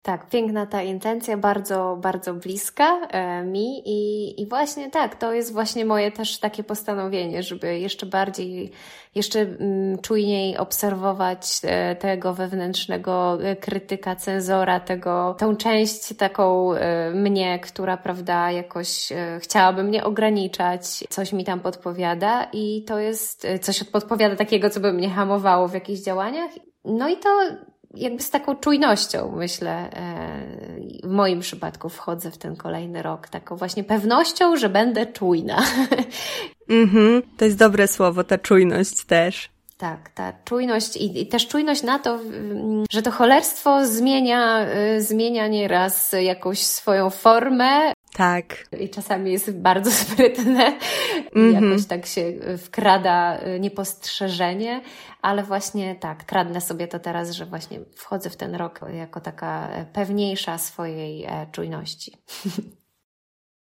Tak, 0.07 0.29
piękna 0.29 0.65
ta 0.65 0.83
intencja, 0.83 1.37
bardzo, 1.37 1.97
bardzo 2.01 2.33
bliska 2.33 3.07
e, 3.07 3.43
mi 3.43 3.81
i, 3.85 4.41
i 4.41 4.47
właśnie 4.47 4.91
tak, 4.91 5.15
to 5.15 5.33
jest 5.33 5.53
właśnie 5.53 5.85
moje 5.85 6.11
też 6.11 6.39
takie 6.39 6.63
postanowienie, 6.63 7.43
żeby 7.43 7.79
jeszcze 7.79 8.05
bardziej, 8.05 8.71
jeszcze 9.15 9.39
mm, 9.39 9.97
czujniej 9.99 10.57
obserwować 10.57 11.41
e, 11.63 11.95
tego 11.95 12.33
wewnętrznego 12.33 13.37
e, 13.43 13.55
krytyka, 13.55 14.15
cenzora, 14.15 14.79
tego, 14.79 15.35
tą 15.39 15.55
część 15.55 16.17
taką 16.17 16.73
mnie, 17.13 17.59
która, 17.59 17.97
prawda, 17.97 18.51
jakoś 18.51 19.09
chciałaby 19.39 19.83
mnie 19.83 20.03
ograniczać, 20.03 20.83
coś 21.09 21.33
mi 21.33 21.43
tam 21.43 21.59
podpowiada 21.59 22.47
i 22.53 22.83
to 22.83 22.99
jest, 22.99 23.47
coś 23.61 23.83
podpowiada 23.83 24.35
takiego, 24.35 24.69
co 24.69 24.79
by 24.79 24.93
mnie 24.93 25.09
hamowało 25.09 25.67
w 25.67 25.73
jakichś 25.73 26.01
działaniach. 26.01 26.51
No 26.85 27.09
i 27.09 27.17
to 27.17 27.29
jakby 27.97 28.23
z 28.23 28.29
taką 28.29 28.55
czujnością, 28.55 29.33
myślę, 29.35 29.71
e, 29.71 31.07
w 31.07 31.09
moim 31.09 31.39
przypadku 31.39 31.89
wchodzę 31.89 32.31
w 32.31 32.37
ten 32.37 32.55
kolejny 32.55 33.01
rok, 33.01 33.27
taką 33.27 33.55
właśnie 33.55 33.83
pewnością, 33.83 34.57
że 34.57 34.69
będę 34.69 35.05
czujna. 35.05 35.63
Mhm, 36.69 37.21
to 37.37 37.45
jest 37.45 37.57
dobre 37.57 37.87
słowo, 37.87 38.23
ta 38.23 38.37
czujność 38.37 39.05
też. 39.05 39.49
Tak, 39.77 40.09
ta 40.09 40.33
czujność 40.45 40.97
i, 40.97 41.21
i, 41.21 41.27
też 41.27 41.47
czujność 41.47 41.83
na 41.83 41.99
to, 41.99 42.19
że 42.91 43.01
to 43.01 43.11
cholerstwo 43.11 43.85
zmienia, 43.85 44.59
e, 44.59 45.01
zmienia 45.01 45.47
nieraz 45.47 46.15
jakąś 46.21 46.59
swoją 46.59 47.09
formę, 47.09 47.93
tak. 48.17 48.67
I 48.79 48.89
czasami 48.89 49.31
jest 49.31 49.57
bardzo 49.57 49.91
sprytne, 50.03 50.79
mm 51.35 51.53
-hmm. 51.53 51.63
jakoś 51.63 51.85
tak 51.85 52.05
się 52.05 52.33
wkrada 52.57 53.39
y, 53.41 53.59
niepostrzeżenie, 53.59 54.81
ale 55.21 55.43
właśnie 55.43 55.95
tak, 55.95 56.25
kradnę 56.25 56.61
sobie 56.61 56.87
to 56.87 56.99
teraz, 56.99 57.31
że 57.31 57.45
właśnie 57.45 57.79
wchodzę 57.95 58.29
w 58.29 58.35
ten 58.35 58.55
rok 58.55 58.79
jako 58.93 59.21
taka 59.21 59.69
pewniejsza 59.93 60.57
swojej 60.57 61.23
e, 61.23 61.47
czujności. 61.51 62.17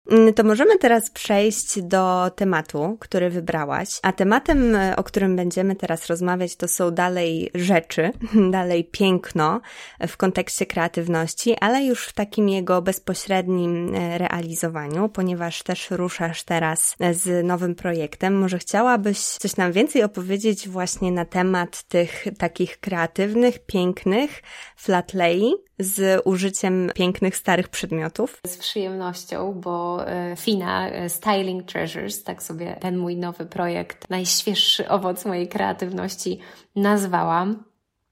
Mm, 0.06 0.34
to 0.34 0.44
możemy 0.44 0.78
teraz 0.78 1.10
przejść 1.10 1.82
do 1.82 2.30
tematu, 2.36 2.96
który 3.00 3.30
wybrałaś. 3.30 3.88
A 4.02 4.12
tematem, 4.12 4.76
o 4.96 5.04
którym 5.04 5.36
będziemy 5.36 5.76
teraz 5.76 6.06
rozmawiać, 6.06 6.56
to 6.56 6.68
są 6.68 6.90
dalej 6.90 7.50
rzeczy, 7.54 8.10
dalej 8.50 8.84
piękno 8.84 9.60
w 10.08 10.16
kontekście 10.16 10.66
kreatywności, 10.66 11.56
ale 11.60 11.84
już 11.84 12.04
w 12.04 12.12
takim 12.12 12.48
jego 12.48 12.82
bezpośrednim 12.82 13.94
e, 13.94 14.18
realizowaniu, 14.18 15.08
ponieważ 15.08 15.62
też 15.62 15.90
ruszasz 15.90 16.42
teraz 16.42 16.96
z 17.12 17.46
nowym 17.46 17.74
projektem. 17.74 18.38
Może 18.38 18.58
chciałabyś 18.58 19.18
coś 19.18 19.56
nam 19.56 19.72
więcej 19.72 20.02
opowiedzieć 20.02 20.68
właśnie 20.68 21.12
na 21.12 21.24
temat 21.24 21.82
tych 21.82 22.24
takich 22.38 22.80
kreatywnych, 22.80 23.66
pięknych 23.66 24.42
flatlei, 24.76 25.54
z 25.80 26.22
użyciem 26.24 26.90
pięknych, 26.94 27.36
starych 27.36 27.68
przedmiotów? 27.68 28.40
Z 28.46 28.56
przyjemnością, 28.56 29.52
bo 29.52 30.06
e, 30.08 30.36
Fina 30.36 30.88
e, 30.88 31.08
Styling 31.08 31.64
Treasures, 31.64 32.24
tak 32.24 32.42
sobie 32.42 32.76
ten 32.80 32.96
mój 32.96 33.16
nowy 33.16 33.46
projekt, 33.46 34.10
najświeższy 34.10 34.88
owoc 34.88 35.24
mojej 35.24 35.48
kreatywności 35.48 36.38
nazwałam. 36.76 37.69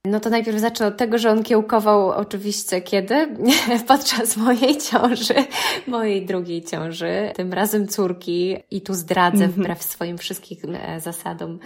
No 0.09 0.19
to 0.19 0.29
najpierw 0.29 0.59
zacznę 0.59 0.87
od 0.87 0.97
tego, 0.97 1.17
że 1.17 1.31
on 1.31 1.43
kiełkował 1.43 2.09
oczywiście 2.09 2.81
kiedy? 2.81 3.27
Podczas 3.87 4.37
mojej 4.37 4.77
ciąży, 4.77 5.33
mojej 5.87 6.25
drugiej 6.25 6.63
ciąży, 6.63 7.31
tym 7.35 7.53
razem 7.53 7.87
córki 7.87 8.57
i 8.71 8.81
tu 8.81 8.93
zdradzę 8.93 9.37
mm 9.37 9.49
-hmm. 9.49 9.53
wbrew 9.53 9.83
swoim 9.83 10.17
wszystkim 10.17 10.75
e, 10.75 11.01
zasadom 11.01 11.59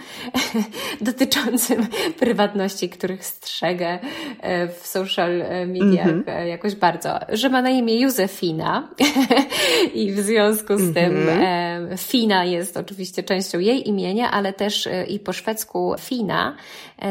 dotyczącym 1.00 1.86
prywatności, 2.18 2.88
których 2.88 3.24
strzegę 3.24 3.98
e, 4.40 4.68
w 4.68 4.86
social 4.86 5.38
mediach 5.66 6.06
mm 6.06 6.22
-hmm. 6.22 6.44
jakoś 6.44 6.74
bardzo, 6.74 7.18
że 7.28 7.48
ma 7.48 7.62
na 7.62 7.70
imię 7.70 8.00
Józefina 8.00 8.88
i 9.94 10.12
w 10.12 10.20
związku 10.20 10.78
z 10.78 10.94
tym 10.94 11.16
mm 11.16 11.28
-hmm. 11.28 11.98
Fina 11.98 12.44
jest 12.44 12.76
oczywiście 12.76 13.22
częścią 13.22 13.58
jej 13.58 13.88
imienia, 13.88 14.30
ale 14.30 14.52
też 14.52 14.88
i 15.08 15.18
po 15.18 15.32
szwedzku 15.32 15.94
Fina 15.98 16.56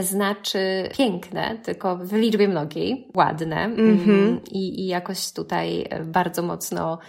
znaczy 0.02 0.90
pięknie 0.98 1.23
piękne, 1.24 1.58
tylko 1.64 1.98
w 1.98 2.14
liczbie 2.14 2.48
mnogiej, 2.48 3.08
ładne 3.16 3.70
mm-hmm. 3.70 4.40
I, 4.52 4.82
i 4.82 4.88
jakoś 4.88 5.32
tutaj 5.32 5.86
bardzo 6.06 6.42
mocno 6.42 7.00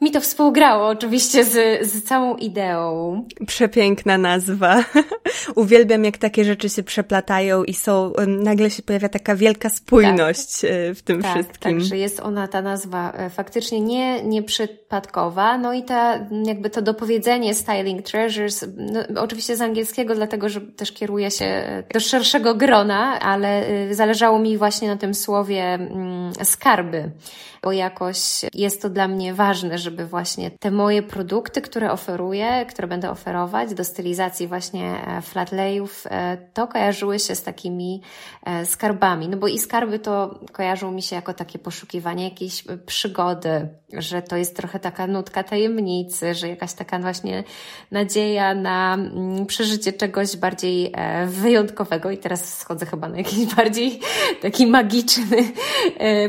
mi 0.00 0.10
to 0.10 0.20
współgrało 0.20 0.88
oczywiście 0.88 1.44
z, 1.44 1.86
z 1.90 2.02
całą 2.02 2.36
ideą. 2.36 3.24
Przepiękna 3.46 4.18
nazwa. 4.18 4.84
Uwielbiam, 5.54 6.04
jak 6.04 6.18
takie 6.18 6.44
rzeczy 6.44 6.68
się 6.68 6.82
przeplatają 6.82 7.64
i 7.64 7.74
są, 7.74 8.12
nagle 8.26 8.70
się 8.70 8.82
pojawia 8.82 9.08
taka 9.08 9.36
wielka 9.36 9.68
spójność 9.68 10.60
tak. 10.60 10.70
E, 10.70 10.94
w 10.94 11.02
tym 11.02 11.22
tak, 11.22 11.32
wszystkim. 11.32 11.78
Tak, 11.78 11.80
że 11.80 11.96
jest 11.96 12.20
ona, 12.20 12.48
ta 12.48 12.62
nazwa 12.62 13.12
e, 13.12 13.30
faktycznie 13.30 13.80
nie, 13.80 14.22
nieprzypadkowa. 14.22 15.58
No 15.58 15.72
i 15.72 15.82
ta, 15.82 16.28
jakby 16.44 16.70
to 16.70 16.82
dopowiedzenie 16.82 17.54
Styling 17.54 18.02
Treasures, 18.02 18.64
no, 18.76 19.22
oczywiście 19.22 19.56
z 19.56 19.60
angielskiego, 19.60 20.14
dlatego, 20.14 20.48
że 20.48 20.60
też 20.60 20.92
kieruje 20.92 21.30
się 21.30 21.44
e, 21.44 21.82
do 21.94 22.00
szerszego 22.00 22.54
grona, 22.54 23.20
ale 23.20 23.64
zależało 23.90 24.38
mi 24.38 24.58
właśnie 24.58 24.88
na 24.88 24.96
tym 24.96 25.14
słowie 25.14 25.64
mm, 25.64 26.32
skarby 26.44 27.10
bo 27.62 27.72
jakoś 27.72 28.18
jest 28.54 28.82
to 28.82 28.90
dla 28.90 29.08
mnie 29.08 29.34
ważne, 29.34 29.78
żeby 29.78 30.06
właśnie 30.06 30.50
te 30.50 30.70
moje 30.70 31.02
produkty, 31.02 31.60
które 31.60 31.92
oferuję, 31.92 32.66
które 32.68 32.88
będę 32.88 33.10
oferować 33.10 33.74
do 33.74 33.84
stylizacji 33.84 34.48
właśnie 34.48 35.06
e, 35.06 35.22
flatlayów, 35.22 36.06
e, 36.10 36.36
to 36.54 36.66
kojarzyły 36.66 37.18
się 37.18 37.34
z 37.34 37.42
takimi 37.42 38.02
e, 38.44 38.66
skarbami. 38.66 39.28
No 39.28 39.36
bo 39.36 39.48
i 39.48 39.58
skarby 39.58 39.98
to 39.98 40.40
kojarzą 40.52 40.92
mi 40.92 41.02
się 41.02 41.16
jako 41.16 41.34
takie 41.34 41.58
poszukiwanie 41.58 42.24
jakiejś 42.24 42.64
przygody, 42.86 43.68
że 43.92 44.22
to 44.22 44.36
jest 44.36 44.56
trochę 44.56 44.78
taka 44.78 45.06
nutka 45.06 45.42
tajemnicy, 45.42 46.34
że 46.34 46.48
jakaś 46.48 46.72
taka 46.72 46.98
właśnie 46.98 47.44
nadzieja 47.90 48.54
na 48.54 48.94
mm, 48.94 49.46
przeżycie 49.46 49.92
czegoś 49.92 50.36
bardziej 50.36 50.92
wyjątkowego 51.26 52.10
i 52.10 52.18
teraz 52.18 52.58
schodzę 52.58 52.86
chyba 52.86 53.08
na 53.08 53.18
jakiś 53.18 53.46
bardziej 53.56 54.00
taki 54.42 54.66
magiczny 54.66 55.36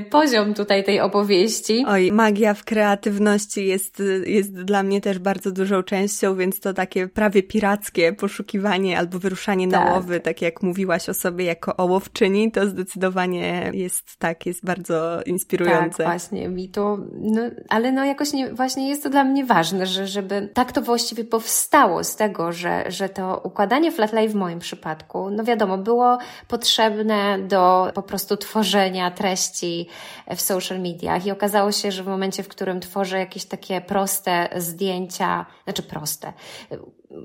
poziom 0.10 0.54
tutaj 0.54 0.84
tej 0.84 1.00
opowieści 1.00 1.21
opowieści. 1.22 1.86
Oj, 1.88 2.12
magia 2.12 2.54
w 2.54 2.64
kreatywności 2.64 3.68
jest, 3.68 4.04
jest 4.26 4.54
dla 4.54 4.84
mnie 4.84 5.02
też 5.02 5.20
bardzo 5.20 5.52
dużą 5.52 5.84
częścią, 5.84 6.36
więc 6.36 6.60
to 6.60 6.74
takie 6.74 7.08
prawie 7.08 7.44
pirackie 7.44 8.14
poszukiwanie 8.14 8.98
albo 8.98 9.20
wyruszanie 9.20 9.68
tak. 9.68 9.86
na 9.86 9.94
łowy, 9.94 10.20
tak 10.20 10.42
jak 10.42 10.64
mówiłaś 10.64 11.10
o 11.10 11.14
sobie 11.14 11.46
jako 11.46 11.78
ołowczyni, 11.78 12.52
to 12.52 12.68
zdecydowanie 12.68 13.72
jest 13.74 14.18
tak, 14.18 14.46
jest 14.46 14.66
bardzo 14.66 15.22
inspirujące. 15.24 15.98
Tak, 15.98 16.08
właśnie, 16.08 16.50
mi 16.50 16.70
to, 16.70 16.98
no, 17.14 17.42
ale 17.70 17.92
no 17.92 18.06
jakoś 18.06 18.34
nie, 18.34 18.54
właśnie 18.54 18.90
jest 18.90 19.04
to 19.04 19.10
dla 19.10 19.24
mnie 19.24 19.46
ważne, 19.46 19.86
że 19.86 20.08
żeby 20.08 20.50
tak 20.54 20.72
to 20.72 20.82
właściwie 20.82 21.24
powstało 21.24 22.04
z 22.04 22.16
tego, 22.16 22.52
że, 22.52 22.84
że 22.88 23.10
to 23.10 23.42
układanie 23.44 23.92
flatlay 23.92 24.30
w 24.30 24.36
moim 24.36 24.60
przypadku, 24.60 25.30
no 25.30 25.44
wiadomo, 25.44 25.78
było 25.78 26.18
potrzebne 26.48 27.40
do 27.40 27.92
po 27.94 28.04
prostu 28.04 28.38
tworzenia 28.38 29.12
treści 29.12 29.88
w 30.36 30.42
social 30.42 30.80
media, 30.80 31.11
i 31.18 31.32
okazało 31.32 31.72
się, 31.72 31.92
że 31.92 32.04
w 32.04 32.08
momencie, 32.08 32.44
w 32.44 32.48
którym 32.48 32.80
tworzę 32.80 33.20
jakieś 33.20 33.46
takie 33.46 33.82
proste 33.82 34.50
zdjęcia, 34.56 35.46
znaczy 35.66 35.84
proste, 35.84 36.34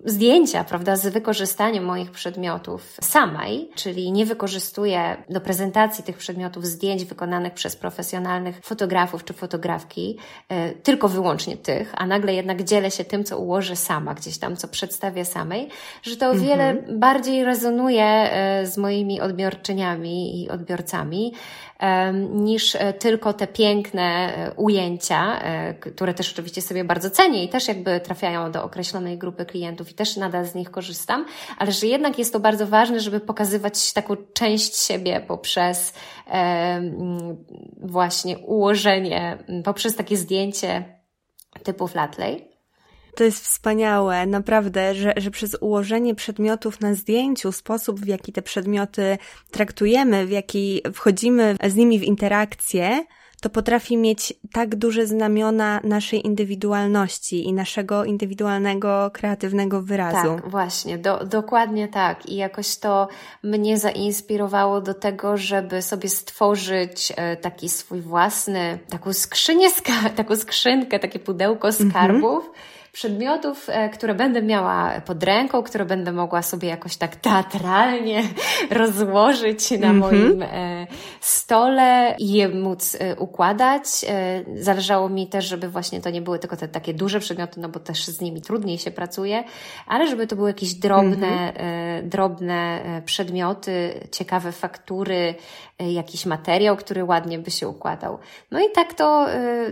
zdjęcia, 0.05 0.65
prawda, 0.65 0.97
z 0.97 1.07
wykorzystaniem 1.07 1.85
moich 1.85 2.11
przedmiotów 2.11 2.97
samej, 3.01 3.71
czyli 3.75 4.13
nie 4.13 4.27
wykorzystuję 4.27 5.17
do 5.31 5.41
prezentacji 5.41 6.05
tych 6.05 6.17
przedmiotów 6.17 6.67
zdjęć 6.67 7.05
wykonanych 7.05 7.55
przez 7.55 7.77
profesjonalnych 7.77 8.61
fotografów 8.63 9.25
czy 9.25 9.33
fotografki, 9.33 10.19
y, 10.53 10.75
tylko 10.83 11.09
wyłącznie 11.09 11.57
tych, 11.57 11.93
a 11.97 12.07
nagle 12.07 12.35
jednak 12.35 12.65
dzielę 12.65 12.91
się 12.91 13.05
tym, 13.05 13.25
co 13.25 13.39
ułożę 13.39 13.77
sama 13.77 14.15
gdzieś 14.15 14.39
tam, 14.39 14.57
co 14.57 14.69
przedstawię 14.69 15.25
samej, 15.25 15.69
że 16.03 16.17
to 16.17 16.31
o 16.31 16.35
wiele 16.35 16.71
mhm. 16.71 17.01
bardziej 17.01 17.45
rezonuje 17.45 18.31
y, 18.63 18.67
z 18.67 18.79
moimi 18.79 19.21
odbiorczyniami 19.21 20.43
i 20.43 20.51
odbiorcami, 20.51 21.33
niż 22.31 22.75
e, 22.75 22.93
tylko 22.93 23.33
te 23.33 23.47
piękne 23.77 24.03
e, 24.03 24.55
ujęcia, 24.57 25.41
e, 25.43 25.75
które 25.75 26.15
też 26.15 26.33
oczywiście 26.33 26.63
sobie 26.63 26.85
bardzo 26.85 27.11
cenię 27.11 27.45
i 27.45 27.49
też 27.49 27.69
jakby 27.69 28.01
trafiają 28.01 28.53
do 28.53 28.65
określonej 28.65 29.19
grupy 29.19 29.47
klientów 29.47 29.91
i 29.91 29.95
też 29.95 30.17
nadal 30.17 30.47
z 30.47 30.55
nich 30.55 30.71
korzystam, 30.71 31.27
ale 31.59 31.73
że 31.73 31.87
jednak 31.87 32.19
jest 32.19 32.33
to 32.33 32.41
bardzo 32.41 32.67
ważne, 32.67 33.01
żeby 33.01 33.21
pokazywać 33.21 33.93
taką 33.93 34.17
część 34.35 34.77
siebie 34.77 35.25
poprzez 35.29 35.95
właśnie 37.81 38.39
ułożenie, 38.39 39.39
poprzez 39.65 39.97
takie 39.97 40.17
zdjęcie 40.17 40.85
typu 41.65 41.89
flatlay. 41.89 42.57
To 43.17 43.25
jest 43.25 43.45
wspaniałe, 43.45 44.27
naprawdę, 44.27 44.95
że, 44.95 45.13
że 45.17 45.31
przez 45.31 45.57
ułożenie 45.61 46.15
przedmiotów 46.15 46.81
na 46.81 46.95
zdjęciu, 46.95 47.53
sposób 47.53 48.01
w 48.01 48.07
jaki 48.07 48.33
te 48.33 48.43
przedmioty 48.43 49.19
traktujemy, 49.51 50.27
w 50.27 50.31
jaki 50.31 50.83
wchodzimy 50.95 51.57
z 51.67 51.75
nimi 51.75 51.99
w 51.99 52.03
interakcję, 52.03 53.05
to 53.47 53.51
potrafi 53.51 53.97
mieć 53.97 54.35
tak 54.53 54.77
duże 54.77 55.07
znamiona 55.07 55.81
naszej 55.85 56.27
indywidualności 56.27 57.45
i 57.45 57.53
naszego 57.53 58.05
indywidualnego, 58.05 59.11
kreatywnego 59.13 59.83
wyrazu. 59.83 60.35
Tak, 60.37 60.49
właśnie, 60.51 60.99
do, 60.99 61.25
dokładnie 61.25 61.89
tak. 61.89 62.27
I 62.27 62.37
jakoś 62.37 62.77
to 62.77 63.09
mnie 63.43 63.79
zainspirowało 63.79 64.81
do 64.81 64.95
tego, 64.95 65.37
żeby 65.37 65.83
sobie 65.83 66.09
stworzyć 66.09 67.13
e, 67.17 67.37
taki 67.37 67.69
swój 67.69 68.01
własny, 68.01 68.79
taką 68.89 69.13
skrzynię, 69.13 69.69
taką 70.17 70.37
skrzynkę, 70.37 70.99
takie 70.99 71.19
pudełko 71.19 71.69
mhm. 71.69 71.91
skarbów. 71.91 72.45
-hmm 72.45 72.76
przedmiotów, 72.97 73.69
e, 73.69 73.89
które 73.89 74.15
będę 74.15 74.43
miała 74.43 75.01
pod 75.01 75.23
ręką, 75.23 75.63
które 75.63 75.85
będę 75.85 76.13
mogła 76.13 76.43
sobie 76.43 76.69
jakoś 76.69 76.97
tak 76.97 77.17
teatralnie 77.17 78.23
rozłożyć 78.71 79.71
na 79.71 79.77
mm 79.77 79.97
-hmm. 79.97 79.99
moim 80.01 80.43
e, 80.43 80.87
stole 81.21 82.15
i 82.19 82.33
je 82.33 82.49
móc 82.49 82.97
e, 83.01 83.17
układać. 83.17 83.85
Zależało 84.55 85.09
mi 85.09 85.27
też, 85.27 85.45
żeby 85.45 85.69
właśnie 85.69 86.01
to 86.01 86.11
nie 86.11 86.23
były 86.23 86.39
tylko 86.39 86.57
te 86.57 86.69
takie 86.69 86.95
duże 86.95 87.21
przedmioty, 87.21 87.61
no 87.61 87.69
bo 87.69 87.81
też 87.81 88.07
z 88.07 88.21
nimi 88.21 88.43
trudniej 88.43 88.79
się 88.79 88.91
pracuje, 88.91 89.45
ale 89.87 90.09
żeby 90.09 90.27
to 90.27 90.37
były 90.37 90.51
jakieś 90.51 90.75
drobne, 90.75 91.27
mm 91.27 91.55
-hmm. 91.55 92.09
drobne 92.09 92.81
przedmioty, 93.05 94.01
ciekawe 94.11 94.53
faktury, 94.53 95.35
jakiś 95.79 96.27
materiał, 96.27 96.77
który 96.77 97.05
ładnie 97.05 97.39
by 97.39 97.51
się 97.51 97.69
układał. 97.69 98.19
No 98.51 98.61
i 98.61 98.71
tak 98.75 98.95
to, 98.95 99.27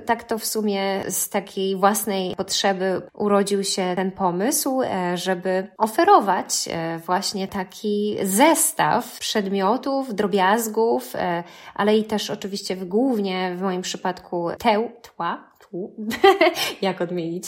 tak 0.07 0.25
to 0.25 0.39
w 0.39 0.45
sumie 0.45 1.03
z 1.09 1.29
takiej 1.29 1.77
własnej 1.77 2.37
potrzeby 2.37 3.03
urodził 3.13 3.65
się 3.65 3.93
ten 3.97 4.11
pomysł, 4.11 4.83
e, 4.83 5.17
żeby 5.17 5.67
oferować 5.79 6.69
e, 6.71 6.99
właśnie 6.99 7.49
taki 7.49 8.17
zestaw 8.23 9.19
przedmiotów, 9.19 10.15
drobiazgów, 10.15 11.17
e, 11.17 11.45
ale 11.75 11.97
i 11.97 12.05
też 12.05 12.31
oczywiście 12.31 12.77
głównie 12.77 13.55
w 13.57 13.61
moim 13.63 13.83
przypadku 13.83 14.49
teł, 14.59 14.91
tła, 15.03 15.55
jak 16.83 17.01
odmienić 17.01 17.45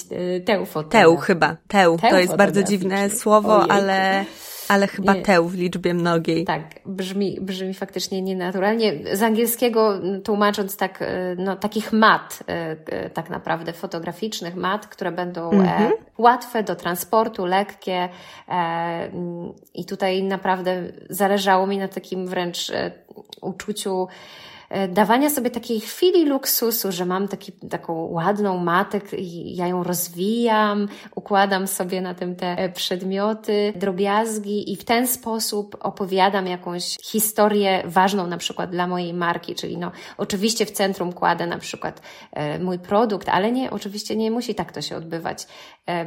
teł 0.47 0.67
Teł 0.91 1.17
chyba, 1.17 1.57
teł. 1.69 1.99
To 2.11 2.19
jest 2.19 2.37
bardzo 2.37 2.63
dziwne 2.63 3.11
słowo, 3.11 3.57
Ojejku. 3.57 3.73
ale 3.73 4.25
Ale 4.69 4.87
chyba 4.87 5.15
nie, 5.15 5.23
teł 5.23 5.49
w 5.49 5.55
liczbie 5.55 5.95
mnogiej. 5.95 6.45
Tak, 6.45 6.63
brzmi, 6.87 7.39
brzmi 7.41 7.75
faktycznie 7.75 8.23
nienaturalnie. 8.23 9.17
Z 9.17 9.23
angielskiego 9.23 10.01
tłumacząc 10.25 10.77
tak, 10.77 11.05
no, 11.37 11.57
takich 11.57 11.93
mat, 11.93 12.43
tak 13.15 13.31
naprawdę 13.31 13.73
fotograficznych 13.73 14.57
mat, 14.57 14.87
które 14.87 15.13
będą 15.13 15.51
mhm. 15.51 15.93
łatwe 16.19 16.63
do 16.63 16.77
transportu, 16.77 17.47
lekkie. 17.47 18.09
I 19.75 19.85
tutaj 19.85 20.23
naprawdę 20.23 20.83
zależało 21.11 21.67
mi 21.67 21.79
na 21.79 21.89
takim 21.89 22.27
wręcz 22.27 22.73
uczuciu 23.41 24.09
E, 24.09 24.09
dawania 24.89 25.31
sobie 25.31 25.51
takiej 25.51 25.81
chwili 25.81 26.25
luksusu, 26.27 26.93
że 26.93 27.07
mam 27.07 27.29
taki, 27.29 27.53
taką 27.53 27.93
ładną 27.93 28.59
matę 28.59 29.01
i 29.17 29.57
ja 29.57 29.67
ją 29.67 29.83
rozwijam, 29.83 30.89
układam 31.15 31.67
sobie 31.67 32.01
na 32.01 32.15
tym 32.15 32.37
te 32.37 32.47
e, 32.47 32.69
przedmioty, 32.69 33.73
drobiazgi 33.77 34.73
i 34.73 34.77
w 34.77 34.85
ten 34.85 35.07
sposób 35.07 35.77
opowiadam 35.81 36.47
jakąś 36.47 36.97
historię 37.03 37.83
ważną 37.85 38.27
na 38.27 38.37
przykład 38.37 38.71
dla 38.71 38.87
mojej 38.87 39.15
marki, 39.15 39.55
czyli 39.55 39.79
no 39.79 39.93
oczywiście 40.17 40.67
w 40.67 40.71
centrum 40.71 41.13
kładę 41.13 41.47
na 41.47 41.59
przykład 41.59 42.01
e, 42.33 42.59
mój 42.59 42.79
produkt, 42.79 43.29
ale 43.29 43.53
nie, 43.53 43.71
oczywiście 43.71 44.17
nie 44.17 44.31
musi 44.31 44.55
tak 44.55 44.73
to 44.73 44.83
się 44.83 44.97
odbywać, 44.97 45.47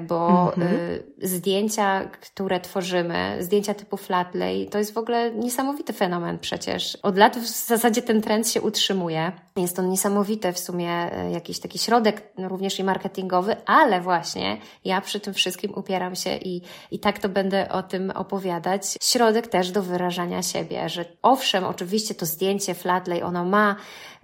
bo 0.07 0.53
mhm. 0.57 0.78
zdjęcia, 1.22 2.05
które 2.05 2.60
tworzymy, 2.60 3.38
zdjęcia 3.39 3.74
typu 3.74 3.97
flatlay, 3.97 4.68
to 4.72 4.78
jest 4.78 4.93
w 4.93 4.97
ogóle 4.97 5.32
niesamowity 5.32 5.93
fenomen 5.93 6.39
przecież. 6.39 6.95
Od 6.95 7.18
lat 7.18 7.38
w 7.38 7.47
zasadzie 7.47 8.01
ten 8.01 8.22
trend 8.22 8.49
się 8.52 8.62
utrzymuje. 8.62 9.32
Jest 9.56 9.80
on 9.80 9.89
niesamowity 9.89 10.54
w 10.54 10.60
sumie, 10.60 10.89
e, 10.89 11.32
jakiś 11.32 11.60
taki 11.60 11.80
środek 11.80 12.34
no, 12.38 12.50
również 12.50 12.80
i 12.80 12.84
marketingowy, 12.84 13.56
ale 13.66 14.02
właśnie 14.02 14.58
ja 14.86 15.02
przy 15.02 15.20
tym 15.20 15.34
wszystkim 15.34 15.74
upieram 15.76 16.16
się 16.16 16.38
i, 16.38 16.62
i 16.91 17.00
tak 17.00 17.20
to 17.20 17.30
będę 17.30 17.70
o 17.70 17.84
tym 17.84 18.12
opowiadać. 18.12 18.84
Środek 19.02 19.47
też 19.47 19.72
do 19.72 19.84
wyrażania 19.84 20.43
siebie, 20.43 20.89
że 20.89 21.06
owszem, 21.22 21.64
oczywiście 21.64 22.16
to 22.16 22.26
zdjęcie 22.26 22.74
Flatlay, 22.74 23.24
ono 23.24 23.45
ma 23.45 23.76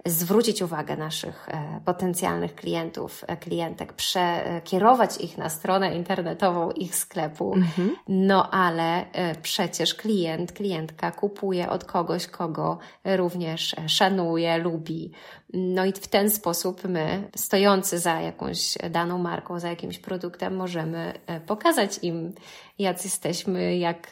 zwrócić 0.06 0.62
uwagę 0.62 0.96
naszych 0.96 1.48
e, 1.48 1.80
potencjalnych 1.84 2.54
klientów, 2.54 3.24
e, 3.26 3.36
klientek, 3.36 3.92
przekierować 3.92 5.16
ich 5.20 5.38
na 5.38 5.48
stronę 5.48 5.94
internetową 5.96 6.70
ich 6.70 6.94
sklepu. 6.94 7.54
Mhm. 7.54 7.96
No 8.08 8.50
ale 8.50 9.12
e, 9.12 9.34
przecież 9.34 9.94
klient, 9.94 10.52
klientka 10.52 11.10
kupuje 11.10 11.70
od 11.70 11.84
kogoś, 11.84 12.26
kogo 12.26 12.78
również 13.04 13.76
szanuje, 13.86 14.58
lubi. 14.58 15.12
No 15.52 15.84
i 15.84 15.92
w 15.92 16.08
ten 16.08 16.30
sposób 16.30 16.84
my, 16.84 17.30
stojący 17.36 17.98
za 17.98 18.20
jakąś 18.20 18.74
daną 18.90 19.18
marką, 19.18 19.60
za 19.60 19.68
jakimś 19.68 19.98
produktem, 19.98 20.56
możemy 20.56 21.12
pokazać 21.46 21.98
im, 22.02 22.32
jak 22.78 23.04
jesteśmy, 23.04 23.76
jak, 23.76 24.10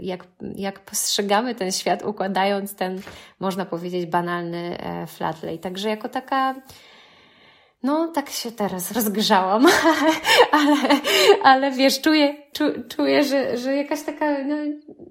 jak, 0.00 0.26
jak 0.54 0.80
postrzegamy 0.80 1.54
ten 1.54 1.72
świat, 1.72 2.04
układając 2.04 2.74
ten, 2.74 3.00
można 3.40 3.64
powiedzieć, 3.64 4.06
banalny 4.06 4.78
flash 5.06 5.28
Bradley. 5.28 5.58
Także 5.58 5.88
jako 5.88 6.08
taka 6.08 6.54
no, 7.82 8.08
tak 8.08 8.30
się 8.30 8.52
teraz 8.52 8.92
rozgrzałam, 8.92 9.66
ale, 10.52 11.00
ale 11.42 11.70
wiesz, 11.70 12.00
czuję, 12.00 12.34
czu, 12.52 12.64
czuję 12.88 13.24
że, 13.24 13.58
że 13.58 13.76
jakaś 13.76 14.02
taka 14.02 14.44
no, 14.44 14.56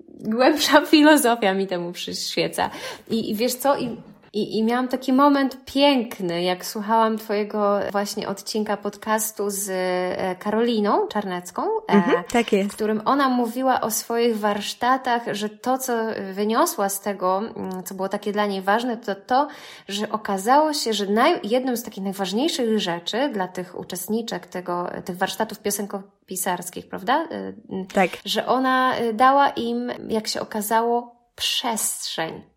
głębsza 0.10 0.86
filozofia 0.86 1.54
mi 1.54 1.68
temu 1.68 1.92
przyświeca. 1.92 2.70
I, 3.10 3.32
i 3.32 3.36
wiesz 3.36 3.54
co? 3.54 3.78
I 3.78 3.98
i, 4.38 4.58
I 4.58 4.64
miałam 4.64 4.88
taki 4.88 5.14
moment 5.14 5.58
piękny, 5.66 6.44
jak 6.44 6.66
słuchałam 6.66 7.18
Twojego 7.18 7.80
właśnie 7.92 8.28
odcinka 8.28 8.78
podcastu 8.78 9.50
z 9.50 9.70
e, 9.70 10.36
Karoliną 10.36 11.08
Czarnecką, 11.08 11.62
e, 11.62 11.94
mhm, 11.94 12.24
tak 12.32 12.52
jest. 12.52 12.70
w 12.70 12.76
którym 12.76 13.02
ona 13.06 13.30
mówiła 13.30 13.82
o 13.82 13.92
swoich 13.92 14.40
warsztatach, 14.40 15.22
że 15.32 15.50
to, 15.50 15.78
co 15.78 15.94
wyniosła 16.34 16.90
z 16.90 17.02
tego, 17.02 17.42
co 17.86 17.96
było 17.96 18.10
takie 18.10 18.32
dla 18.32 18.46
niej 18.46 18.62
ważne, 18.62 18.98
to 18.98 19.16
to, 19.16 19.48
że 19.88 20.10
okazało 20.10 20.74
się, 20.74 20.94
że 20.94 21.06
naj, 21.06 21.40
jedną 21.44 21.76
z 21.76 21.84
takich 21.84 22.04
najważniejszych 22.04 22.80
rzeczy 22.80 23.30
dla 23.34 23.48
tych 23.48 23.80
uczestniczek 23.80 24.48
tego, 24.48 24.90
tych 25.06 25.18
warsztatów 25.18 25.60
piosenkopisarskich, 25.60 26.90
prawda? 26.90 27.28
E, 27.32 27.54
tak. 27.94 28.10
Że 28.26 28.48
ona 28.48 28.94
dała 29.14 29.50
im, 29.50 29.92
jak 30.10 30.28
się 30.28 30.42
okazało, 30.42 31.16
przestrzeń 31.36 32.57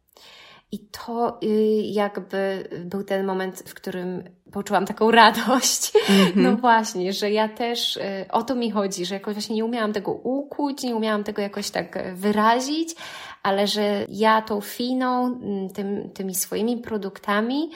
i 0.72 0.78
to 0.78 1.38
y, 1.42 1.46
jakby 1.84 2.68
był 2.84 3.04
ten 3.04 3.26
moment, 3.26 3.62
w 3.66 3.74
którym 3.74 4.24
poczułam 4.52 4.86
taką 4.86 5.10
radość. 5.10 5.92
Mm 6.10 6.26
-hmm. 6.26 6.36
No 6.36 6.56
właśnie, 6.56 7.12
że 7.12 7.30
ja 7.30 7.48
też 7.48 7.96
y, 7.96 8.00
o 8.30 8.42
to 8.42 8.54
mi 8.54 8.70
chodzi, 8.70 9.06
że 9.06 9.14
jakoś 9.14 9.34
właśnie 9.34 9.56
nie 9.56 9.64
umiałam 9.64 9.92
tego 9.92 10.12
ukuć, 10.12 10.82
nie 10.82 10.96
umiałam 10.96 11.24
tego 11.24 11.42
jakoś 11.42 11.70
tak 11.70 12.14
wyrazić, 12.14 12.94
ale 13.42 13.66
że 13.66 14.06
ja 14.08 14.42
tą 14.42 14.60
finą, 14.60 15.26
mm, 15.26 15.70
tym, 15.70 16.10
tymi 16.10 16.34
swoimi 16.34 16.76
produktami 16.76 17.70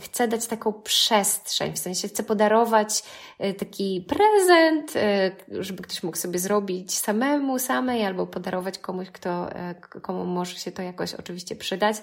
chcę 0.00 0.28
dać 0.28 0.46
taką 0.46 0.72
przestrzeń, 0.72 1.72
w 1.72 1.78
sensie 1.78 2.08
chcę 2.08 2.22
podarować 2.22 3.02
y, 3.44 3.54
taki 3.54 4.06
prezent, 4.08 4.96
y, 4.96 5.62
żeby 5.62 5.82
ktoś 5.82 6.02
mógł 6.02 6.16
sobie 6.16 6.38
zrobić 6.38 6.94
samemu, 6.94 7.58
samej, 7.58 8.04
albo 8.04 8.26
podarować 8.26 8.78
komuś, 8.78 9.10
kto, 9.10 9.48
y, 9.96 10.00
komu 10.00 10.24
może 10.24 10.56
się 10.56 10.72
to 10.72 10.82
jakoś 10.82 11.14
oczywiście 11.14 11.56
przydać, 11.56 11.96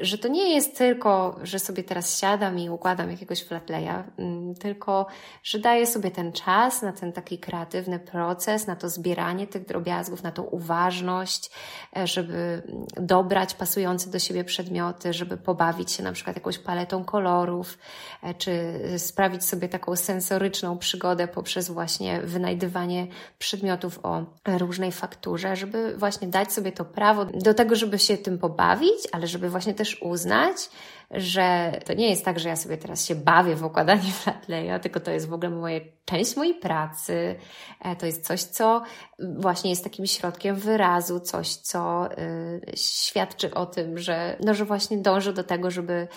że 0.00 0.18
to 0.18 0.28
nie 0.28 0.54
jest 0.54 0.78
tylko, 0.78 1.38
że 1.42 1.58
sobie 1.58 1.84
teraz 1.84 2.18
siadam 2.18 2.58
i 2.58 2.70
układam 2.70 3.10
jakiegoś 3.10 3.42
flatleya, 3.42 4.04
mm, 4.18 4.54
tylko, 4.54 5.06
że 5.42 5.58
daję 5.58 5.86
sobie 5.86 6.10
ten 6.10 6.32
czas 6.32 6.82
na 6.82 6.92
ten 6.92 7.12
taki 7.12 7.38
kreatywny 7.38 7.98
proces, 7.98 8.66
na 8.66 8.76
to 8.76 8.88
zbieranie 8.88 9.46
tych 9.46 9.66
drobiazgów, 9.66 10.22
na 10.22 10.32
tą 10.32 10.42
uważność, 10.42 11.50
E, 11.96 12.06
żeby 12.06 12.62
dobrać 12.96 13.54
pasujące 13.54 14.10
do 14.10 14.18
siebie 14.18 14.44
przedmioty, 14.44 15.12
żeby 15.12 15.36
pobawić 15.36 15.92
się 15.92 16.02
na 16.02 16.12
przykład 16.12 16.36
jakąś 16.44 16.58
paletą 16.58 17.04
kolorów, 17.04 17.78
e, 18.22 18.34
czy 18.34 18.80
sprawić 18.98 19.44
sobie 19.44 19.68
taką 19.68 19.96
sensoryczną 19.96 20.78
przygodę 20.78 21.28
poprzez 21.28 21.70
właśnie 21.70 22.20
wynajdywanie 22.20 23.06
przedmiotów 23.38 24.00
o 24.02 24.24
różnej 24.58 24.92
fakturze, 24.92 25.56
żeby 25.56 25.96
właśnie 25.96 26.28
dać 26.28 26.52
sobie 26.52 26.72
to 26.72 26.84
prawo 26.84 27.24
do 27.24 27.54
tego, 27.54 27.76
żeby 27.76 27.98
się 27.98 28.18
tym 28.18 28.38
pobawić, 28.38 29.08
ale 29.12 29.26
żeby 29.26 29.50
właśnie 29.50 29.74
też 29.74 30.02
uznać, 30.02 30.70
że 31.10 31.72
to 31.84 31.94
nie 31.94 32.10
jest 32.10 32.24
tak, 32.24 32.38
że 32.38 32.48
ja 32.48 32.56
sobie 32.56 32.76
teraz 32.76 33.04
się 33.04 33.14
bawię 33.14 33.56
w 33.56 33.64
układanie 33.64 34.12
flatleya, 34.22 34.80
tylko 34.82 35.00
to 35.00 35.10
jest 35.10 35.28
w 35.28 35.32
ogóle 35.32 35.50
moje, 35.50 35.80
część 36.04 36.36
mojej 36.36 36.54
pracy. 36.54 37.36
E, 37.80 37.96
to 37.96 38.06
jest 38.06 38.26
coś, 38.26 38.42
co 38.42 38.82
właśnie 39.18 39.70
jest 39.70 39.84
takim 39.84 40.06
środkiem 40.06 40.56
wyrazu, 40.56 41.20
coś, 41.20 41.54
co 41.54 42.08
y, 42.12 42.76
świadczy 42.76 43.54
o 43.54 43.66
tym, 43.66 43.98
że, 43.98 44.36
no, 44.44 44.54
że 44.54 44.64
właśnie 44.64 44.98
dążę 44.98 45.32
do 45.32 45.44
tego, 45.44 45.70
żeby 45.70 46.08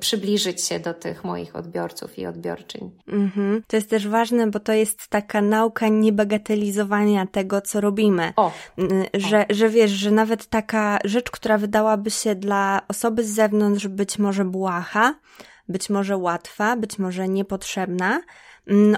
przybliżyć 0.00 0.64
się 0.64 0.80
do 0.80 0.94
tych 0.94 1.24
moich 1.24 1.56
odbiorców 1.56 2.18
i 2.18 2.26
odbiorczyń. 2.26 2.90
Mhm. 3.08 3.62
To 3.66 3.76
jest 3.76 3.90
też 3.90 4.08
ważne, 4.08 4.46
bo 4.46 4.60
to 4.60 4.72
jest 4.72 5.08
taka 5.08 5.40
nauka 5.40 5.88
niebagatelizowania 5.88 7.26
tego, 7.26 7.60
co 7.60 7.80
robimy. 7.80 8.32
O. 8.36 8.52
Że, 9.14 9.46
o. 9.50 9.54
że 9.54 9.68
wiesz, 9.68 9.90
że 9.90 10.10
nawet 10.10 10.46
taka 10.46 10.98
rzecz, 11.04 11.30
która 11.30 11.58
wydałaby 11.58 12.10
się 12.10 12.34
dla 12.34 12.80
osoby 12.88 13.24
z 13.24 13.34
zewnątrz 13.34 13.88
być 13.88 14.18
może 14.18 14.44
błaha, 14.44 15.14
być 15.68 15.90
może 15.90 16.16
łatwa, 16.16 16.76
być 16.76 16.98
może 16.98 17.28
niepotrzebna, 17.28 18.06
mm, 18.06 18.22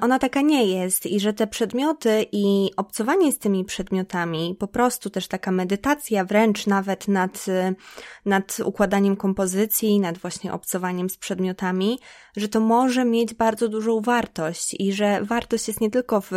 ona 0.01 0.19
taka 0.19 0.41
nie 0.41 0.67
jest 0.67 1.07
i 1.07 1.21
że 1.21 1.33
te 1.33 1.47
przedmioty 1.47 2.27
i 2.33 2.71
obcowanie 2.77 3.33
z 3.33 3.39
tymi 3.39 3.65
przedmiotami, 3.65 4.57
po 4.59 4.69
prostu 4.69 5.11
też 5.11 5.29
taka 5.29 5.51
medytacja 5.51 6.25
wręcz 6.25 6.67
nawet 6.67 7.09
nad, 7.09 7.47
nad 8.25 8.57
układaniem 8.65 9.17
kompozycji, 9.17 10.01
nad 10.01 10.19
właśnie 10.19 10.53
obcowaniem 10.53 11.11
z 11.11 11.17
przedmiotami, 11.17 11.99
że 12.37 12.49
to 12.49 12.61
może 12.61 13.05
mieć 13.05 13.35
bardzo 13.35 13.69
dużą 13.69 14.01
wartość 14.01 14.77
i 14.79 14.93
że 14.93 15.23
wartość 15.23 15.69
jest 15.69 15.81
nie 15.81 15.91
tylko 15.91 16.21
w 16.21 16.33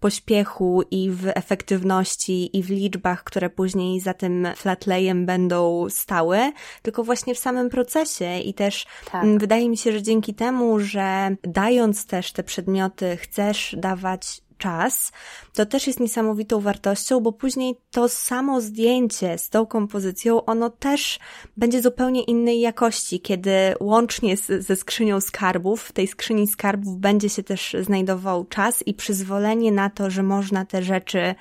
pośpiechu 0.00 0.82
i 0.90 1.10
w 1.10 1.26
efektywności 1.34 2.58
i 2.58 2.62
w 2.62 2.70
liczbach, 2.70 3.24
które 3.24 3.50
później 3.50 4.00
za 4.00 4.14
tym 4.14 4.48
flatlayem 4.56 5.26
będą 5.26 5.86
stały, 5.90 6.38
tylko 6.82 7.04
właśnie 7.04 7.34
w 7.34 7.38
samym 7.38 7.70
procesie 7.70 8.38
i 8.38 8.54
też 8.54 8.86
tak. 9.12 9.24
Mm, 9.24 9.38
wydaje 9.38 9.68
mi 9.68 9.76
się, 9.76 9.92
że 9.92 10.02
dzięki 10.02 10.34
temu, 10.34 10.80
że 10.80 11.36
dając 11.42 12.06
też 12.06 12.32
te 12.32 12.42
przedmioty 12.42 12.69
chcesz 13.16 13.76
dawać 13.78 14.42
czas, 14.60 15.12
to 15.54 15.66
też 15.66 15.86
jest 15.86 16.00
niesamowitą 16.00 16.60
wartością, 16.60 17.20
bo 17.20 17.32
później 17.32 17.76
to 17.90 18.08
samo 18.08 18.60
zdjęcie 18.60 19.38
z 19.38 19.48
tą 19.48 19.66
kompozycją, 19.66 20.44
ono 20.44 20.70
też 20.70 21.18
będzie 21.56 21.82
zupełnie 21.82 22.22
innej 22.22 22.60
jakości, 22.60 23.20
kiedy 23.20 23.50
łącznie 23.80 24.36
z, 24.36 24.66
ze 24.66 24.76
skrzynią 24.76 25.20
skarbów, 25.20 25.82
w 25.82 25.92
tej 25.92 26.06
skrzyni 26.06 26.46
skarbów 26.46 26.98
będzie 26.98 27.28
się 27.28 27.42
też 27.42 27.76
znajdował 27.80 28.44
czas 28.44 28.86
i 28.86 28.94
przyzwolenie 28.94 29.72
na 29.72 29.90
to, 29.90 30.10
że 30.10 30.22
można 30.22 30.64
te 30.64 30.82
rzeczy 30.82 31.34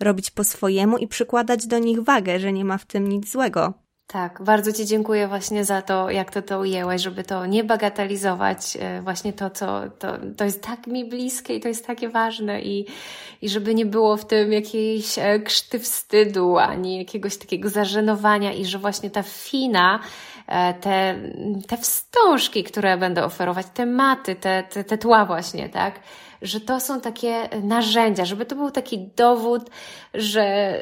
robić 0.00 0.30
po 0.30 0.44
swojemu 0.44 0.98
i 0.98 1.08
przykładać 1.08 1.66
do 1.66 1.78
nich 1.78 2.00
wagę, 2.00 2.40
że 2.40 2.52
nie 2.52 2.64
ma 2.64 2.78
w 2.78 2.86
tym 2.86 3.08
nic 3.08 3.32
złego. 3.32 3.85
Tak, 4.06 4.42
bardzo 4.42 4.72
Ci 4.72 4.86
dziękuję 4.86 5.28
właśnie 5.28 5.64
za 5.64 5.82
to, 5.82 6.10
jak 6.10 6.30
to 6.30 6.42
to 6.42 6.58
ujęłaś, 6.58 7.02
żeby 7.02 7.24
to 7.24 7.46
nie 7.46 7.64
bagatelizować, 7.64 8.76
e, 8.80 9.02
właśnie 9.02 9.32
to, 9.32 9.50
co 9.50 9.82
to, 9.98 10.12
to 10.36 10.44
jest 10.44 10.62
tak 10.62 10.86
mi 10.86 11.04
bliskie 11.04 11.56
i 11.56 11.60
to 11.60 11.68
jest 11.68 11.86
takie 11.86 12.08
ważne 12.08 12.62
i, 12.62 12.86
i 13.42 13.48
żeby 13.48 13.74
nie 13.74 13.86
było 13.86 14.16
w 14.16 14.24
tym 14.24 14.52
jakiejś 14.52 15.18
e, 15.18 15.38
krzty 15.40 15.78
wstydu, 15.78 16.58
ani 16.58 16.98
jakiegoś 16.98 17.36
takiego 17.36 17.68
zażenowania 17.68 18.52
i 18.52 18.64
że 18.64 18.78
właśnie 18.78 19.10
ta 19.10 19.22
fina, 19.22 20.00
e, 20.46 20.74
te, 20.74 21.14
te 21.68 21.76
wstążki, 21.76 22.64
które 22.64 22.96
będę 22.96 23.24
oferować, 23.24 23.66
te 23.74 23.86
maty, 23.86 24.34
te, 24.34 24.62
te, 24.62 24.84
te 24.84 24.98
tła 24.98 25.24
właśnie, 25.24 25.68
tak? 25.68 26.00
Że 26.42 26.60
to 26.60 26.80
są 26.80 27.00
takie 27.00 27.48
narzędzia, 27.62 28.24
żeby 28.24 28.46
to 28.46 28.56
był 28.56 28.70
taki 28.70 28.98
dowód, 29.16 29.70
że 30.14 30.76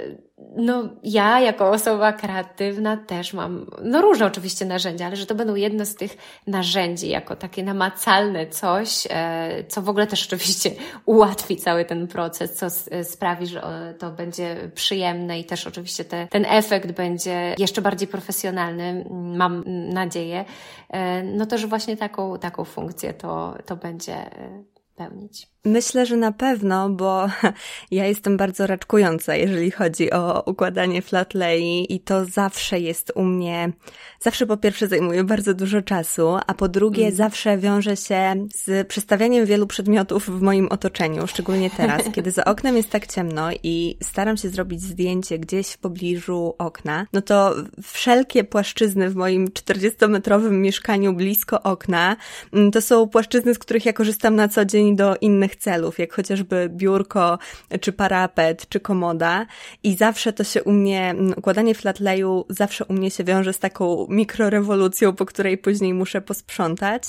no 0.56 0.88
ja 1.02 1.40
jako 1.40 1.70
osoba 1.70 2.12
kreatywna 2.12 2.96
też 2.96 3.32
mam, 3.32 3.66
no 3.82 4.02
różne 4.02 4.26
oczywiście 4.26 4.64
narzędzia, 4.64 5.06
ale 5.06 5.16
że 5.16 5.26
to 5.26 5.34
będą 5.34 5.54
jedno 5.54 5.86
z 5.86 5.94
tych 5.94 6.16
narzędzi, 6.46 7.08
jako 7.08 7.36
takie 7.36 7.62
namacalne 7.62 8.46
coś, 8.46 9.06
e, 9.10 9.64
co 9.68 9.82
w 9.82 9.88
ogóle 9.88 10.06
też 10.06 10.26
oczywiście 10.26 10.70
ułatwi 11.06 11.56
cały 11.56 11.84
ten 11.84 12.06
proces, 12.06 12.54
co 12.54 12.66
sprawi, 13.04 13.46
że 13.46 13.94
to 13.98 14.10
będzie 14.10 14.70
przyjemne 14.74 15.40
i 15.40 15.44
też 15.44 15.66
oczywiście 15.66 16.04
te, 16.04 16.26
ten 16.26 16.44
efekt 16.48 16.92
będzie 16.92 17.54
jeszcze 17.58 17.82
bardziej 17.82 18.08
profesjonalny, 18.08 19.04
mam 19.10 19.64
nadzieję, 19.92 20.44
e, 20.90 21.22
no 21.22 21.46
to, 21.46 21.58
że 21.58 21.66
właśnie 21.66 21.96
taką, 21.96 22.38
taką 22.38 22.64
funkcję 22.64 23.14
to, 23.14 23.54
to 23.66 23.76
będzie 23.76 24.14
e, 24.14 24.73
pełnić. 24.94 25.53
Myślę, 25.66 26.06
że 26.06 26.16
na 26.16 26.32
pewno, 26.32 26.90
bo 26.90 27.26
ja 27.90 28.06
jestem 28.06 28.36
bardzo 28.36 28.66
raczkująca, 28.66 29.36
jeżeli 29.36 29.70
chodzi 29.70 30.10
o 30.10 30.42
układanie 30.46 31.02
flatlay 31.02 31.86
i 31.88 32.00
to 32.00 32.24
zawsze 32.24 32.80
jest 32.80 33.12
u 33.14 33.24
mnie, 33.24 33.72
zawsze 34.20 34.46
po 34.46 34.56
pierwsze 34.56 34.88
zajmuje 34.88 35.24
bardzo 35.24 35.54
dużo 35.54 35.82
czasu, 35.82 36.36
a 36.46 36.54
po 36.54 36.68
drugie 36.68 37.02
mm. 37.02 37.16
zawsze 37.16 37.58
wiąże 37.58 37.96
się 37.96 38.46
z 38.54 38.88
przestawianiem 38.88 39.46
wielu 39.46 39.66
przedmiotów 39.66 40.38
w 40.38 40.42
moim 40.42 40.68
otoczeniu, 40.68 41.26
szczególnie 41.26 41.70
teraz, 41.70 42.02
kiedy 42.14 42.30
za 42.30 42.44
oknem 42.54 42.76
jest 42.76 42.90
tak 42.90 43.06
ciemno 43.06 43.48
i 43.62 43.96
staram 44.02 44.36
się 44.36 44.48
zrobić 44.48 44.82
zdjęcie 44.82 45.38
gdzieś 45.38 45.68
w 45.68 45.78
pobliżu 45.78 46.54
okna, 46.58 47.06
no 47.12 47.22
to 47.22 47.54
wszelkie 47.82 48.44
płaszczyzny 48.44 49.10
w 49.10 49.16
moim 49.16 49.48
40-metrowym 49.48 50.52
mieszkaniu 50.52 51.12
blisko 51.12 51.62
okna, 51.62 52.16
mm, 52.52 52.70
to 52.70 52.80
są 52.80 53.08
płaszczyzny, 53.08 53.54
z 53.54 53.58
których 53.58 53.86
ja 53.86 53.92
korzystam 53.92 54.36
na 54.36 54.48
co 54.48 54.64
dzień 54.64 54.96
do 54.96 55.16
innych 55.16 55.53
celów, 55.56 55.98
jak 55.98 56.12
chociażby 56.12 56.68
biurko, 56.72 57.38
czy 57.80 57.92
parapet, 57.92 58.68
czy 58.68 58.80
komoda 58.80 59.46
i 59.82 59.94
zawsze 59.96 60.32
to 60.32 60.44
się 60.44 60.62
u 60.62 60.72
mnie, 60.72 61.10
mm, 61.10 61.34
układanie 61.36 61.74
flatlayu 61.74 62.44
zawsze 62.48 62.84
u 62.84 62.92
mnie 62.92 63.10
się 63.10 63.24
wiąże 63.24 63.52
z 63.52 63.58
taką 63.58 64.06
mikrorewolucją, 64.08 65.12
po 65.12 65.26
której 65.26 65.58
później 65.58 65.94
muszę 65.94 66.20
posprzątać. 66.20 67.02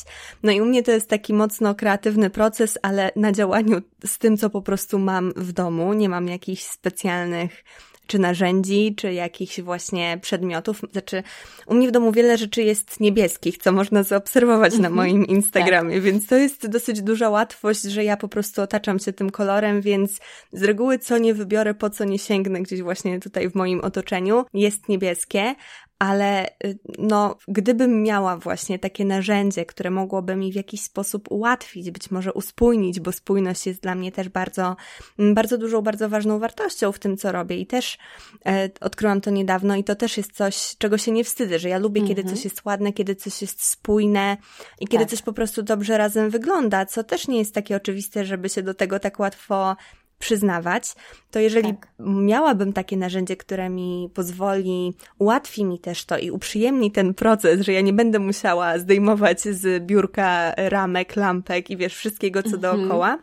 No 0.44 0.52
i 0.52 0.62
u 0.62 0.66
mnie 0.66 0.84
to 0.84 0.92
jest 0.92 1.10
taki 1.10 1.34
mocno 1.34 1.76
kreatywny 1.76 2.30
proces, 2.30 2.78
ale 2.82 3.12
na 3.16 3.32
działaniu 3.32 3.82
z 4.06 4.18
tym, 4.18 4.38
co 4.38 4.50
po 4.50 4.62
prostu 4.62 5.00
mam 5.00 5.34
w 5.36 5.52
domu. 5.52 5.94
Nie 5.94 6.10
mam 6.10 6.28
jakichś 6.28 6.64
specjalnych 6.64 7.64
czy 8.08 8.20
narzędzi, 8.20 8.94
czy 8.98 9.14
jakichś 9.14 9.60
właśnie 9.62 10.20
przedmiotów. 10.22 10.82
Znaczy, 10.92 11.24
u 11.68 11.76
mnie 11.76 11.88
w 11.88 11.92
domu 11.92 12.12
wiele 12.12 12.38
rzeczy 12.38 12.64
jest 12.64 13.00
niebieskich, 13.00 13.58
co 13.58 13.72
można 13.72 14.04
zaobserwować 14.04 14.72
na 14.72 14.88
mhm. 14.88 14.94
moim 14.94 15.28
Instagramie, 15.28 15.94
tak. 15.94 16.04
więc 16.04 16.28
to 16.28 16.36
jest 16.36 16.68
dosyć 16.68 17.02
duża 17.02 17.30
łatwość, 17.30 17.82
że 17.82 18.04
ja 18.04 18.18
po 18.18 18.28
prostu 18.28 18.62
otaczam 18.62 19.00
się 19.00 19.14
tym 19.14 19.30
kolorem, 19.30 19.82
więc 19.82 20.20
z 20.52 20.64
reguły 20.64 21.00
co 21.00 21.18
nie 21.18 21.34
wybiorę, 21.34 21.74
po 21.74 21.90
co 21.90 22.04
nie 22.04 22.20
sięgnę 22.20 22.62
gdzieś 22.62 22.82
właśnie 22.82 23.20
tutaj 23.20 23.50
w 23.50 23.56
moim 23.56 23.82
otoczeniu, 23.82 24.46
jest 24.54 24.90
niebieskie, 24.90 25.56
ale 26.00 26.48
y, 26.66 26.80
no, 26.98 27.38
gdybym 27.48 28.04
miała 28.04 28.38
właśnie 28.38 28.80
takie 28.80 29.06
narzędzie, 29.06 29.66
które 29.66 29.90
mogłoby 29.90 30.36
mi 30.36 30.52
w 30.52 30.56
jakiś 30.56 30.82
sposób 30.82 31.32
ułatwić, 31.32 31.92
być 31.92 32.12
może 32.12 32.34
uspójnić, 32.34 33.00
bo 33.00 33.12
spójność 33.12 33.68
jest 33.68 33.82
dla 33.82 33.96
mnie 33.96 34.12
też 34.12 34.30
bardzo, 34.30 34.76
mm, 35.20 35.34
bardzo 35.34 35.58
dużą, 35.58 35.82
bardzo 35.82 36.10
ważną 36.10 36.40
wartością 36.40 36.92
w 36.92 37.00
tym, 37.00 37.18
co 37.18 37.32
robię 37.32 37.58
i 37.58 37.68
też 37.68 37.98
e, 38.46 38.70
odkryłam 38.82 39.22
to 39.22 39.30
niedawno 39.30 39.76
i 39.76 39.84
to 39.84 39.96
też 39.96 40.18
jest 40.18 40.32
coś, 40.32 40.76
czego 40.78 40.98
się 40.98 41.12
nie 41.12 41.24
wstydzę, 41.24 41.60
że 41.60 41.70
ja 41.70 41.78
lubię, 41.78 42.02
kiedy 42.02 42.22
mhm. 42.22 42.36
coś 42.36 42.46
jest 42.46 42.66
ładne, 42.66 42.94
kiedy 42.94 43.16
coś 43.16 43.42
jest 43.42 43.66
spójne 43.66 44.38
i 44.80 44.88
kiedy 44.88 45.04
tak. 45.04 45.12
coś 45.12 45.22
po 45.22 45.34
prostu 45.34 45.64
dobrze 45.64 45.98
razem 45.98 46.30
wygląda, 46.30 46.86
co 46.86 47.04
też 47.04 47.28
nie 47.28 47.38
jest 47.38 47.54
takie 47.54 47.76
oczywiste, 47.76 48.26
żeby 48.26 48.50
się 48.50 48.64
do 48.64 48.74
tego 48.74 49.00
tak 49.00 49.20
łatwo 49.20 49.76
przyznawać, 50.20 50.96
to 51.32 51.40
jeżeli 51.40 51.70
tak. 51.70 51.88
miałabym 52.00 52.74
takie 52.74 52.98
narzędzie, 52.98 53.38
które 53.38 53.70
mi 53.70 54.10
pozwoli, 54.14 54.94
ułatwi 55.20 55.66
mi 55.66 55.80
też 55.80 56.06
to 56.06 56.18
i 56.18 56.32
uprzyjemni 56.32 56.92
ten 56.92 57.14
proces, 57.14 57.62
że 57.62 57.74
ja 57.74 57.82
nie 57.82 57.94
będę 57.94 58.20
musiała 58.20 58.80
zdejmować 58.80 59.42
z 59.42 59.86
biurka 59.86 60.54
ramek, 60.58 61.16
lampek 61.16 61.70
i 61.70 61.78
wiesz, 61.78 61.96
wszystkiego 61.96 62.44
co 62.44 62.56
mhm. 62.56 62.62
dookoła, 62.62 63.18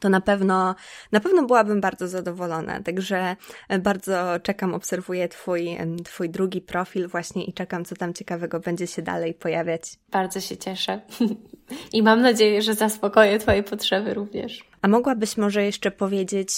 to 0.00 0.08
na 0.08 0.20
pewno, 0.20 0.74
na 1.12 1.20
pewno 1.20 1.46
byłabym 1.46 1.80
bardzo 1.80 2.08
zadowolona. 2.08 2.82
Także 2.82 3.36
e, 3.68 3.78
bardzo 3.78 4.40
czekam, 4.42 4.74
obserwuję 4.74 5.28
twój, 5.28 5.78
twój 6.04 6.30
drugi 6.30 6.60
profil 6.60 7.08
właśnie 7.08 7.44
i 7.44 7.52
czekam, 7.52 7.84
co 7.84 7.96
tam 7.96 8.14
ciekawego 8.14 8.60
będzie 8.60 8.86
się 8.86 9.02
dalej 9.02 9.34
pojawiać. 9.34 9.82
Bardzo 10.10 10.40
się 10.40 10.56
cieszę. 10.56 11.00
I 11.92 12.02
mam 12.02 12.22
nadzieję, 12.22 12.62
że 12.62 12.74
zaspokoję 12.74 13.38
Twoje 13.38 13.62
potrzeby 13.62 14.14
również. 14.14 14.64
A 14.82 14.88
mogłabyś 14.88 15.36
może 15.36 15.64
jeszcze 15.64 15.90
powiedzieć, 15.90 16.50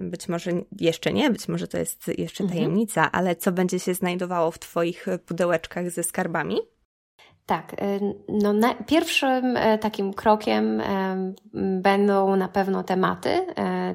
być 0.00 0.28
może 0.28 0.50
jeszcze 0.80 1.12
nie, 1.12 1.30
być 1.30 1.48
może 1.48 1.68
to 1.68 1.78
jest 1.78 2.08
jeszcze 2.18 2.44
mhm. 2.44 2.48
tajemnica, 2.48 3.04
mhm. 3.04 3.10
ale 3.24 3.36
co 3.36 3.52
będzie 3.52 3.80
się 3.80 3.94
znajdowało 3.94 4.50
w 4.50 4.58
Twoich 4.58 5.06
pudełeczkach 5.26 5.90
ze 5.90 6.02
skarbami? 6.02 6.56
Tak, 7.46 7.72
y, 7.72 8.00
no 8.28 8.52
na, 8.52 8.74
pierwszym 8.74 9.56
e, 9.56 9.78
takim 9.78 10.14
krokiem 10.14 10.82
będą 11.82 12.36
na 12.36 12.48
pewno 12.48 12.82
tematy, 12.82 13.30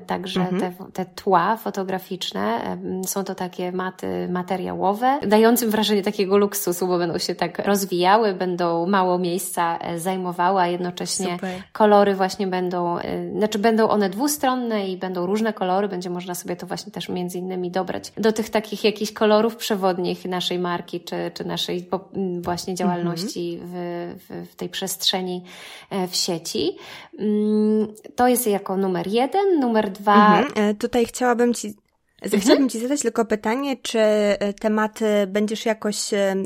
także 0.07 0.41
mhm. 0.41 0.59
te, 0.61 0.73
te 0.93 1.05
tła 1.05 1.57
fotograficzne. 1.57 2.77
Są 3.05 3.23
to 3.23 3.35
takie 3.35 3.71
maty 3.71 4.27
materiałowe, 4.29 5.19
dającym 5.27 5.69
wrażenie 5.69 6.03
takiego 6.03 6.37
luksusu, 6.37 6.87
bo 6.87 6.97
będą 6.97 7.17
się 7.17 7.35
tak 7.35 7.59
rozwijały, 7.59 8.33
będą 8.33 8.87
mało 8.87 9.17
miejsca 9.19 9.79
zajmowały, 9.97 10.61
a 10.61 10.67
jednocześnie 10.67 11.33
Super. 11.33 11.61
kolory 11.73 12.15
właśnie 12.15 12.47
będą, 12.47 12.97
znaczy 13.37 13.59
będą 13.59 13.89
one 13.89 14.09
dwustronne 14.09 14.87
i 14.87 14.97
będą 14.97 15.25
różne 15.25 15.53
kolory, 15.53 15.87
będzie 15.87 16.09
można 16.09 16.35
sobie 16.35 16.55
to 16.55 16.67
właśnie 16.67 16.91
też 16.91 17.09
między 17.09 17.37
innymi 17.37 17.71
dobrać 17.71 18.11
do 18.17 18.31
tych 18.31 18.49
takich 18.49 18.83
jakichś 18.83 19.11
kolorów 19.11 19.55
przewodnich 19.55 20.25
naszej 20.25 20.59
marki, 20.59 21.01
czy, 21.01 21.31
czy 21.33 21.45
naszej 21.45 21.89
właśnie 22.41 22.75
działalności 22.75 23.40
w, 23.63 23.73
w, 24.29 24.51
w 24.51 24.55
tej 24.55 24.69
przestrzeni 24.69 25.43
e, 25.89 26.07
w 26.07 26.15
sieci. 26.15 26.77
Mm, 27.19 27.87
to 28.15 28.27
jest 28.27 28.47
jako 28.47 28.77
numer 28.77 29.07
jeden. 29.07 29.59
Numer 29.59 29.91
dwa. 29.91 30.39
Mhm. 30.39 30.69
E, 30.69 30.73
tutaj 30.73 31.05
chciałabym 31.05 31.53
Ci 31.53 31.73
Mhm. 32.21 32.41
Chciałabym 32.41 32.69
Ci 32.69 32.79
zadać 32.79 33.01
tylko 33.01 33.25
pytanie, 33.25 33.77
czy 33.77 33.99
e, 33.99 34.53
tematy 34.53 35.05
będziesz 35.27 35.65
jakoś 35.65 35.97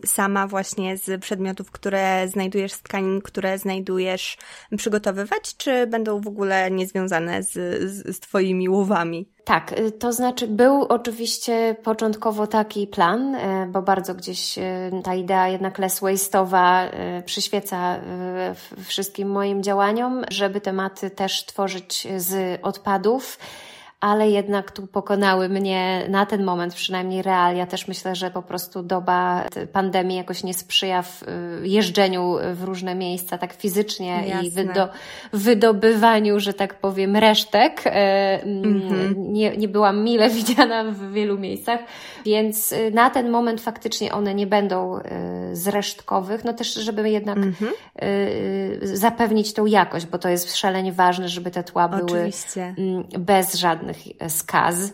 sama 0.05 0.47
właśnie 0.47 0.97
z 0.97 1.21
przedmiotów, 1.21 1.71
które 1.71 2.28
znajdujesz, 2.28 2.73
z 2.73 2.82
tkanin, 2.82 3.21
które 3.21 3.57
znajdujesz, 3.57 4.38
przygotowywać, 4.78 5.57
czy 5.57 5.88
będą 5.88 6.21
w 6.21 6.28
ogóle 6.28 6.71
niezwiązane 6.71 7.43
z, 7.43 7.51
z, 7.91 8.15
z 8.15 8.19
Twoimi 8.19 8.69
łowami? 8.69 9.30
Tak, 9.43 9.80
y, 9.80 9.91
to 9.91 10.13
znaczy 10.13 10.47
był 10.47 10.84
oczywiście 10.84 11.76
początkowo 11.84 12.47
taki 12.47 12.88
plan, 12.88 13.36
y, 13.36 13.67
bo 13.67 13.82
bardzo 13.82 14.15
gdzieś 14.15 14.57
y, 14.57 14.61
ta 15.03 15.15
idea 15.15 15.47
jednak 15.47 15.80
less 15.80 16.01
waste'owa 16.01 16.89
przyświeca 17.26 17.99
wszystkim 18.86 19.30
moim 19.30 19.63
działaniom, 19.63 20.23
żeby 20.32 20.61
tematy 20.61 21.09
też 21.09 21.45
tworzyć 21.45 22.07
z 22.17 22.59
odpadów 22.61 23.38
ale 24.00 24.30
jednak 24.30 24.72
tu 24.72 24.88
pokonały 24.88 25.50
mnie 25.50 26.06
na 26.10 26.26
ten 26.26 26.43
moment 26.43 26.74
przynajmniej 26.74 27.22
realia. 27.22 27.66
Też 27.66 27.88
myślę, 27.88 28.16
że 28.16 28.32
po 28.32 28.41
prostu 28.41 28.84
doba 28.84 29.46
pandemii 29.74 30.18
jakoś 30.18 30.43
nie 30.43 30.54
sprzyja 30.54 31.02
w 31.02 31.24
jeżdżeniu 31.64 32.36
w 32.54 32.64
różne 32.64 32.96
miejsca 32.96 33.38
tak 33.38 33.54
fizycznie 33.54 34.24
Jasne. 34.28 34.43
i 34.43 34.52
wydo, 34.52 34.89
wydobywaniu, 35.34 36.39
że 36.39 36.54
tak 36.54 36.80
powiem, 36.80 37.16
resztek. 37.16 37.84
Mm-hmm. 37.84 39.14
Nie, 39.18 39.58
nie 39.58 39.68
byłam 39.68 40.04
mile 40.04 40.30
widziana 40.39 40.84
w 40.84 41.12
wielu 41.12 41.38
miejscach, 41.38 41.80
więc 42.26 42.72
y, 42.72 42.91
na 42.91 43.10
ten 43.10 43.30
moment 43.30 43.62
faktycznie 43.62 44.14
one 44.14 44.36
nie 44.36 44.48
będą 44.48 44.98
y, 44.98 45.02
z 45.54 45.68
resztkowych, 45.68 46.43
no 46.43 46.54
też, 46.54 46.74
żeby 46.74 47.10
jednak 47.10 47.38
mm-hmm. 47.38 47.72
zapewnić 48.82 49.54
tą 49.54 49.66
jakość, 49.66 50.06
bo 50.06 50.18
to 50.18 50.30
jest 50.30 50.56
szalenie 50.56 50.93
ważne, 50.93 51.30
żeby 51.30 51.52
te 51.52 51.64
tła 51.64 51.88
były 51.88 52.04
Oczywiście. 52.04 52.76
Bez 53.20 53.56
żadnych 53.56 53.84
żadnych 53.86 54.31
skaz. 54.31 54.93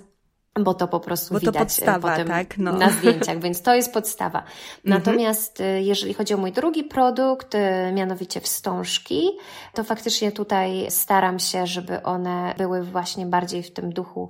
Bo 0.59 0.73
to 0.73 0.87
po 0.87 0.99
prostu 0.99 1.33
bo 1.33 1.39
widać 1.39 1.53
to 1.53 1.59
podstawa, 1.59 2.11
potem 2.11 2.27
tak? 2.27 2.57
no. 2.57 2.73
na 2.73 2.89
zdjęciach, 2.89 3.39
więc 3.39 3.61
to 3.61 3.75
jest 3.75 3.93
podstawa. 3.93 4.43
Mhm. 4.85 5.03
Natomiast 5.03 5.61
mhm. 5.61 5.83
jeżeli 5.83 6.13
chodzi 6.13 6.33
o 6.33 6.37
mój 6.37 6.51
drugi 6.51 6.83
produkt, 6.83 7.55
y, 7.55 7.59
mianowicie 7.93 8.41
wstążki, 8.41 9.29
to 9.73 9.83
faktycznie 9.83 10.31
tutaj 10.31 10.85
staram 10.89 11.39
się, 11.39 11.67
żeby 11.67 12.03
one 12.03 12.55
były 12.57 12.83
właśnie 12.83 13.25
bardziej 13.25 13.63
w 13.63 13.73
tym 13.73 13.93
duchu 13.93 14.29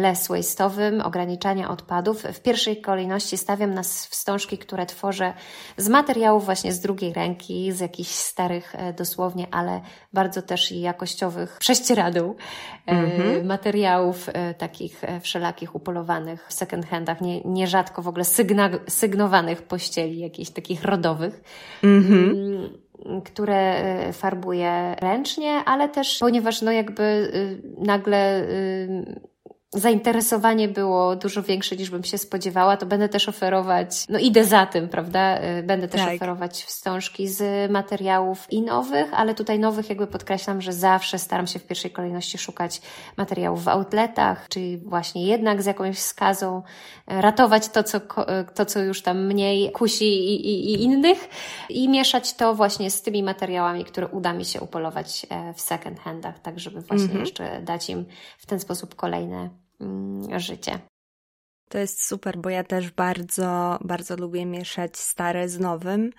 less 0.00 0.28
waste'owym, 0.28 1.06
ograniczania 1.06 1.70
odpadów. 1.70 2.22
W 2.22 2.40
pierwszej 2.40 2.80
kolejności 2.80 3.36
stawiam 3.36 3.74
na 3.74 3.82
wstążki, 3.82 4.58
które 4.58 4.86
tworzę 4.86 5.32
z 5.76 5.88
materiałów 5.88 6.44
właśnie 6.44 6.72
z 6.72 6.80
drugiej 6.80 7.12
ręki, 7.12 7.72
z 7.72 7.80
jakichś 7.80 8.10
starych 8.10 8.74
dosłownie, 8.96 9.46
ale 9.50 9.80
bardzo 10.12 10.42
też 10.42 10.72
i 10.72 10.80
jakościowych 10.80 11.58
prześcieradł 11.58 12.36
mhm. 12.86 13.46
materiałów 13.46 14.30
takich 14.58 15.02
wszelakich 15.20 15.45
wszelakich 15.46 15.74
upolowanych 15.74 16.46
w 16.48 16.52
second 16.52 16.86
handach, 16.86 17.20
nie, 17.20 17.40
nierzadko 17.40 18.02
w 18.02 18.08
ogóle 18.08 18.24
sygna, 18.24 18.70
sygnowanych 18.88 19.62
pościeli, 19.62 20.18
jakichś 20.18 20.50
takich 20.50 20.84
rodowych. 20.84 21.42
Mm-hmm 21.82 22.68
które 23.24 23.56
e, 23.56 24.12
farbuję 24.12 24.96
ręcznie, 25.00 25.50
ale 25.64 25.88
też 25.88 26.18
ponieważ 26.18 26.62
no 26.62 26.72
jakby 26.72 27.02
y, 27.02 27.62
nagle 27.78 28.42
y, 28.42 29.20
zainteresowanie 29.76 30.68
było 30.68 31.16
dużo 31.16 31.42
większe 31.42 31.76
niż 31.76 31.90
bym 31.90 32.04
się 32.04 32.18
spodziewała, 32.18 32.76
to 32.76 32.86
będę 32.86 33.08
też 33.08 33.28
oferować, 33.28 34.04
no 34.08 34.18
idę 34.18 34.44
za 34.44 34.66
tym, 34.66 34.88
prawda? 34.88 35.42
Y, 35.58 35.62
będę 35.62 35.88
też 35.88 36.00
tak. 36.00 36.14
oferować 36.14 36.64
wstążki 36.64 37.28
z 37.28 37.70
materiałów 37.70 38.46
i 38.50 38.62
nowych, 38.62 39.14
ale 39.14 39.34
tutaj 39.34 39.58
nowych 39.58 39.88
jakby 39.88 40.06
podkreślam, 40.06 40.62
że 40.62 40.72
zawsze 40.72 41.18
staram 41.18 41.46
się 41.46 41.58
w 41.58 41.66
pierwszej 41.66 41.90
kolejności 41.90 42.38
szukać 42.38 42.80
materiałów 43.16 43.64
w 43.64 43.68
outletach, 43.68 44.48
czyli 44.48 44.78
właśnie 44.78 45.26
jednak 45.26 45.62
z 45.62 45.66
jakąś 45.66 45.98
skazą, 45.98 46.62
y, 47.12 47.20
ratować 47.20 47.68
to, 47.68 47.82
co, 47.82 47.98
y, 47.98 48.02
to, 48.54 48.66
co 48.66 48.80
już 48.80 49.02
tam 49.02 49.26
mniej 49.26 49.72
kusi 49.72 50.04
i, 50.04 50.48
i, 50.48 50.72
i 50.72 50.82
innych 50.82 51.28
i 51.68 51.88
mieszać 51.88 52.34
to 52.34 52.54
właśnie 52.54 52.90
z 52.90 53.02
tymi 53.02 53.22
materiałami, 53.22 53.84
które 53.84 54.08
uda 54.08 54.32
mi 54.32 54.44
się 54.44 54.60
upolować 54.60 55.26
e, 55.30 55.54
w 55.54 55.60
second 55.60 56.00
handach, 56.00 56.38
tak 56.38 56.60
żeby 56.60 56.80
właśnie 56.80 57.04
mm 57.04 57.16
-hmm. 57.16 57.20
jeszcze 57.20 57.62
dać 57.62 57.90
im 57.90 58.04
w 58.38 58.46
ten 58.46 58.60
sposób 58.60 58.94
kolejne 58.94 59.65
życie. 60.36 60.78
To 61.68 61.78
jest 61.78 62.06
super, 62.06 62.38
bo 62.38 62.50
ja 62.50 62.64
też 62.64 62.90
bardzo, 62.90 63.78
bardzo 63.80 64.16
lubię 64.16 64.46
mieszać 64.46 64.96
stare 64.96 65.48
z 65.48 65.58
nowym 65.58 66.12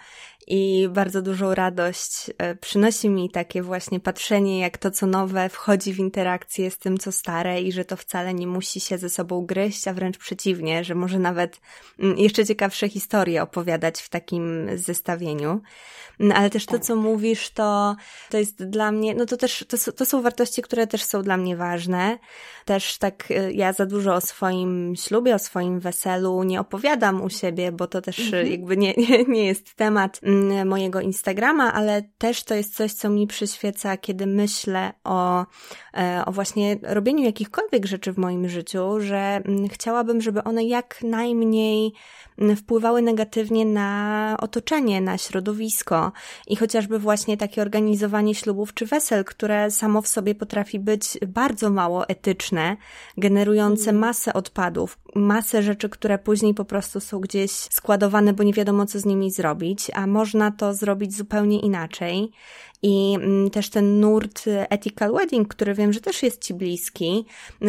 i 0.47 0.87
bardzo 0.91 1.21
dużą 1.21 1.55
radość 1.55 2.31
e, 2.37 2.55
przynosi 2.55 3.09
mi 3.09 3.29
takie 3.29 3.61
właśnie 3.61 3.99
patrzenie, 3.99 4.59
jak 4.59 4.77
to 4.77 4.91
co 4.91 5.07
nowe 5.07 5.49
wchodzi 5.49 5.93
w 5.93 5.99
interakcję 5.99 6.71
z 6.71 6.77
tym 6.77 6.97
co 6.97 7.11
stare 7.11 7.61
i 7.61 7.71
że 7.71 7.85
to 7.85 7.97
wcale 7.97 8.33
nie 8.33 8.47
musi 8.47 8.79
się 8.79 8.97
ze 8.97 9.09
sobą 9.09 9.45
gryźć, 9.45 9.87
a 9.87 9.93
wręcz 9.93 10.17
przeciwnie, 10.17 10.83
że 10.83 10.95
może 10.95 11.19
nawet 11.19 11.59
mm, 11.99 12.17
jeszcze 12.17 12.45
ciekawsze 12.45 12.89
historie 12.89 13.43
opowiadać 13.43 14.01
w 14.01 14.09
takim 14.09 14.69
zestawieniu. 14.75 15.61
Mm, 16.19 16.37
ale 16.37 16.49
też 16.49 16.65
to, 16.65 16.71
tak. 16.71 16.81
co 16.81 16.95
mówisz, 16.95 17.49
to, 17.49 17.95
to 18.29 18.37
jest 18.37 18.65
dla 18.65 18.91
mnie, 18.91 19.15
no 19.15 19.25
to 19.25 19.37
też, 19.37 19.65
to, 19.67 19.91
to 19.91 20.05
są 20.05 20.21
wartości, 20.21 20.61
które 20.61 20.87
też 20.87 21.03
są 21.03 21.21
dla 21.21 21.37
mnie 21.37 21.57
ważne. 21.57 22.17
Też 22.65 22.97
tak 22.97 23.31
e, 23.31 23.51
ja 23.51 23.73
za 23.73 23.85
dużo 23.85 24.15
o 24.15 24.21
swoim 24.21 24.93
ślubie, 24.95 25.35
o 25.37 25.39
swoim 25.39 25.79
weselu 25.79 26.43
nie 26.43 26.59
opowiadam 26.59 27.21
u 27.21 27.29
siebie, 27.29 27.71
bo 27.71 27.87
to 27.87 28.01
też 28.01 28.19
mhm. 28.19 28.47
jakby 28.47 28.77
nie, 28.77 28.93
nie, 29.09 29.23
nie 29.23 29.45
jest 29.45 29.75
temat 29.75 30.19
mm, 30.23 30.67
mojego 30.67 31.01
Instagrama, 31.01 31.73
ale 31.73 32.01
też 32.17 32.43
to 32.43 32.55
jest 32.55 32.75
coś, 32.75 32.93
co 32.93 33.09
mi 33.09 33.27
przyświeca, 33.27 33.97
kiedy 33.97 34.25
myślę 34.27 34.93
o, 35.03 35.45
e, 35.97 36.23
o 36.25 36.31
właśnie 36.31 36.77
robieniu 36.83 37.23
jakichkolwiek 37.23 37.85
rzeczy 37.85 38.13
w 38.13 38.17
moim 38.17 38.49
życiu, 38.49 38.99
że 38.99 39.17
mm, 39.17 39.69
chciałabym, 39.69 40.21
żeby 40.21 40.43
one 40.43 40.63
jak 40.63 40.99
najmniej 41.03 41.93
wpływały 42.55 43.01
negatywnie 43.01 43.65
na 43.65 44.37
otoczenie, 44.39 45.01
na 45.01 45.17
środowisko 45.17 46.11
i 46.47 46.55
chociażby 46.55 46.99
właśnie 46.99 47.37
takie 47.37 47.61
organizowanie 47.61 48.35
ślubów 48.35 48.73
czy 48.73 48.85
wesel, 48.85 49.25
które 49.25 49.71
samo 49.71 50.01
w 50.01 50.07
sobie 50.07 50.35
potrafi 50.35 50.79
być 50.79 51.17
bardzo 51.27 51.69
mało 51.69 52.07
etyczne, 52.07 52.77
generujące 53.17 53.89
mhm. 53.89 53.97
masę 53.97 54.33
odpadów, 54.33 54.97
masę 55.27 55.63
rzeczy, 55.63 55.89
które 55.89 56.17
później 56.17 56.53
po 56.53 56.65
prostu 56.65 56.99
są 56.99 57.19
gdzieś 57.19 57.51
składowane, 57.51 58.33
bo 58.33 58.43
nie 58.43 58.53
wiadomo 58.53 58.85
co 58.85 58.99
z 58.99 59.05
nimi 59.05 59.31
zrobić, 59.31 59.91
a 59.93 60.07
można 60.07 60.51
to 60.51 60.73
zrobić 60.73 61.15
zupełnie 61.15 61.59
inaczej. 61.59 62.31
I 62.81 63.15
mm, 63.15 63.49
też 63.49 63.69
ten 63.69 63.99
nurt 63.99 64.45
ethical 64.69 65.13
wedding, 65.13 65.47
który 65.47 65.73
wiem, 65.73 65.93
że 65.93 66.01
też 66.01 66.23
jest 66.23 66.43
Ci 66.43 66.53
bliski, 66.53 67.25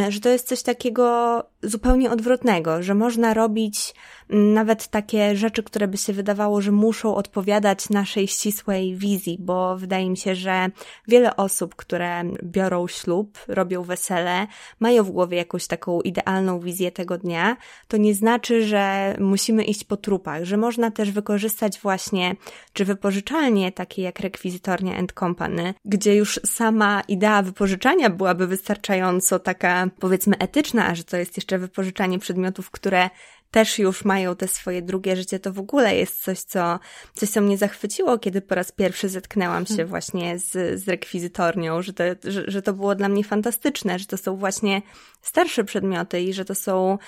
że 0.08 0.20
to 0.20 0.28
jest 0.28 0.48
coś 0.48 0.62
takiego 0.62 1.42
zupełnie 1.62 2.10
odwrotnego, 2.10 2.82
że 2.82 2.94
można 2.94 3.34
robić 3.34 3.94
nawet 4.30 4.88
takie 4.88 5.36
rzeczy, 5.36 5.62
które 5.62 5.88
by 5.88 5.96
się 5.96 6.12
wydawało, 6.12 6.60
że 6.60 6.72
muszą 6.72 7.14
odpowiadać 7.14 7.90
naszej 7.90 8.28
ścisłej 8.28 8.96
wizji, 8.96 9.36
bo 9.40 9.76
wydaje 9.76 10.10
mi 10.10 10.16
się, 10.16 10.34
że 10.34 10.70
wiele 11.08 11.36
osób, 11.36 11.74
które 11.74 12.24
biorą 12.42 12.88
ślub, 12.88 13.38
robią 13.48 13.82
wesele, 13.82 14.46
mają 14.80 15.04
w 15.04 15.10
głowie 15.10 15.36
jakąś 15.36 15.66
taką 15.66 16.00
idealną 16.00 16.60
wizję 16.60 16.90
tego 16.90 17.18
dnia, 17.18 17.56
to 17.88 17.96
nie 17.96 18.14
znaczy, 18.14 18.66
że 18.66 19.14
musimy 19.20 19.64
iść 19.64 19.84
po 19.84 19.96
trupach, 19.96 20.44
że 20.44 20.56
można 20.56 20.90
też 20.90 21.10
wykorzystać 21.10 21.80
właśnie, 21.80 22.36
czy 22.72 22.84
wypożyczalnie 22.84 23.72
takie 23.72 24.02
jak 24.02 24.20
rekwizytornia 24.20 24.97
and 24.98 25.12
company, 25.12 25.74
gdzie 25.84 26.16
już 26.16 26.40
sama 26.46 27.02
idea 27.08 27.42
wypożyczania 27.42 28.10
byłaby 28.10 28.46
wystarczająco 28.46 29.38
taka, 29.38 29.88
powiedzmy, 30.00 30.38
etyczna, 30.38 30.94
że 30.94 31.04
to 31.04 31.16
jest 31.16 31.36
jeszcze 31.36 31.58
wypożyczanie 31.58 32.18
przedmiotów, 32.18 32.70
które 32.70 33.10
też 33.50 33.78
już 33.78 34.04
mają 34.04 34.36
te 34.36 34.48
swoje 34.48 34.82
drugie 34.82 35.16
życie, 35.16 35.38
to 35.38 35.52
w 35.52 35.58
ogóle 35.58 35.96
jest 35.96 36.22
coś, 36.22 36.40
co, 36.40 36.78
coś, 37.14 37.30
co 37.30 37.40
mnie 37.40 37.58
zachwyciło, 37.58 38.18
kiedy 38.18 38.40
po 38.40 38.54
raz 38.54 38.72
pierwszy 38.72 39.08
zetknęłam 39.08 39.66
się 39.66 39.74
hmm. 39.74 39.88
właśnie 39.88 40.38
z, 40.38 40.80
z 40.82 40.88
rekwizytornią, 40.88 41.82
że 41.82 41.92
to, 41.92 42.04
że, 42.24 42.44
że 42.46 42.62
to 42.62 42.72
było 42.72 42.94
dla 42.94 43.08
mnie 43.08 43.24
fantastyczne, 43.24 43.98
że 43.98 44.06
to 44.06 44.16
są 44.16 44.36
właśnie 44.36 44.82
starsze 45.22 45.64
przedmioty 45.64 46.20
i 46.20 46.32
że 46.32 46.44
to 46.44 46.54
są, 46.54 46.98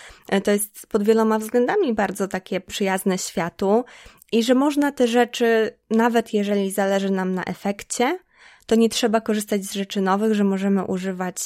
to 0.44 0.50
jest 0.50 0.86
pod 0.86 1.02
wieloma 1.02 1.38
względami 1.38 1.94
bardzo 1.94 2.28
takie 2.28 2.60
przyjazne 2.60 3.18
światu 3.18 3.84
i 4.32 4.42
że 4.42 4.54
można 4.54 4.92
te 4.92 5.08
rzeczy, 5.08 5.78
nawet 5.90 6.34
jeżeli 6.34 6.70
zależy 6.70 7.10
nam 7.10 7.34
na 7.34 7.44
efekcie, 7.44 8.18
to 8.70 8.76
nie 8.76 8.88
trzeba 8.88 9.20
korzystać 9.20 9.64
z 9.64 9.74
rzeczy 9.74 10.00
nowych, 10.00 10.34
że 10.34 10.44
możemy 10.44 10.84
używać 10.84 11.40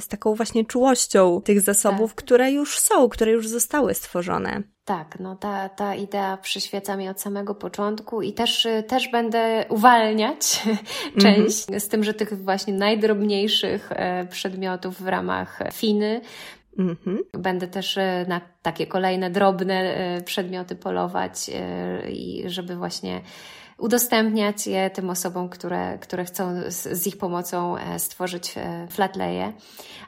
z 0.00 0.08
taką 0.08 0.34
właśnie 0.34 0.64
czułością 0.64 1.40
tych 1.44 1.60
zasobów, 1.60 2.14
tak. 2.14 2.24
które 2.24 2.52
już 2.52 2.78
są, 2.78 3.08
które 3.08 3.32
już 3.32 3.48
zostały 3.48 3.94
stworzone. 3.94 4.62
Tak, 4.84 5.20
no 5.20 5.36
ta, 5.36 5.68
ta 5.68 5.94
idea 5.94 6.36
przyświeca 6.36 6.96
mi 6.96 7.08
od 7.08 7.20
samego 7.20 7.54
początku 7.54 8.22
i 8.22 8.32
też, 8.32 8.66
też 8.88 9.08
będę 9.08 9.64
uwalniać 9.68 10.62
część 11.22 11.68
mm 11.68 11.80
-hmm. 11.80 11.80
z 11.80 11.88
tym, 11.88 12.04
że 12.04 12.14
tych 12.14 12.44
właśnie 12.44 12.74
najdrobniejszych 12.74 13.92
e, 13.92 14.26
przedmiotów 14.26 15.02
w 15.02 15.08
ramach 15.08 15.58
Finy 15.72 16.20
Mm 16.78 16.96
-hmm. 16.96 17.18
Będę 17.32 17.66
też 17.66 17.98
e, 17.98 18.24
na 18.28 18.40
takie 18.62 18.86
kolejne 18.86 19.30
drobne 19.30 19.74
e, 19.74 20.22
przedmioty 20.22 20.76
polować 20.76 21.50
i 22.08 22.42
żeby 22.46 22.76
właśnie 22.76 23.20
udostępniać 23.82 24.66
je 24.66 24.90
tym 24.90 25.10
osobom, 25.10 25.48
które, 25.48 25.98
które 25.98 26.24
chcą 26.24 26.54
z, 26.68 27.06
ich 27.06 27.18
pomocą 27.18 27.76
e, 27.76 27.98
stworzyć 27.98 28.54
e, 28.56 28.86
flatleje. 28.90 29.52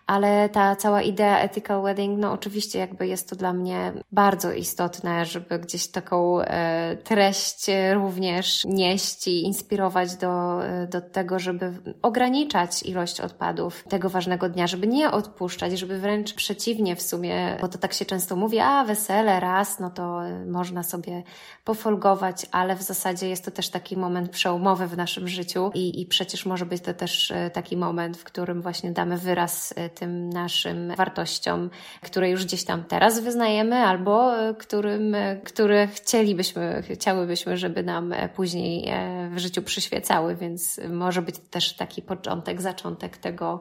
Ale 0.06 0.48
ta 0.48 0.76
cała 0.76 1.02
idea 1.02 1.38
ethical 1.38 1.82
wedding, 1.82 2.18
no 2.18 2.32
oczywiście 2.32 2.78
jakby 2.78 3.06
jest 3.06 3.30
to 3.30 3.36
dla 3.36 3.52
mnie 3.52 3.92
bardzo 4.12 4.52
istotne, 4.52 5.26
żeby 5.26 5.58
gdzieś 5.58 5.86
taką 5.86 6.40
e, 6.40 6.96
treść 6.96 7.66
również 7.94 8.64
nieść 8.64 9.28
i 9.28 9.42
inspirować 9.42 10.16
do, 10.16 10.60
do 10.90 11.00
tego, 11.00 11.38
żeby 11.38 11.72
ograniczać 12.02 12.82
ilość 12.82 13.20
odpadów 13.20 13.84
tego 13.88 14.10
ważnego 14.10 14.48
dnia, 14.48 14.66
żeby 14.66 14.86
nie 14.86 15.10
odpuszczać, 15.10 15.78
żeby 15.78 15.98
wręcz 15.98 16.34
przeciwnie 16.34 16.96
w 16.96 17.02
sumie, 17.02 17.56
bo 17.60 17.68
to 17.68 17.78
tak 17.78 17.92
się 17.92 18.04
często 18.04 18.36
mówi, 18.36 18.58
a 18.58 18.84
wesele 18.84 19.40
raz, 19.40 19.80
no 19.80 19.90
to 19.90 20.20
można 20.46 20.82
sobie 20.82 21.22
pofolgować, 21.64 22.46
ale 22.50 22.76
w 22.76 22.82
zasadzie 22.82 23.28
jest 23.28 23.44
to 23.44 23.50
też 23.50 23.63
taki 23.68 23.96
moment 23.96 24.30
przełomowy 24.30 24.86
w 24.86 24.96
naszym 24.96 25.28
życiu 25.28 25.70
i, 25.74 26.00
i 26.00 26.06
przecież 26.06 26.46
może 26.46 26.66
być 26.66 26.82
to 26.82 26.94
też 26.94 27.30
e, 27.30 27.50
taki 27.50 27.76
moment, 27.76 28.16
w 28.16 28.24
którym 28.24 28.62
właśnie 28.62 28.92
damy 28.92 29.18
wyraz 29.18 29.74
e, 29.76 29.88
tym 29.90 30.30
naszym 30.30 30.94
wartościom, 30.96 31.70
które 32.00 32.30
już 32.30 32.44
gdzieś 32.44 32.64
tam 32.64 32.84
teraz 32.84 33.20
wyznajemy, 33.20 33.76
albo 33.76 34.38
e, 34.38 34.54
którym, 34.54 35.16
które 35.44 35.86
chcielibyśmy, 35.86 36.82
chciałybyśmy, 36.90 37.56
żeby 37.56 37.82
nam 37.82 38.14
później 38.34 38.92
w 39.30 39.38
życiu 39.38 39.62
przyświecały, 39.62 40.36
więc 40.36 40.80
może 40.88 41.22
być 41.22 41.38
też 41.50 41.76
taki 41.76 42.02
początek, 42.02 42.62
zaczątek 42.62 43.16
tego, 43.16 43.60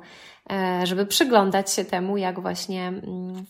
żeby 0.84 1.06
przyglądać 1.06 1.74
się 1.74 1.86
temu, 1.86 2.18
jak 2.18 2.40
właśnie 2.40 2.88
mm, 2.88 3.46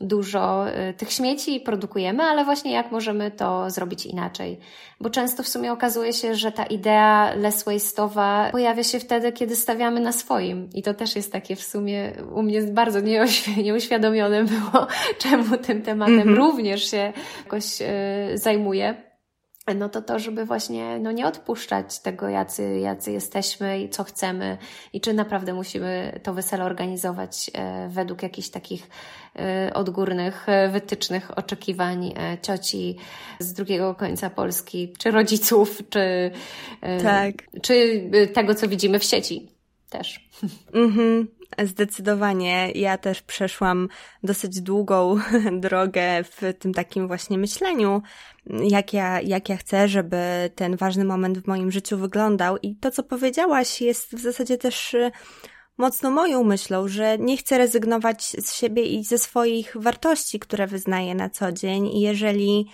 dużo 0.00 0.68
y, 0.68 0.94
tych 0.94 1.12
śmieci 1.12 1.60
produkujemy, 1.60 2.22
ale 2.22 2.44
właśnie 2.44 2.72
jak 2.72 2.92
możemy 2.92 3.30
to 3.30 3.70
zrobić 3.70 4.06
inaczej. 4.06 4.58
Bo 5.00 5.10
często 5.10 5.42
w 5.42 5.48
sumie 5.48 5.72
okazuje 5.72 6.12
się, 6.12 6.34
że 6.34 6.52
ta 6.52 6.64
idea 6.64 7.34
less 7.34 7.66
waste'owa 7.66 8.50
pojawia 8.50 8.84
się 8.84 9.00
wtedy, 9.00 9.32
kiedy 9.32 9.56
stawiamy 9.56 10.00
na 10.00 10.12
swoim. 10.12 10.68
I 10.74 10.82
to 10.82 10.94
też 10.94 11.16
jest 11.16 11.32
takie 11.32 11.56
w 11.56 11.62
sumie 11.62 12.12
u 12.34 12.42
mnie 12.42 12.62
bardzo 12.62 13.00
nieuświadomione 13.56 14.44
było, 14.44 14.86
czemu 15.22 15.56
tym 15.56 15.82
tematem 15.82 16.20
mm 16.20 16.34
-hmm. 16.34 16.36
również 16.36 16.90
się 16.90 17.12
jakoś 17.44 17.80
yy, 17.80 18.38
zajmuję 18.38 19.06
no 19.74 19.88
to 19.88 20.02
to, 20.02 20.18
żeby 20.18 20.44
właśnie 20.44 20.98
no 20.98 21.12
nie 21.12 21.26
odpuszczać 21.26 21.98
tego, 21.98 22.28
jacy, 22.28 22.78
jacy 22.78 23.12
jesteśmy 23.12 23.80
i 23.80 23.88
co 23.88 24.04
chcemy 24.04 24.58
i 24.92 25.00
czy 25.00 25.14
naprawdę 25.14 25.54
musimy 25.54 26.20
to 26.22 26.34
wesele 26.34 26.64
organizować 26.64 27.50
e, 27.54 27.88
według 27.88 28.22
jakichś 28.22 28.48
takich 28.48 28.88
e, 29.38 29.70
odgórnych 29.74 30.48
e, 30.48 30.68
wytycznych 30.68 31.38
oczekiwań 31.38 32.14
cioci 32.42 32.96
z 33.38 33.52
drugiego 33.52 33.94
końca 33.94 34.30
Polski, 34.30 34.92
czy 34.98 35.10
rodziców, 35.10 35.82
czy, 35.90 36.30
tak. 37.02 37.34
czy 37.62 38.02
tego, 38.34 38.54
co 38.54 38.68
widzimy 38.68 38.98
w 38.98 39.04
sieci 39.04 39.55
też. 39.98 40.28
Mhm. 40.72 41.28
Zdecydowanie. 41.64 42.70
Ja 42.74 42.98
też 42.98 43.22
przeszłam 43.22 43.88
dosyć 44.22 44.60
długą 44.60 45.16
drogę 45.66 46.24
w 46.24 46.54
tym 46.58 46.74
takim 46.74 47.06
właśnie 47.06 47.38
myśleniu, 47.38 48.02
jak 48.46 48.92
ja, 48.92 49.20
jak 49.20 49.48
ja 49.48 49.56
chcę, 49.56 49.88
żeby 49.88 50.50
ten 50.54 50.76
ważny 50.76 51.04
moment 51.04 51.38
w 51.38 51.46
moim 51.46 51.72
życiu 51.72 51.98
wyglądał. 51.98 52.56
I 52.62 52.76
to, 52.76 52.90
co 52.90 53.02
powiedziałaś, 53.02 53.80
jest 53.80 54.16
w 54.16 54.20
zasadzie 54.20 54.58
też 54.58 54.94
y, 54.94 55.10
mocno 55.78 56.10
moją 56.10 56.44
myślą, 56.44 56.88
że 56.88 57.18
nie 57.18 57.36
chcę 57.36 57.58
rezygnować 57.58 58.24
z 58.24 58.54
siebie 58.54 58.82
i 58.82 59.04
ze 59.04 59.18
swoich 59.18 59.76
wartości, 59.76 60.38
które 60.38 60.66
wyznaję 60.66 61.14
na 61.14 61.30
co 61.30 61.52
dzień. 61.52 61.86
I 61.86 62.00
jeżeli 62.00 62.66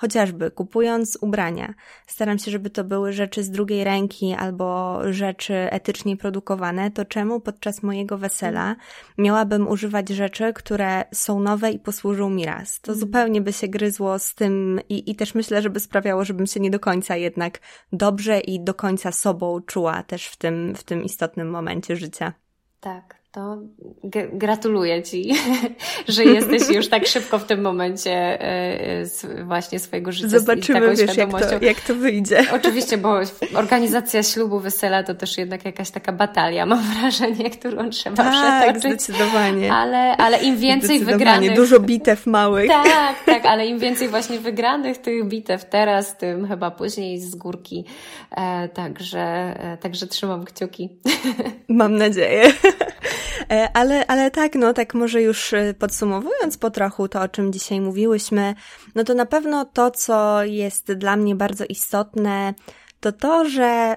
Chociażby 0.00 0.50
kupując 0.50 1.18
ubrania, 1.20 1.74
staram 2.06 2.38
się, 2.38 2.50
żeby 2.50 2.70
to 2.70 2.84
były 2.84 3.12
rzeczy 3.12 3.42
z 3.42 3.50
drugiej 3.50 3.84
ręki 3.84 4.34
albo 4.34 4.98
rzeczy 5.12 5.54
etycznie 5.54 6.16
produkowane, 6.16 6.90
to 6.90 7.04
czemu 7.04 7.40
podczas 7.40 7.82
mojego 7.82 8.18
wesela 8.18 8.76
miałabym 9.18 9.68
używać 9.68 10.08
rzeczy, 10.08 10.52
które 10.52 11.04
są 11.14 11.40
nowe 11.40 11.70
i 11.70 11.78
posłużą 11.78 12.30
mi 12.30 12.46
raz? 12.46 12.80
To 12.80 12.92
mm. 12.92 13.00
zupełnie 13.00 13.40
by 13.40 13.52
się 13.52 13.68
gryzło 13.68 14.18
z 14.18 14.34
tym 14.34 14.80
i, 14.88 15.10
i 15.10 15.16
też 15.16 15.34
myślę, 15.34 15.62
żeby 15.62 15.80
sprawiało, 15.80 16.24
żebym 16.24 16.46
się 16.46 16.60
nie 16.60 16.70
do 16.70 16.80
końca 16.80 17.16
jednak 17.16 17.58
dobrze 17.92 18.40
i 18.40 18.64
do 18.64 18.74
końca 18.74 19.12
sobą 19.12 19.60
czuła 19.60 20.02
też 20.02 20.26
w 20.26 20.36
tym, 20.36 20.74
w 20.74 20.84
tym 20.84 21.04
istotnym 21.04 21.50
momencie 21.50 21.96
życia. 21.96 22.32
Tak 22.80 23.19
to 23.32 23.58
gratuluję 24.32 25.02
Ci, 25.02 25.34
że 26.08 26.24
jesteś 26.24 26.68
już 26.68 26.88
tak 26.88 27.06
szybko 27.06 27.38
w 27.38 27.44
tym 27.44 27.60
momencie 27.60 28.12
e, 28.42 29.44
właśnie 29.44 29.78
swojego 29.78 30.12
życia 30.12 30.38
Zobaczymy, 30.38 30.96
z 30.96 30.98
taką 30.98 31.06
wiesz, 31.06 31.16
jak 31.16 31.30
to, 31.30 31.64
jak 31.64 31.80
to 31.80 31.94
wyjdzie. 31.94 32.44
Oczywiście, 32.56 32.98
bo 32.98 33.20
organizacja 33.54 34.22
ślubu, 34.22 34.60
wesela 34.60 35.02
to 35.02 35.14
też 35.14 35.38
jednak 35.38 35.64
jakaś 35.64 35.90
taka 35.90 36.12
batalia, 36.12 36.66
mam 36.66 36.82
wrażenie, 37.00 37.50
którą 37.50 37.90
trzeba 37.90 38.16
tak, 38.16 38.32
przetoczyć. 38.32 39.02
zdecydowanie. 39.02 39.72
Ale, 39.72 40.16
ale 40.16 40.42
im 40.42 40.56
więcej 40.56 40.98
wygranych... 40.98 41.56
Dużo 41.56 41.80
bitew 41.80 42.26
małych. 42.26 42.68
Tak, 42.68 43.24
tak, 43.26 43.46
ale 43.46 43.66
im 43.66 43.78
więcej 43.78 44.08
właśnie 44.08 44.38
wygranych 44.38 44.98
tych 44.98 45.24
bitew 45.24 45.64
teraz, 45.64 46.16
tym 46.18 46.48
chyba 46.48 46.70
później 46.70 47.20
z 47.20 47.34
górki. 47.34 47.84
E, 48.30 48.68
także, 48.68 49.20
e, 49.20 49.78
także 49.80 50.06
trzymam 50.06 50.44
kciuki. 50.44 50.88
Mam 51.68 51.96
nadzieję. 51.96 52.52
E, 53.50 53.68
ale, 53.76 54.06
ale 54.06 54.30
tak, 54.30 54.54
no 54.54 54.72
tak 54.72 54.94
może 54.94 55.22
już 55.22 55.52
e, 55.52 55.74
podsumowując 55.74 56.58
po 56.58 56.70
trochu 56.70 57.08
to, 57.08 57.20
o 57.20 57.28
czym 57.28 57.52
dzisiaj 57.52 57.80
mówiłyśmy, 57.80 58.54
no 58.94 59.04
to 59.04 59.14
na 59.14 59.26
pewno 59.26 59.64
to, 59.64 59.90
co 59.90 60.44
jest 60.44 60.92
dla 60.92 61.16
mnie 61.16 61.34
bardzo 61.34 61.64
istotne, 61.64 62.54
to 63.00 63.12
to, 63.12 63.48
że 63.48 63.96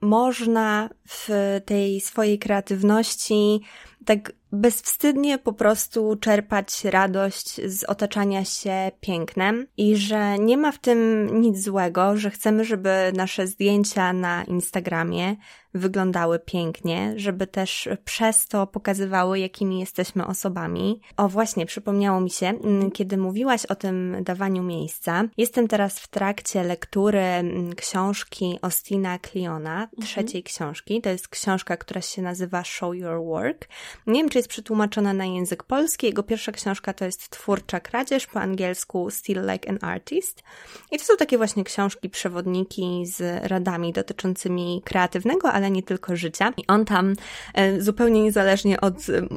można 0.00 0.90
w 1.08 1.28
tej 1.66 2.00
swojej 2.00 2.38
kreatywności 2.38 3.60
tak 4.04 4.32
bezwstydnie 4.52 5.38
po 5.38 5.52
prostu 5.52 6.16
czerpać 6.16 6.84
radość 6.84 7.60
z 7.70 7.84
otaczania 7.84 8.44
się 8.44 8.90
pięknem 9.00 9.66
i 9.76 9.96
że 9.96 10.38
nie 10.38 10.56
ma 10.56 10.72
w 10.72 10.78
tym 10.78 11.28
nic 11.40 11.64
złego, 11.64 12.16
że 12.16 12.30
chcemy, 12.30 12.64
żeby 12.64 13.12
nasze 13.14 13.46
zdjęcia 13.46 14.12
na 14.12 14.44
Instagramie 14.44 15.36
wyglądały 15.74 16.38
pięknie, 16.38 17.12
żeby 17.16 17.46
też 17.46 17.88
przez 18.04 18.46
to 18.46 18.66
pokazywały, 18.66 19.38
jakimi 19.38 19.80
jesteśmy 19.80 20.26
osobami. 20.26 21.00
O, 21.16 21.28
właśnie, 21.28 21.66
przypomniało 21.66 22.20
mi 22.20 22.30
się, 22.30 22.46
mm, 22.46 22.90
kiedy 22.90 23.16
mówiłaś 23.16 23.66
o 23.66 23.74
tym 23.74 24.16
dawaniu 24.20 24.62
miejsca. 24.62 25.24
Jestem 25.36 25.68
teraz 25.68 26.00
w 26.00 26.08
trakcie 26.08 26.64
lektury 26.64 27.20
mm, 27.20 27.74
książki 27.74 28.58
Ostina 28.62 29.18
Cliona, 29.18 29.82
mhm. 29.82 30.02
trzeciej 30.02 30.40
mhm. 30.40 30.44
książki. 30.44 31.00
To 31.00 31.10
jest 31.10 31.28
książka, 31.28 31.76
która 31.76 32.00
się 32.00 32.22
nazywa 32.22 32.64
Show 32.64 32.94
Your 32.94 33.24
Work. 33.24 33.68
Nie 34.06 34.20
wiem, 34.20 34.28
czy 34.28 34.38
jest 34.38 34.48
przetłumaczona 34.48 35.12
na 35.12 35.24
język 35.24 35.62
polski. 35.62 36.06
Jego 36.06 36.22
pierwsza 36.22 36.52
książka 36.52 36.92
to 36.92 37.04
jest 37.04 37.30
Twórcza 37.30 37.80
kradzież, 37.80 38.26
po 38.26 38.40
angielsku 38.40 39.10
Still 39.10 39.42
Like 39.52 39.70
an 39.70 39.78
Artist. 39.80 40.42
I 40.90 40.98
to 40.98 41.04
są 41.04 41.16
takie 41.16 41.38
właśnie 41.38 41.64
książki, 41.64 42.10
przewodniki 42.10 43.06
z 43.06 43.44
radami 43.50 43.92
dotyczącymi 43.92 44.82
kreatywnego, 44.84 45.52
ale 45.60 45.70
nie 45.70 45.82
tylko 45.82 46.16
życia. 46.16 46.52
I 46.56 46.66
on 46.66 46.84
tam 46.84 47.14
e, 47.54 47.80
zupełnie 47.80 48.22
niezależnie 48.22 48.80
od 48.80 48.94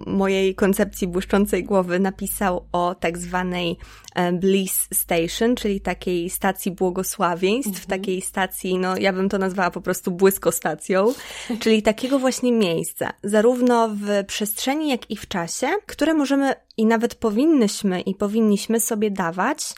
mojej 0.07 0.55
koncepcji 0.55 1.07
błyszczącej 1.07 1.63
głowy 1.63 1.99
napisał 1.99 2.65
o 2.71 2.95
tak 2.95 3.17
zwanej 3.17 3.77
e, 4.15 4.31
Bliss 4.31 4.87
Station, 4.93 5.55
czyli 5.55 5.81
takiej 5.81 6.29
stacji 6.29 6.71
błogosławieństw, 6.71 7.67
mhm. 7.67 7.87
takiej 7.87 8.21
stacji, 8.21 8.77
no 8.77 8.97
ja 8.97 9.13
bym 9.13 9.29
to 9.29 9.37
nazwała 9.37 9.71
po 9.71 9.81
prostu 9.81 10.11
błyskostacją, 10.11 11.13
czyli 11.61 11.81
takiego 11.81 12.19
właśnie 12.19 12.51
miejsca, 12.51 13.13
zarówno 13.23 13.89
w 13.89 14.25
przestrzeni, 14.27 14.89
jak 14.89 15.11
i 15.11 15.17
w 15.17 15.27
czasie, 15.27 15.67
które 15.85 16.13
możemy 16.13 16.53
i 16.77 16.85
nawet 16.85 17.15
powinnyśmy 17.15 18.01
i 18.01 18.15
powinniśmy 18.15 18.79
sobie 18.79 19.11
dawać, 19.11 19.75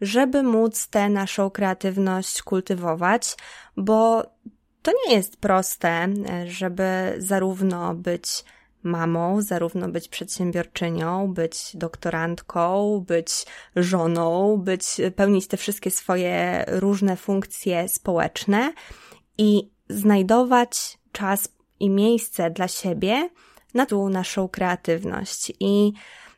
żeby 0.00 0.42
móc 0.42 0.88
tę 0.88 1.08
naszą 1.08 1.50
kreatywność 1.50 2.42
kultywować, 2.42 3.36
bo 3.76 4.22
to 4.82 4.92
nie 5.06 5.14
jest 5.14 5.36
proste, 5.36 6.08
żeby 6.46 7.14
zarówno 7.18 7.94
być 7.94 8.44
mamą, 8.82 9.42
zarówno 9.42 9.88
być 9.88 10.08
przedsiębiorczynią, 10.08 11.34
być 11.34 11.70
doktorantką, 11.74 13.04
być 13.06 13.46
żoną, 13.76 14.56
być, 14.56 14.84
pełnić 15.16 15.46
te 15.46 15.56
wszystkie 15.56 15.90
swoje 15.90 16.64
różne 16.68 17.16
funkcje 17.16 17.88
społeczne 17.88 18.72
i 19.38 19.70
znajdować 19.88 20.98
czas 21.12 21.48
i 21.80 21.90
miejsce 21.90 22.50
dla 22.50 22.68
siebie 22.68 23.30
na 23.74 23.86
tą 23.86 24.08
naszą 24.08 24.48
kreatywność. 24.48 25.52
I 25.60 25.92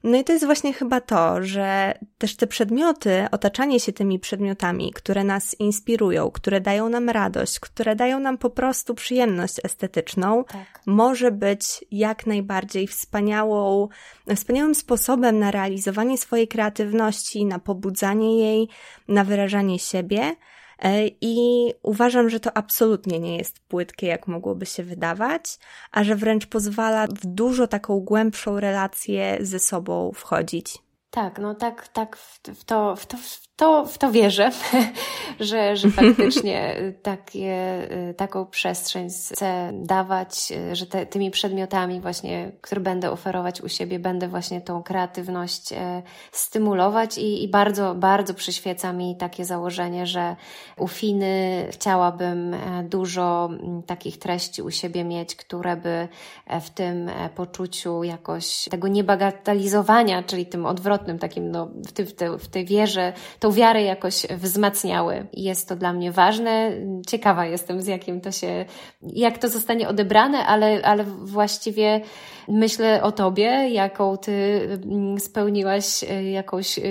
no 0.05 0.19
i 0.19 0.25
to 0.25 0.33
jest 0.33 0.45
właśnie 0.45 0.73
chyba 0.73 1.01
to, 1.01 1.43
że 1.43 1.95
też 2.19 2.37
te 2.37 2.47
przedmioty, 2.47 3.27
otaczanie 3.31 3.81
się 3.81 3.93
tymi 3.93 4.19
przedmiotami, 4.19 4.93
które 4.93 5.25
nas 5.25 5.57
inspirują, 5.59 6.31
które 6.31 6.61
dają 6.61 6.89
nam 6.89 7.09
radość, 7.09 7.61
które 7.61 7.97
dają 7.97 8.21
nam 8.21 8.39
po 8.39 8.51
prostu 8.51 8.95
przyjemność 8.95 9.55
estetyczną, 9.65 10.45
tak. 10.45 10.81
może 10.87 11.31
być 11.31 11.85
jak 11.91 12.27
najbardziej 12.27 12.87
wspaniałą, 12.87 13.89
wspaniałym 14.37 14.75
sposobem 14.75 15.39
na 15.39 15.51
realizowanie 15.51 16.19
swojej 16.19 16.49
kreatywności, 16.49 17.45
na 17.45 17.59
pobudzanie 17.59 18.39
jej, 18.39 18.69
na 19.09 19.25
wyrażanie 19.25 19.79
siebie. 19.79 20.37
E, 20.83 21.07
I 21.21 21.67
uważam, 21.83 22.31
że 22.31 22.41
to 22.41 22.57
absolutnie 22.57 23.21
nie 23.21 23.37
jest 23.37 23.61
płytkie, 23.61 24.07
jak 24.07 24.27
mogłoby 24.27 24.67
się 24.67 24.83
wydawać, 24.83 25.59
a 25.91 26.05
że 26.05 26.17
wręcz 26.17 26.47
pozwala 26.47 27.07
w 27.07 27.27
dużo 27.27 27.67
taką 27.67 28.01
głębszą 28.01 28.61
relację 28.61 29.39
ze 29.41 29.59
sobą 29.59 30.13
wchodzić. 30.15 30.79
Tak, 31.11 31.39
no 31.39 31.55
tak, 31.55 31.89
tak, 31.89 32.17
w 32.17 32.65
to, 32.65 32.97
w 32.97 33.07
to, 33.07 33.17
w 33.17 33.50
to, 33.61 33.87
w 33.87 33.99
to 33.99 34.11
wierzę, 34.11 34.51
że, 35.41 35.77
że 35.77 35.91
faktycznie 35.91 36.77
takie, 37.03 37.89
taką 38.17 38.47
przestrzeń 38.47 39.09
chcę 39.11 39.73
dawać, 39.73 40.53
że 40.73 40.87
te, 40.87 41.07
tymi 41.07 41.31
przedmiotami 41.31 42.01
właśnie, 42.01 42.53
które 42.61 42.81
będę 42.81 43.11
oferować 43.11 43.61
u 43.61 43.69
siebie, 43.69 43.99
będę 43.99 44.29
właśnie 44.29 44.61
tą 44.61 44.83
kreatywność 44.83 45.73
e, 45.73 46.03
stymulować 46.33 47.19
i, 47.19 47.45
i 47.45 47.49
bardzo, 47.49 47.95
bardzo 47.95 48.35
przyświeca 48.35 48.93
mi 48.93 49.17
takie 49.17 49.45
założenie, 49.45 50.07
że 50.07 50.37
u 50.77 50.89
Finy 50.89 51.67
chciałabym 51.71 52.55
e, 52.55 52.85
dużo 52.85 53.51
takich 53.87 54.19
treści 54.19 54.63
u 54.63 54.71
siebie 54.71 55.05
mieć, 55.05 55.37
które 55.37 55.77
by 55.77 56.09
e, 56.47 56.61
w 56.61 56.71
tym 56.71 57.11
poczuciu 57.35 58.05
jakoś 58.05 58.65
tego 58.71 58.89
niebagatelizowania, 58.89 60.23
czyli 60.23 60.47
tym 60.47 60.67
odwrotnym 60.67 61.19
takim, 61.19 61.51
no, 61.51 61.69
w, 61.87 61.93
tej, 61.93 62.39
w 62.39 62.49
tej 62.49 62.65
wierze, 62.65 63.13
tą 63.41 63.50
tą 63.51 63.57
wiarę 63.57 63.83
jakoś 63.83 64.27
wzmacniały. 64.27 65.27
Jest 65.33 65.69
to 65.69 65.77
dla 65.77 65.93
mnie 65.93 66.13
ważne. 66.13 66.73
Ciekawa 67.07 67.47
jestem, 67.47 67.83
z 67.83 67.87
jakim 67.87 68.21
to 68.21 68.33
się, 68.33 68.65
jak 69.03 69.39
to 69.39 69.49
zostanie 69.49 69.89
odebrane, 69.89 70.47
ale, 70.47 70.83
ale 70.83 71.05
właściwie 71.05 72.01
myślę 72.49 73.03
o 73.03 73.13
tobie, 73.13 73.69
jaką 73.69 74.17
ty 74.17 74.61
mm, 74.85 75.21
spełniłaś 75.21 76.05
e, 76.05 76.31
jakąś 76.31 76.79
e, 76.79 76.83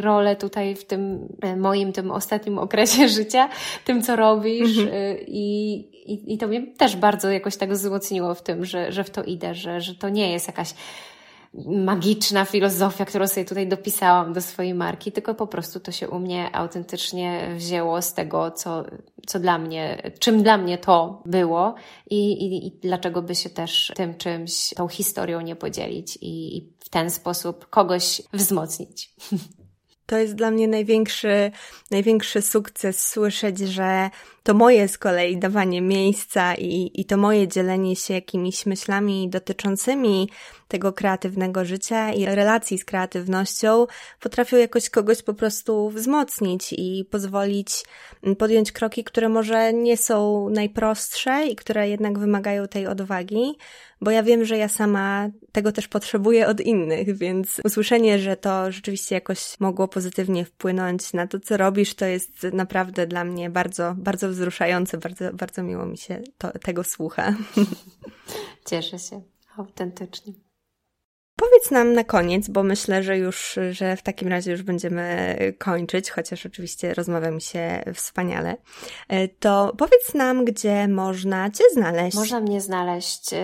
rolę 0.00 0.36
tutaj 0.36 0.74
w 0.74 0.84
tym 0.84 1.28
e, 1.42 1.56
moim, 1.56 1.92
tym 1.92 2.10
ostatnim 2.10 2.58
okresie 2.58 3.08
życia, 3.18 3.48
tym 3.84 4.02
co 4.02 4.16
robisz 4.16 4.78
mhm. 4.78 5.16
i, 5.26 5.74
i, 6.06 6.34
i 6.34 6.38
to 6.38 6.48
mnie 6.48 6.66
też 6.66 6.96
bardzo 6.96 7.30
jakoś 7.30 7.56
tak 7.56 7.72
wzmocniło 7.72 8.34
w 8.34 8.42
tym, 8.42 8.64
że, 8.64 8.92
że 8.92 9.04
w 9.04 9.10
to 9.10 9.24
idę, 9.24 9.54
że, 9.54 9.80
że 9.80 9.94
to 9.94 10.08
nie 10.08 10.32
jest 10.32 10.46
jakaś 10.46 10.74
magiczna 11.66 12.44
filozofia, 12.44 13.04
którą 13.04 13.28
sobie 13.28 13.44
tutaj 13.44 13.68
dopisałam 13.68 14.32
do 14.32 14.42
swojej 14.42 14.74
marki, 14.74 15.12
tylko 15.12 15.34
po 15.34 15.46
prostu 15.46 15.80
to 15.80 15.92
się 15.92 16.08
u 16.08 16.18
mnie 16.18 16.56
autentycznie 16.56 17.54
wzięło 17.56 18.02
z 18.02 18.14
tego, 18.14 18.50
co, 18.50 18.84
co 19.26 19.40
dla 19.40 19.58
mnie, 19.58 20.12
czym 20.18 20.42
dla 20.42 20.58
mnie 20.58 20.78
to 20.78 21.22
było 21.26 21.74
i, 22.10 22.32
i, 22.32 22.66
i 22.66 22.70
dlaczego 22.70 23.22
by 23.22 23.34
się 23.34 23.50
też 23.50 23.92
tym 23.96 24.14
czymś, 24.14 24.74
tą 24.76 24.88
historią 24.88 25.40
nie 25.40 25.56
podzielić 25.56 26.16
i, 26.16 26.56
i 26.56 26.72
w 26.80 26.88
ten 26.88 27.10
sposób 27.10 27.68
kogoś 27.70 28.22
wzmocnić. 28.32 29.10
To 30.06 30.16
jest 30.16 30.34
dla 30.34 30.50
mnie 30.50 30.68
największy, 30.68 31.52
największy 31.90 32.42
sukces 32.42 33.08
słyszeć, 33.08 33.58
że 33.58 34.10
to 34.46 34.54
moje 34.54 34.88
z 34.88 34.98
kolei 34.98 35.36
dawanie 35.36 35.82
miejsca 35.82 36.54
i, 36.54 36.90
i 36.94 37.04
to 37.04 37.16
moje 37.16 37.48
dzielenie 37.48 37.96
się 37.96 38.14
jakimiś 38.14 38.66
myślami 38.66 39.28
dotyczącymi 39.28 40.28
tego 40.68 40.92
kreatywnego 40.92 41.64
życia 41.64 42.12
i 42.12 42.24
relacji 42.24 42.78
z 42.78 42.84
kreatywnością 42.84 43.86
potrafią 44.20 44.56
jakoś 44.56 44.90
kogoś 44.90 45.22
po 45.22 45.34
prostu 45.34 45.90
wzmocnić 45.90 46.72
i 46.72 47.04
pozwolić 47.10 47.84
podjąć 48.38 48.72
kroki, 48.72 49.04
które 49.04 49.28
może 49.28 49.72
nie 49.72 49.96
są 49.96 50.48
najprostsze 50.50 51.46
i 51.46 51.56
które 51.56 51.88
jednak 51.88 52.18
wymagają 52.18 52.68
tej 52.68 52.86
odwagi, 52.86 53.56
bo 54.00 54.10
ja 54.10 54.22
wiem, 54.22 54.44
że 54.44 54.58
ja 54.58 54.68
sama 54.68 55.28
tego 55.52 55.72
też 55.72 55.88
potrzebuję 55.88 56.46
od 56.46 56.60
innych, 56.60 57.16
więc 57.16 57.60
usłyszenie, 57.64 58.18
że 58.18 58.36
to 58.36 58.72
rzeczywiście 58.72 59.14
jakoś 59.14 59.60
mogło 59.60 59.88
pozytywnie 59.88 60.44
wpłynąć 60.44 61.12
na 61.12 61.26
to, 61.26 61.40
co 61.40 61.56
robisz, 61.56 61.94
to 61.94 62.06
jest 62.06 62.46
naprawdę 62.52 63.06
dla 63.06 63.24
mnie 63.24 63.50
bardzo, 63.50 63.94
bardzo 63.98 64.32
wzruszające, 64.36 64.98
bardzo, 64.98 65.32
bardzo 65.32 65.62
miło 65.62 65.86
mi 65.86 65.98
się 65.98 66.22
to, 66.38 66.58
tego 66.58 66.84
słucha. 66.84 67.34
Cieszę 68.70 68.98
się, 68.98 69.22
autentycznie. 69.56 70.32
Powiedz 71.36 71.70
nam 71.70 71.92
na 71.92 72.04
koniec, 72.04 72.48
bo 72.48 72.62
myślę, 72.62 73.02
że 73.02 73.18
już, 73.18 73.58
że 73.70 73.96
w 73.96 74.02
takim 74.02 74.28
razie 74.28 74.50
już 74.50 74.62
będziemy 74.62 75.36
kończyć, 75.58 76.10
chociaż 76.10 76.46
oczywiście 76.46 76.94
rozmawia 76.94 77.30
mi 77.30 77.40
się 77.40 77.82
wspaniale. 77.94 78.56
E, 79.08 79.28
to 79.28 79.72
powiedz 79.78 80.14
nam, 80.14 80.44
gdzie 80.44 80.88
można 80.88 81.50
Cię 81.50 81.64
znaleźć. 81.72 82.16
Można 82.16 82.40
mnie 82.40 82.60
znaleźć 82.60 83.32
y, 83.32 83.36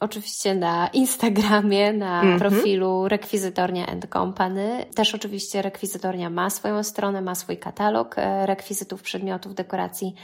oczywiście 0.00 0.54
na 0.54 0.88
Instagramie, 0.88 1.92
na 1.92 2.22
mm 2.22 2.36
-hmm. 2.36 2.38
profilu 2.38 3.08
Rekwizytornia 3.08 3.86
and 3.86 4.06
Company. 4.12 4.86
Też 4.94 5.14
oczywiście 5.14 5.62
Rekwizytornia 5.62 6.30
ma 6.30 6.50
swoją 6.50 6.82
stronę, 6.82 7.22
ma 7.22 7.34
swój 7.34 7.58
katalog 7.58 8.14
e, 8.18 8.46
rekwizytów, 8.46 9.02
przedmiotów, 9.02 9.54
dekoracji 9.54 10.14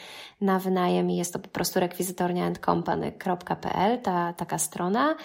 na 0.43 0.59
wynajem 0.59 1.11
i 1.11 1.17
jest 1.17 1.33
to 1.33 1.39
po 1.39 1.49
prostu 1.49 1.81
rekwizytorniaandcompany.pl, 1.81 4.03
ta 4.03 4.33
taka 4.33 4.59
strona, 4.59 5.17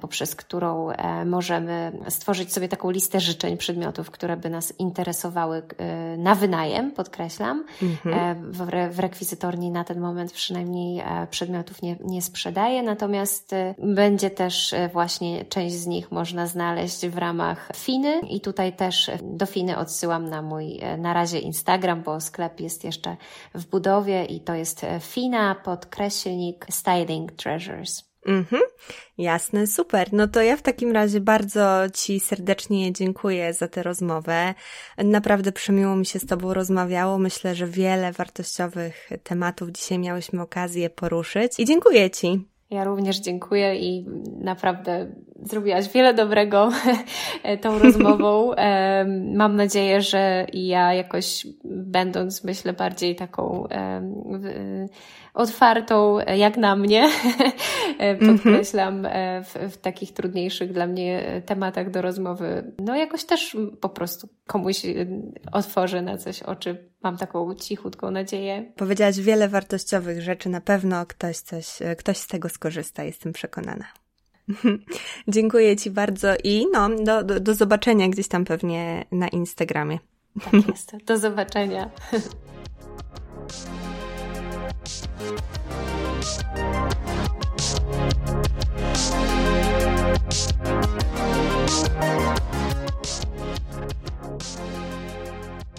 poprzez 0.00 0.36
którą 0.36 0.88
możemy 1.26 1.92
stworzyć 2.08 2.52
sobie 2.52 2.68
taką 2.68 2.90
listę 2.90 3.20
życzeń 3.20 3.56
przedmiotów, 3.56 4.10
które 4.10 4.36
by 4.36 4.50
nas 4.50 4.74
interesowały 4.78 5.62
e, 5.78 6.16
na 6.16 6.34
wynajem, 6.34 6.90
podkreślam. 6.90 7.64
Mhm. 7.82 8.18
E, 8.18 8.34
w, 8.50 8.66
w 8.96 8.98
rekwizytorni 8.98 9.70
na 9.70 9.84
ten 9.84 10.00
moment 10.00 10.32
przynajmniej 10.32 11.00
e, 11.00 11.26
przedmiotów 11.30 11.82
nie, 11.82 11.96
nie 12.04 12.22
sprzedaję, 12.22 12.82
natomiast 12.82 13.54
będzie 13.78 14.30
też 14.30 14.74
właśnie 14.92 15.44
część 15.44 15.74
z 15.74 15.86
nich 15.86 16.12
można 16.12 16.46
znaleźć 16.46 17.06
w 17.06 17.18
ramach 17.18 17.68
Finy 17.76 18.20
i 18.20 18.40
tutaj 18.40 18.72
też 18.72 19.10
do 19.22 19.46
Finy 19.46 19.78
odsyłam 19.78 20.28
na 20.28 20.42
mój 20.42 20.80
na 20.98 21.12
razie 21.12 21.38
Instagram, 21.38 22.02
bo 22.02 22.20
sklep 22.20 22.60
jest 22.60 22.84
jeszcze 22.84 23.16
w 23.54 23.66
budowie 23.66 24.24
i 24.24 24.40
to 24.40 24.54
jest 24.54 24.63
Fina 25.00 25.54
podkreślnik 25.54 26.66
Styling 26.70 27.32
Treasures. 27.32 28.14
Mhm, 28.26 28.62
jasne, 29.18 29.66
super. 29.66 30.12
No 30.12 30.28
to 30.28 30.42
ja 30.42 30.56
w 30.56 30.62
takim 30.62 30.92
razie 30.92 31.20
bardzo 31.20 31.82
Ci 31.94 32.20
serdecznie 32.20 32.92
dziękuję 32.92 33.54
za 33.54 33.68
tę 33.68 33.82
rozmowę. 33.82 34.54
Naprawdę 34.98 35.52
przemiło 35.52 35.96
mi 35.96 36.06
się 36.06 36.18
z 36.18 36.26
Tobą 36.26 36.54
rozmawiało. 36.54 37.18
Myślę, 37.18 37.54
że 37.54 37.66
wiele 37.66 38.12
wartościowych 38.12 39.10
tematów 39.22 39.70
dzisiaj 39.70 39.98
miałyśmy 39.98 40.42
okazję 40.42 40.90
poruszyć 40.90 41.60
i 41.60 41.64
dziękuję 41.64 42.10
Ci. 42.10 42.48
Ja 42.70 42.84
również 42.84 43.20
dziękuję 43.20 43.76
i 43.76 44.06
naprawdę 44.40 45.12
zrobiłaś 45.42 45.88
wiele 45.88 46.14
dobrego 46.14 46.70
tą 47.62 47.78
rozmową. 47.78 48.50
Mam 49.34 49.56
nadzieję, 49.56 50.00
że 50.00 50.46
ja 50.52 50.94
jakoś 50.94 51.46
będąc, 51.64 52.44
myślę, 52.44 52.72
bardziej 52.72 53.16
taką 53.16 53.68
otwartą, 55.34 56.18
jak 56.36 56.56
na 56.56 56.76
mnie, 56.76 57.08
mhm. 57.98 58.38
podkreślam, 58.38 59.06
e, 59.06 59.44
w, 59.44 59.54
w, 59.72 59.76
takich 59.76 60.12
trudniejszych 60.12 60.72
dla 60.72 60.86
mnie 60.86 61.42
tematach 61.46 61.90
do 61.90 62.02
rozmowy. 62.02 62.72
No 62.78 62.96
jakoś 62.96 63.24
też 63.24 63.56
po 63.80 63.88
prostu 63.88 64.28
komuś 64.46 64.84
e, 64.84 64.90
otworzę 65.52 66.02
na 66.02 66.18
coś 66.18 66.42
oczy. 66.42 66.90
Mam 67.02 67.16
taką 67.16 67.54
cichutką 67.54 68.10
nadzieję. 68.10 68.72
Powiedziałaś 68.76 69.20
wiele 69.20 69.48
wartościowych 69.48 70.22
rzeczy. 70.22 70.48
Na 70.48 70.60
pewno 70.60 71.06
ktoś, 71.06 71.36
coś, 71.38 71.82
e, 71.82 71.96
ktoś 71.96 72.16
z 72.16 72.26
tego 72.26 72.48
skorzysta, 72.48 73.04
jestem 73.04 73.32
przekonana. 73.32 73.84
Dziękuję 75.28 75.76
Ci 75.76 75.90
bardzo 75.90 76.28
i 76.44 76.66
no, 76.72 76.88
do, 76.88 77.24
do, 77.24 77.40
do 77.40 77.54
zobaczenia 77.54 78.08
gdzieś 78.08 78.28
tam 78.28 78.44
pewnie 78.44 79.04
na 79.12 79.28
Instagramie. 79.28 79.98
Tak 80.44 80.68
jest. 80.68 80.96
Do 81.06 81.18
zobaczenia. 81.18 81.90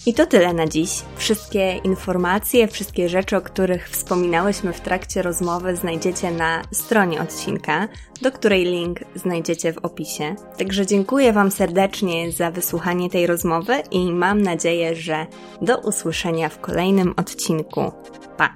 I 0.06 0.14
to 0.14 0.26
tyle 0.26 0.54
na 0.54 0.68
dziś. 0.68 0.90
Wszystkie 1.16 1.78
informacje, 1.78 2.68
wszystkie 2.68 3.10
rzeczy, 3.10 3.38
o 3.38 3.42
których 3.42 3.90
wspominałyśmy 3.90 4.74
w 4.74 4.82
trakcie 4.82 5.22
rozmowy, 5.22 5.76
znajdziecie 5.76 6.32
na 6.32 6.62
stronie 6.72 7.22
odcinka, 7.22 7.88
do 8.22 8.32
której 8.32 8.64
link 8.66 9.00
znajdziecie 9.16 9.74
w 9.74 9.78
opisie. 9.78 10.36
Także 10.58 10.86
dziękuję 10.86 11.34
Wam 11.34 11.52
serdecznie 11.52 12.32
za 12.32 12.52
wysłuchanie 12.52 13.10
tej 13.10 13.28
rozmowy 13.28 13.74
i 13.92 14.12
mam 14.12 14.42
nadzieję, 14.42 14.96
że 14.96 15.26
do 15.62 15.78
usłyszenia 15.78 16.50
w 16.50 16.60
kolejnym 16.60 17.14
odcinku. 17.18 17.92
Pa! 18.38 18.54